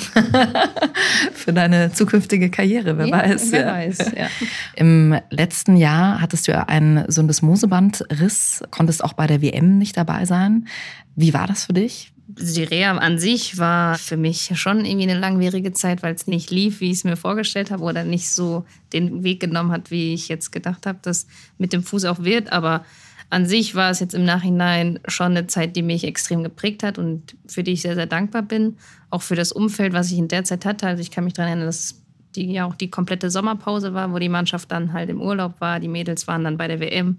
für 1.33 1.53
deine 1.53 1.91
zukünftige 1.91 2.49
Karriere, 2.49 2.97
wer 2.97 3.07
Ja, 3.07 3.17
weiß. 3.17 3.51
wer 3.51 3.61
ja. 3.61 3.73
weiß, 3.73 4.11
ja. 4.17 4.27
Im 4.75 5.15
letzten 5.29 5.77
Jahr 5.77 6.21
hattest 6.21 6.47
du 6.47 6.51
ja 6.51 6.63
einen 6.63 7.09
Syndesmosebandriss, 7.09 8.63
konntest 8.71 9.03
auch 9.03 9.13
bei 9.13 9.27
der 9.27 9.41
WM 9.41 9.77
nicht 9.77 9.97
dabei 9.97 10.25
sein. 10.25 10.67
Wie 11.15 11.33
war 11.33 11.47
das 11.47 11.65
für 11.65 11.73
dich? 11.73 12.12
Die 12.25 12.63
Reha 12.63 12.97
an 12.97 13.19
sich 13.19 13.57
war 13.57 13.97
für 13.97 14.15
mich 14.15 14.51
schon 14.55 14.85
irgendwie 14.85 15.09
eine 15.09 15.19
langwierige 15.19 15.73
Zeit, 15.73 16.03
weil 16.03 16.15
es 16.15 16.25
nicht 16.25 16.51
lief, 16.51 16.79
wie 16.79 16.91
ich 16.91 16.97
es 16.97 17.03
mir 17.03 17.17
vorgestellt 17.17 17.69
habe 17.69 17.83
oder 17.83 18.05
nicht 18.05 18.29
so 18.29 18.65
den 18.93 19.23
Weg 19.23 19.41
genommen 19.41 19.71
hat, 19.71 19.91
wie 19.91 20.13
ich 20.13 20.29
jetzt 20.29 20.51
gedacht 20.51 20.85
habe, 20.85 20.99
dass 21.01 21.27
mit 21.57 21.73
dem 21.73 21.83
Fuß 21.83 22.05
auch 22.05 22.23
wird. 22.23 22.51
Aber 22.51 22.85
an 23.29 23.45
sich 23.45 23.75
war 23.75 23.89
es 23.89 23.99
jetzt 23.99 24.13
im 24.13 24.25
Nachhinein 24.25 24.99
schon 25.07 25.31
eine 25.31 25.47
Zeit, 25.47 25.75
die 25.75 25.81
mich 25.81 26.03
extrem 26.05 26.43
geprägt 26.43 26.83
hat 26.83 26.97
und 26.97 27.35
für 27.47 27.63
die 27.63 27.71
ich 27.73 27.81
sehr, 27.81 27.95
sehr 27.95 28.05
dankbar 28.05 28.43
bin. 28.43 28.77
Auch 29.09 29.21
für 29.21 29.35
das 29.35 29.51
Umfeld, 29.51 29.91
was 29.91 30.11
ich 30.11 30.17
in 30.17 30.27
der 30.27 30.43
Zeit 30.43 30.65
hatte. 30.65 30.87
Also 30.87 31.01
ich 31.01 31.11
kann 31.11 31.25
mich 31.25 31.33
daran 31.33 31.49
erinnern, 31.49 31.67
dass 31.67 32.02
die 32.35 32.51
ja 32.51 32.65
auch 32.65 32.75
die 32.75 32.89
komplette 32.89 33.29
Sommerpause 33.29 33.93
war, 33.93 34.11
wo 34.11 34.19
die 34.19 34.29
Mannschaft 34.29 34.71
dann 34.71 34.93
halt 34.93 35.09
im 35.09 35.21
Urlaub 35.21 35.59
war. 35.59 35.79
Die 35.79 35.87
Mädels 35.87 36.27
waren 36.27 36.43
dann 36.43 36.57
bei 36.57 36.67
der 36.67 36.79
WM. 36.79 37.17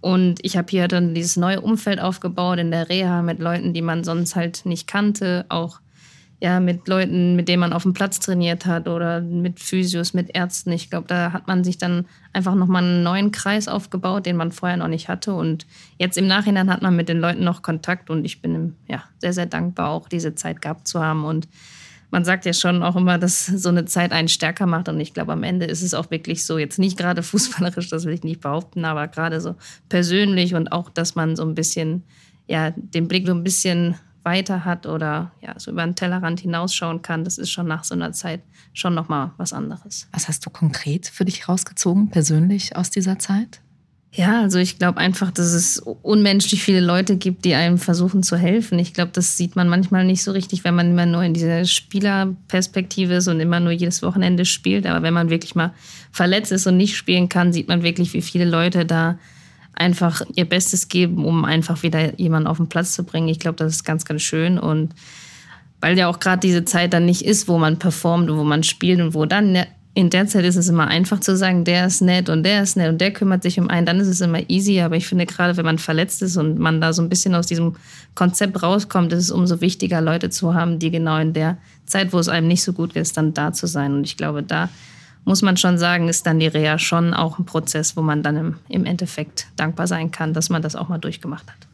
Und 0.00 0.38
ich 0.42 0.56
habe 0.56 0.66
hier 0.70 0.88
dann 0.88 1.14
dieses 1.14 1.36
neue 1.36 1.60
Umfeld 1.60 2.00
aufgebaut 2.00 2.58
in 2.58 2.70
der 2.70 2.88
Reha 2.88 3.22
mit 3.22 3.38
Leuten, 3.38 3.72
die 3.72 3.82
man 3.82 4.04
sonst 4.04 4.36
halt 4.36 4.66
nicht 4.66 4.86
kannte. 4.86 5.46
Auch 5.48 5.80
ja, 6.40 6.60
mit 6.60 6.88
Leuten, 6.88 7.36
mit 7.36 7.48
denen 7.48 7.60
man 7.60 7.72
auf 7.72 7.84
dem 7.84 7.94
Platz 7.94 8.20
trainiert 8.20 8.66
hat 8.66 8.86
oder 8.86 9.22
mit 9.22 9.60
Physios, 9.60 10.12
mit 10.12 10.34
Ärzten. 10.34 10.72
Ich 10.72 10.90
glaube, 10.90 11.06
da 11.08 11.32
hat 11.32 11.46
man 11.46 11.64
sich 11.64 11.78
dann 11.78 12.04
einfach 12.34 12.54
nochmal 12.54 12.84
einen 12.84 13.02
neuen 13.02 13.32
Kreis 13.32 13.66
aufgebaut, 13.66 14.26
den 14.26 14.36
man 14.36 14.52
vorher 14.52 14.76
noch 14.76 14.88
nicht 14.88 15.08
hatte. 15.08 15.32
Und 15.32 15.66
jetzt 15.98 16.18
im 16.18 16.26
Nachhinein 16.26 16.70
hat 16.70 16.82
man 16.82 16.96
mit 16.96 17.08
den 17.08 17.18
Leuten 17.18 17.44
noch 17.44 17.62
Kontakt 17.62 18.10
und 18.10 18.26
ich 18.26 18.42
bin 18.42 18.74
ja, 18.88 19.04
sehr, 19.20 19.32
sehr 19.32 19.46
dankbar, 19.46 19.88
auch 19.88 20.06
diese 20.06 20.34
Zeit 20.34 20.60
gehabt 20.60 20.86
zu 20.86 21.02
haben. 21.02 21.24
Und 21.24 21.48
man 22.14 22.24
sagt 22.24 22.46
ja 22.46 22.52
schon 22.52 22.84
auch 22.84 22.94
immer, 22.94 23.18
dass 23.18 23.44
so 23.46 23.70
eine 23.70 23.86
Zeit 23.86 24.12
einen 24.12 24.28
stärker 24.28 24.66
macht. 24.66 24.88
Und 24.88 25.00
ich 25.00 25.14
glaube, 25.14 25.32
am 25.32 25.42
Ende 25.42 25.66
ist 25.66 25.82
es 25.82 25.94
auch 25.94 26.12
wirklich 26.12 26.46
so, 26.46 26.58
jetzt 26.58 26.78
nicht 26.78 26.96
gerade 26.96 27.22
fußballerisch, 27.24 27.90
das 27.90 28.04
will 28.04 28.14
ich 28.14 28.22
nicht 28.22 28.40
behaupten, 28.40 28.84
aber 28.84 29.08
gerade 29.08 29.40
so 29.40 29.56
persönlich 29.88 30.54
und 30.54 30.70
auch, 30.70 30.90
dass 30.90 31.16
man 31.16 31.34
so 31.34 31.42
ein 31.42 31.56
bisschen 31.56 32.04
ja, 32.46 32.70
den 32.70 33.08
Blick 33.08 33.26
so 33.26 33.34
ein 33.34 33.42
bisschen 33.42 33.96
weiter 34.22 34.64
hat 34.64 34.86
oder 34.86 35.32
ja, 35.42 35.58
so 35.58 35.72
über 35.72 35.84
den 35.84 35.96
Tellerrand 35.96 36.38
hinausschauen 36.38 37.02
kann, 37.02 37.24
das 37.24 37.36
ist 37.36 37.50
schon 37.50 37.66
nach 37.66 37.82
so 37.82 37.96
einer 37.96 38.12
Zeit 38.12 38.42
schon 38.74 38.94
nochmal 38.94 39.32
was 39.36 39.52
anderes. 39.52 40.06
Was 40.12 40.28
hast 40.28 40.46
du 40.46 40.50
konkret 40.50 41.08
für 41.08 41.24
dich 41.24 41.48
rausgezogen, 41.48 42.10
persönlich 42.10 42.76
aus 42.76 42.90
dieser 42.90 43.18
Zeit? 43.18 43.60
Ja, 44.16 44.42
also 44.42 44.60
ich 44.60 44.78
glaube 44.78 44.98
einfach, 44.98 45.32
dass 45.32 45.52
es 45.52 45.80
unmenschlich 45.80 46.62
viele 46.62 46.78
Leute 46.78 47.16
gibt, 47.16 47.44
die 47.44 47.54
einem 47.54 47.78
versuchen 47.78 48.22
zu 48.22 48.36
helfen. 48.36 48.78
Ich 48.78 48.94
glaube, 48.94 49.10
das 49.12 49.36
sieht 49.36 49.56
man 49.56 49.68
manchmal 49.68 50.04
nicht 50.04 50.22
so 50.22 50.30
richtig, 50.30 50.62
wenn 50.62 50.76
man 50.76 50.90
immer 50.90 51.04
nur 51.04 51.24
in 51.24 51.34
dieser 51.34 51.64
Spielerperspektive 51.64 53.14
ist 53.14 53.26
und 53.26 53.40
immer 53.40 53.58
nur 53.58 53.72
jedes 53.72 54.02
Wochenende 54.02 54.44
spielt. 54.44 54.86
Aber 54.86 55.02
wenn 55.02 55.14
man 55.14 55.30
wirklich 55.30 55.56
mal 55.56 55.74
verletzt 56.12 56.52
ist 56.52 56.68
und 56.68 56.76
nicht 56.76 56.96
spielen 56.96 57.28
kann, 57.28 57.52
sieht 57.52 57.66
man 57.66 57.82
wirklich, 57.82 58.14
wie 58.14 58.22
viele 58.22 58.44
Leute 58.44 58.86
da 58.86 59.18
einfach 59.72 60.22
ihr 60.36 60.48
Bestes 60.48 60.86
geben, 60.86 61.24
um 61.24 61.44
einfach 61.44 61.82
wieder 61.82 62.16
jemanden 62.16 62.46
auf 62.46 62.58
den 62.58 62.68
Platz 62.68 62.92
zu 62.92 63.02
bringen. 63.02 63.26
Ich 63.26 63.40
glaube, 63.40 63.56
das 63.56 63.74
ist 63.74 63.84
ganz, 63.84 64.04
ganz 64.04 64.22
schön. 64.22 64.60
Und 64.60 64.94
weil 65.80 65.98
ja 65.98 66.06
auch 66.06 66.20
gerade 66.20 66.38
diese 66.38 66.64
Zeit 66.64 66.92
dann 66.92 67.04
nicht 67.04 67.22
ist, 67.24 67.48
wo 67.48 67.58
man 67.58 67.80
performt 67.80 68.30
und 68.30 68.38
wo 68.38 68.44
man 68.44 68.62
spielt 68.62 69.00
und 69.00 69.12
wo 69.12 69.26
dann 69.26 69.66
in 69.96 70.10
der 70.10 70.26
Zeit 70.26 70.44
ist 70.44 70.56
es 70.56 70.68
immer 70.68 70.88
einfach 70.88 71.20
zu 71.20 71.36
sagen, 71.36 71.64
der 71.64 71.86
ist 71.86 72.02
nett 72.02 72.28
und 72.28 72.42
der 72.42 72.64
ist 72.64 72.76
nett 72.76 72.88
und 72.88 73.00
der 73.00 73.12
kümmert 73.12 73.44
sich 73.44 73.60
um 73.60 73.70
einen, 73.70 73.86
dann 73.86 74.00
ist 74.00 74.08
es 74.08 74.20
immer 74.20 74.40
easy. 74.50 74.80
Aber 74.80 74.96
ich 74.96 75.06
finde, 75.06 75.24
gerade 75.24 75.56
wenn 75.56 75.64
man 75.64 75.78
verletzt 75.78 76.20
ist 76.20 76.36
und 76.36 76.58
man 76.58 76.80
da 76.80 76.92
so 76.92 77.00
ein 77.00 77.08
bisschen 77.08 77.34
aus 77.36 77.46
diesem 77.46 77.76
Konzept 78.16 78.60
rauskommt, 78.60 79.12
ist 79.12 79.20
es 79.20 79.30
umso 79.30 79.60
wichtiger, 79.60 80.00
Leute 80.00 80.30
zu 80.30 80.52
haben, 80.52 80.80
die 80.80 80.90
genau 80.90 81.18
in 81.18 81.32
der 81.32 81.58
Zeit, 81.86 82.12
wo 82.12 82.18
es 82.18 82.28
einem 82.28 82.48
nicht 82.48 82.64
so 82.64 82.72
gut 82.72 82.96
ist, 82.96 83.16
dann 83.16 83.34
da 83.34 83.52
zu 83.52 83.68
sein. 83.68 83.94
Und 83.94 84.04
ich 84.04 84.16
glaube, 84.16 84.42
da 84.42 84.68
muss 85.24 85.42
man 85.42 85.56
schon 85.56 85.78
sagen, 85.78 86.08
ist 86.08 86.26
dann 86.26 86.40
die 86.40 86.48
Reha 86.48 86.78
schon 86.80 87.14
auch 87.14 87.38
ein 87.38 87.46
Prozess, 87.46 87.96
wo 87.96 88.02
man 88.02 88.24
dann 88.24 88.36
im, 88.36 88.54
im 88.68 88.86
Endeffekt 88.86 89.46
dankbar 89.54 89.86
sein 89.86 90.10
kann, 90.10 90.34
dass 90.34 90.50
man 90.50 90.60
das 90.60 90.74
auch 90.74 90.88
mal 90.88 90.98
durchgemacht 90.98 91.46
hat. 91.46 91.68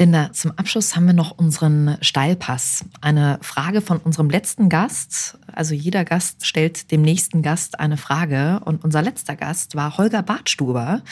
Linda, 0.00 0.32
zum 0.32 0.52
Abschluss 0.52 0.96
haben 0.96 1.04
wir 1.04 1.12
noch 1.12 1.36
unseren 1.36 1.98
Steilpass. 2.00 2.86
Eine 3.02 3.38
Frage 3.42 3.82
von 3.82 3.98
unserem 3.98 4.30
letzten 4.30 4.70
Gast. 4.70 5.36
Also 5.52 5.74
jeder 5.74 6.06
Gast 6.06 6.46
stellt 6.46 6.90
dem 6.90 7.02
nächsten 7.02 7.42
Gast 7.42 7.78
eine 7.78 7.98
Frage. 7.98 8.62
Und 8.64 8.82
unser 8.82 9.02
letzter 9.02 9.36
Gast 9.36 9.74
war 9.76 9.98
Holger 9.98 10.22
Bartstuber. 10.22 11.02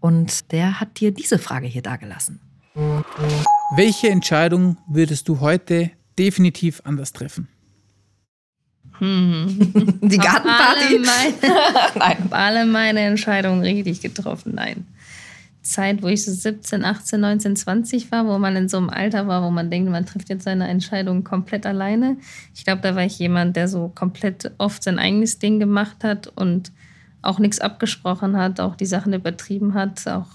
Und 0.00 0.50
der 0.52 0.80
hat 0.80 1.00
dir 1.00 1.12
diese 1.12 1.38
Frage 1.38 1.66
hier 1.66 1.82
dargelassen. 1.82 2.40
Welche 3.76 4.08
Entscheidung 4.08 4.78
würdest 4.88 5.28
du 5.28 5.40
heute 5.40 5.90
definitiv 6.18 6.80
anders 6.84 7.12
treffen? 7.12 7.46
Hm. 9.00 9.98
Die 10.00 10.16
Gartenparty? 10.16 10.86
Alle 10.86 10.98
meine, 11.00 11.34
Nein. 11.94 12.16
alle 12.30 12.64
meine 12.64 13.00
Entscheidungen 13.00 13.60
richtig 13.60 14.00
getroffen. 14.00 14.54
Nein. 14.54 14.86
Zeit, 15.62 16.02
wo 16.02 16.06
ich 16.06 16.24
so 16.24 16.32
17, 16.32 16.84
18, 16.84 17.20
19, 17.20 17.56
20 17.56 18.12
war, 18.12 18.26
wo 18.26 18.38
man 18.38 18.56
in 18.56 18.68
so 18.68 18.78
einem 18.78 18.90
Alter 18.90 19.26
war, 19.26 19.42
wo 19.42 19.50
man 19.50 19.70
denkt, 19.70 19.90
man 19.90 20.06
trifft 20.06 20.30
jetzt 20.30 20.44
seine 20.44 20.68
Entscheidungen 20.68 21.22
komplett 21.22 21.66
alleine. 21.66 22.16
Ich 22.54 22.64
glaube, 22.64 22.80
da 22.82 22.94
war 22.94 23.04
ich 23.04 23.18
jemand, 23.18 23.56
der 23.56 23.68
so 23.68 23.92
komplett 23.94 24.52
oft 24.58 24.82
sein 24.82 24.98
eigenes 24.98 25.38
Ding 25.38 25.58
gemacht 25.58 26.02
hat 26.02 26.28
und 26.28 26.72
auch 27.22 27.38
nichts 27.38 27.60
abgesprochen 27.60 28.36
hat, 28.36 28.60
auch 28.60 28.74
die 28.74 28.86
Sachen 28.86 29.12
übertrieben 29.12 29.74
hat. 29.74 30.06
Auch 30.06 30.26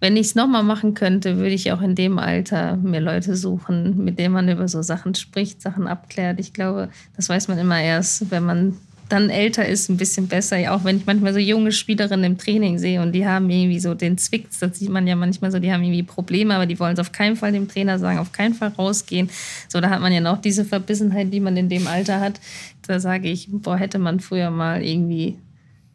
wenn 0.00 0.16
ich 0.16 0.28
es 0.28 0.34
nochmal 0.34 0.64
machen 0.64 0.94
könnte, 0.94 1.36
würde 1.36 1.54
ich 1.54 1.70
auch 1.70 1.82
in 1.82 1.94
dem 1.94 2.18
Alter 2.18 2.76
mir 2.76 3.00
Leute 3.00 3.36
suchen, 3.36 4.02
mit 4.02 4.18
denen 4.18 4.34
man 4.34 4.48
über 4.48 4.66
so 4.66 4.82
Sachen 4.82 5.14
spricht, 5.14 5.62
Sachen 5.62 5.86
abklärt. 5.86 6.40
Ich 6.40 6.52
glaube, 6.52 6.88
das 7.16 7.28
weiß 7.28 7.48
man 7.48 7.58
immer 7.58 7.80
erst, 7.80 8.30
wenn 8.30 8.44
man 8.44 8.76
dann 9.10 9.28
älter 9.28 9.66
ist, 9.66 9.88
ein 9.88 9.96
bisschen 9.96 10.28
besser. 10.28 10.56
Auch 10.72 10.84
wenn 10.84 10.96
ich 10.96 11.06
manchmal 11.06 11.32
so 11.32 11.38
junge 11.38 11.72
Spielerinnen 11.72 12.32
im 12.32 12.38
Training 12.38 12.78
sehe 12.78 13.02
und 13.02 13.12
die 13.12 13.26
haben 13.26 13.50
irgendwie 13.50 13.80
so 13.80 13.94
den 13.94 14.16
Zwicks, 14.16 14.60
das 14.60 14.78
sieht 14.78 14.88
man 14.88 15.06
ja 15.06 15.16
manchmal 15.16 15.50
so, 15.50 15.58
die 15.58 15.72
haben 15.72 15.82
irgendwie 15.82 16.04
Probleme, 16.04 16.54
aber 16.54 16.66
die 16.66 16.78
wollen 16.78 16.94
es 16.94 17.00
auf 17.00 17.10
keinen 17.10 17.36
Fall 17.36 17.52
dem 17.52 17.68
Trainer 17.68 17.98
sagen, 17.98 18.18
auf 18.18 18.32
keinen 18.32 18.54
Fall 18.54 18.68
rausgehen. 18.68 19.28
So, 19.68 19.80
da 19.80 19.90
hat 19.90 20.00
man 20.00 20.12
ja 20.12 20.20
noch 20.20 20.40
diese 20.40 20.64
Verbissenheit, 20.64 21.32
die 21.32 21.40
man 21.40 21.56
in 21.56 21.68
dem 21.68 21.88
Alter 21.88 22.20
hat. 22.20 22.40
Da 22.86 23.00
sage 23.00 23.28
ich, 23.28 23.48
boah, 23.50 23.76
hätte 23.76 23.98
man 23.98 24.20
früher 24.20 24.50
mal 24.50 24.82
irgendwie 24.82 25.36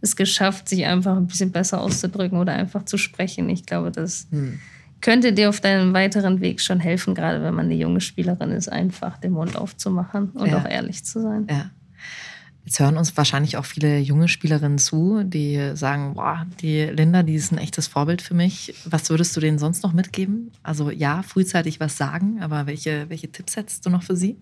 es 0.01 0.15
geschafft, 0.15 0.67
sich 0.67 0.85
einfach 0.85 1.15
ein 1.15 1.27
bisschen 1.27 1.51
besser 1.51 1.81
auszudrücken 1.81 2.37
oder 2.37 2.53
einfach 2.53 2.83
zu 2.83 2.97
sprechen. 2.97 3.49
Ich 3.49 3.65
glaube, 3.65 3.91
das 3.91 4.27
hm. 4.29 4.59
könnte 4.99 5.31
dir 5.31 5.47
auf 5.49 5.61
deinem 5.61 5.93
weiteren 5.93 6.41
Weg 6.41 6.59
schon 6.59 6.81
helfen, 6.81 7.15
gerade 7.15 7.41
wenn 7.41 7.53
man 7.53 7.65
eine 7.65 7.75
junge 7.75 8.01
Spielerin 8.01 8.51
ist, 8.51 8.67
einfach 8.67 9.17
den 9.17 9.31
Mund 9.31 9.55
aufzumachen 9.55 10.31
und 10.31 10.49
ja. 10.49 10.59
auch 10.59 10.69
ehrlich 10.69 11.05
zu 11.05 11.21
sein. 11.21 11.47
Ja. 11.49 11.71
Jetzt 12.65 12.79
hören 12.79 12.97
uns 12.97 13.15
wahrscheinlich 13.15 13.57
auch 13.57 13.65
viele 13.65 13.99
junge 13.99 14.27
Spielerinnen 14.27 14.79
zu, 14.79 15.21
die 15.23 15.73
sagen, 15.75 16.15
boah, 16.15 16.47
die 16.61 16.81
Linda, 16.85 17.21
die 17.21 17.35
ist 17.35 17.51
ein 17.51 17.59
echtes 17.59 17.87
Vorbild 17.87 18.23
für 18.23 18.33
mich. 18.33 18.73
Was 18.85 19.11
würdest 19.11 19.37
du 19.37 19.39
denen 19.39 19.59
sonst 19.59 19.83
noch 19.83 19.93
mitgeben? 19.93 20.51
Also 20.63 20.89
ja, 20.89 21.21
frühzeitig 21.21 21.79
was 21.79 21.95
sagen, 21.95 22.41
aber 22.41 22.65
welche, 22.65 23.07
welche 23.07 23.31
Tipps 23.31 23.55
hättest 23.55 23.85
du 23.85 23.91
noch 23.91 24.01
für 24.01 24.15
sie? 24.15 24.37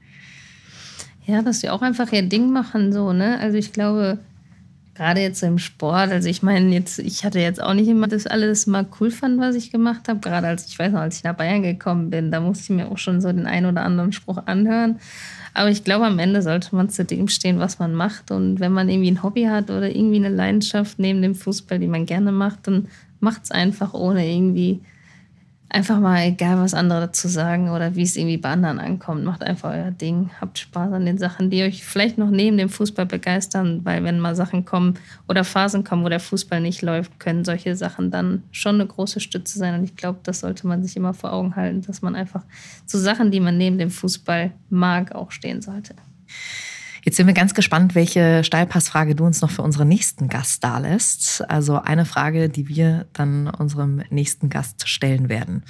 Ja, 1.26 1.42
dass 1.42 1.60
sie 1.60 1.70
auch 1.70 1.82
einfach 1.82 2.14
ihr 2.14 2.24
Ding 2.24 2.52
machen, 2.52 2.94
so, 2.94 3.12
ne? 3.12 3.40
Also 3.40 3.58
ich 3.58 3.74
glaube, 3.74 4.20
gerade 4.96 5.22
jetzt 5.22 5.40
so 5.40 5.48
im 5.48 5.58
Sport, 5.58 6.12
also 6.12 6.30
ich 6.30 6.44
meine, 6.44 6.72
jetzt, 6.74 7.00
ich 7.00 7.26
hatte 7.26 7.40
jetzt 7.40 7.62
auch 7.62 7.74
nicht 7.74 7.88
immer 7.88 8.08
das 8.08 8.28
alles 8.28 8.68
mal 8.68 8.86
cool 9.00 9.10
fand, 9.10 9.40
was 9.40 9.56
ich 9.56 9.72
gemacht 9.72 10.08
habe. 10.08 10.20
Gerade 10.20 10.48
als 10.48 10.68
ich 10.68 10.78
weiß 10.78 10.92
noch, 10.94 11.00
als 11.00 11.18
ich 11.18 11.24
nach 11.24 11.36
Bayern 11.36 11.64
gekommen 11.64 12.10
bin, 12.10 12.32
da 12.32 12.40
musste 12.40 12.64
ich 12.64 12.70
mir 12.70 12.92
auch 12.92 12.98
schon 12.98 13.20
so 13.20 13.32
den 13.32 13.48
einen 13.48 13.66
oder 13.66 13.84
anderen 13.84 14.12
Spruch 14.12 14.44
anhören. 14.46 15.00
Aber 15.56 15.70
ich 15.70 15.84
glaube, 15.84 16.06
am 16.06 16.20
Ende 16.20 16.42
sollte 16.42 16.76
man 16.76 16.90
zu 16.90 17.06
dem 17.06 17.28
stehen, 17.28 17.60
was 17.60 17.80
man 17.80 17.94
macht. 17.94 18.32
Und 18.32 18.60
wenn 18.60 18.72
man 18.72 18.90
irgendwie 18.90 19.12
ein 19.12 19.24
Hobby 19.24 19.44
hat 19.44 19.70
oder 19.70 19.90
irgendwie 19.90 20.18
eine 20.18 20.30
Leidenschaft 20.30 21.00
neben 21.00 21.22
dem 21.22 21.36
Fußball, 21.36 21.80
die 21.80 21.88
man 21.88 22.06
gerne 22.06 22.32
macht, 22.32 22.68
dann 22.68 22.88
macht 23.20 23.44
es 23.46 23.52
einfach 23.52 23.94
ohne 23.94 24.28
irgendwie 24.28 24.82
einfach 25.74 26.00
mal 26.00 26.28
egal, 26.28 26.58
was 26.60 26.74
andere 26.74 27.02
dazu 27.02 27.28
sagen 27.28 27.70
oder 27.70 27.96
wie 27.96 28.04
es 28.04 28.16
irgendwie 28.16 28.38
bei 28.38 28.50
anderen 28.50 28.80
ankommt. 28.80 29.24
Macht 29.24 29.44
einfach 29.44 29.72
euer 29.72 29.92
Ding. 29.92 30.30
Habt 30.40 30.60
Spaß 30.60 30.94
an 30.94 31.06
den 31.06 31.18
Sachen, 31.18 31.50
die 31.50 31.64
euch 31.64 31.84
vielleicht 31.84 32.18
noch 32.18 32.30
neben 32.30 32.58
dem 32.58 32.70
Fußball 32.70 33.06
begeistern, 33.06 33.82
weil 33.84 34.04
wenn 34.04 34.20
mal 34.20 34.36
Sachen 34.36 34.66
kommen 34.66 35.00
oder 35.28 35.44
Phasen 35.44 35.84
kommen, 35.84 36.04
wo 36.04 36.10
der 36.10 36.20
Fußball 36.20 36.62
nicht 36.62 36.82
läuft, 36.82 37.20
können 37.20 37.44
solche 37.44 37.76
Sachen 37.76 38.12
dann 38.12 38.44
schon 38.52 38.76
eine 38.76 38.86
große 38.86 39.20
Stütze 39.20 39.58
sein. 39.58 39.74
Und 39.74 39.84
ich 39.84 39.96
glaube, 39.96 40.20
das 40.24 40.42
sollte 40.42 40.68
man 40.68 40.84
sich 40.84 40.96
immer 40.96 41.14
vor 41.14 41.34
Augen 41.34 41.56
halten, 41.56 41.82
dass 41.82 42.02
man 42.02 42.16
einfach 42.16 42.44
zu 42.86 42.98
Sachen, 43.00 43.32
die 43.32 43.40
man 43.40 43.58
neben 43.58 43.78
dem 43.78 43.90
Fußball 43.90 44.52
mag, 44.70 45.16
auch 45.16 45.32
stehen 45.32 45.62
sollte. 45.62 45.96
Jetzt 47.04 47.18
sind 47.18 47.28
wir 47.28 47.34
ganz 47.34 47.54
gespannt, 47.54 47.96
welche 47.96 48.44
Steilpassfrage 48.44 49.14
du 49.14 49.26
uns 49.26 49.42
noch 49.42 49.52
für 49.52 49.62
unseren 49.62 49.90
nächsten 49.90 50.30
Gast 50.30 50.64
da 50.64 50.78
lässt. 50.78 51.44
Also 51.50 51.80
eine 51.80 52.06
Frage, 52.06 52.50
die 52.50 52.70
wir 52.70 53.06
dann 53.12 53.48
unserem 53.48 54.04
nächsten 54.10 54.50
Gast 54.50 54.88
stellen 54.88 55.28
werden. 55.28 55.64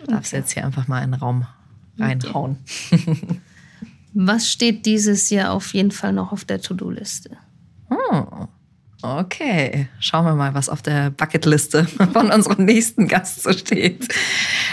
Du 0.00 0.12
darfst 0.12 0.32
okay. 0.32 0.40
jetzt 0.42 0.52
hier 0.52 0.64
einfach 0.64 0.86
mal 0.86 1.02
in 1.02 1.12
den 1.12 1.20
Raum 1.20 1.46
reinhauen. 1.98 2.58
Okay. 2.90 3.40
Was 4.12 4.50
steht 4.50 4.86
dieses 4.86 5.30
Jahr 5.30 5.52
auf 5.52 5.72
jeden 5.74 5.90
Fall 5.90 6.12
noch 6.12 6.32
auf 6.32 6.44
der 6.44 6.60
To-Do-Liste? 6.60 7.36
Oh. 7.90 8.46
Okay, 9.04 9.88
schauen 10.00 10.24
wir 10.24 10.34
mal, 10.34 10.54
was 10.54 10.70
auf 10.70 10.80
der 10.80 11.10
Bucketliste 11.10 11.84
von 12.14 12.30
unserem 12.30 12.64
nächsten 12.64 13.06
Gast 13.06 13.42
so 13.42 13.52
steht. 13.52 14.08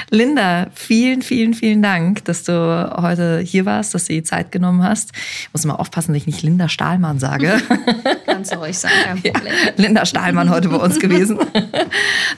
Linda, 0.09 0.67
vielen, 0.73 1.21
vielen, 1.21 1.53
vielen 1.53 1.81
Dank, 1.81 2.23
dass 2.23 2.45
du 2.45 2.53
heute 2.95 3.39
hier 3.39 3.65
warst, 3.65 3.93
dass 3.93 4.05
du 4.05 4.13
die 4.13 4.23
Zeit 4.23 4.53
genommen 4.53 4.83
hast. 4.83 5.11
Ich 5.13 5.49
muss 5.51 5.65
mal 5.65 5.75
aufpassen, 5.75 6.13
dass 6.13 6.21
ich 6.21 6.27
nicht 6.27 6.43
Linda 6.43 6.69
Stahlmann 6.69 7.19
sage. 7.19 7.61
Kannst 8.25 8.53
du 8.53 8.59
ruhig 8.59 8.79
sagen, 8.79 8.93
kein 9.03 9.21
Problem. 9.21 9.53
Ja, 9.53 9.71
Linda 9.75 10.05
Stahlmann 10.05 10.49
heute 10.49 10.69
bei 10.69 10.77
uns 10.77 10.97
gewesen. 10.97 11.37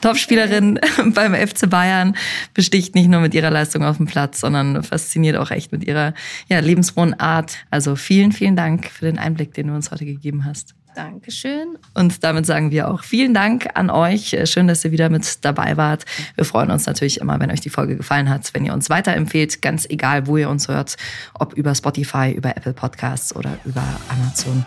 Topspielerin 0.02 0.80
beim 1.14 1.36
FC 1.36 1.70
Bayern, 1.70 2.16
besticht 2.56 2.96
nicht 2.96 3.08
nur 3.08 3.22
mit 3.22 3.36
ihrer 3.36 3.52
Leistung 3.52 3.84
auf 3.84 3.98
dem 3.98 4.08
Platz, 4.08 4.40
sondern 4.40 4.82
fasziniert 4.82 5.38
auch 5.38 5.52
echt 5.52 5.72
mit 5.72 5.84
ihrer 5.84 6.16
ja, 6.50 6.58
lebensfrohen 6.58 7.20
Art. 7.20 7.58
Also 7.70 7.96
vielen, 7.96 8.32
vielen 8.32 8.56
Dank 8.56 8.88
für 8.88 9.06
den 9.06 9.20
Einblick, 9.20 9.54
den 9.54 9.68
du 9.68 9.76
uns 9.76 9.92
heute 9.92 10.06
gegeben 10.06 10.44
hast. 10.44 10.74
Dankeschön. 10.96 11.78
Und 11.94 12.24
damit 12.24 12.46
sagen 12.46 12.72
wir 12.72 12.90
auch 12.90 13.04
vielen 13.04 13.34
Dank 13.34 13.68
an 13.74 13.90
euch. 13.90 14.36
Schön, 14.46 14.68
dass 14.68 14.84
ihr 14.86 14.92
wieder 14.92 15.10
mit 15.10 15.44
dabei 15.44 15.78
wart. 15.78 16.06
Wir 16.36 16.46
freuen 16.46 16.72
uns 16.72 16.86
natürlich 16.86 17.20
immer, 17.20 17.40
wenn 17.40 17.52
euch 17.52 17.62
die 17.62 17.70
Folge 17.70 17.98
gefallen 17.98 18.30
hat, 18.30 18.54
wenn 18.54 18.66
ihr 18.66 18.74
uns 18.74 18.90
weiterempfehlt, 18.90 19.62
ganz 19.62 19.86
egal, 19.90 20.28
wo 20.28 20.38
ihr 20.38 20.50
uns 20.50 20.68
hört, 20.68 20.96
ob 21.34 21.54
über 21.54 21.74
Spotify, 21.76 22.32
über 22.32 22.56
Apple 22.56 22.74
Podcasts 22.74 23.36
oder 23.36 23.58
über 23.66 23.84
Amazon 24.10 24.66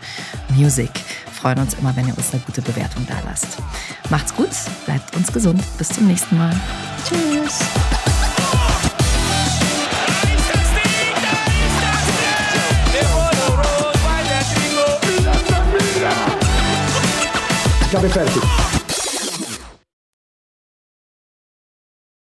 Music. 0.54 0.90
Wir 1.24 1.32
freuen 1.32 1.58
uns 1.58 1.74
immer, 1.74 1.94
wenn 1.96 2.08
ihr 2.08 2.16
uns 2.16 2.32
eine 2.32 2.42
gute 2.42 2.62
Bewertung 2.62 3.06
da 3.08 3.14
lasst. 3.24 3.58
Macht's 4.10 4.34
gut, 4.34 4.50
bleibt 4.84 5.14
uns 5.16 5.32
gesund. 5.32 5.62
Bis 5.78 5.88
zum 5.88 6.06
nächsten 6.06 6.36
Mal. 6.36 6.54
Tschüss. 7.08 8.15
Chiave 17.96 18.08
Aperti. 18.08 18.75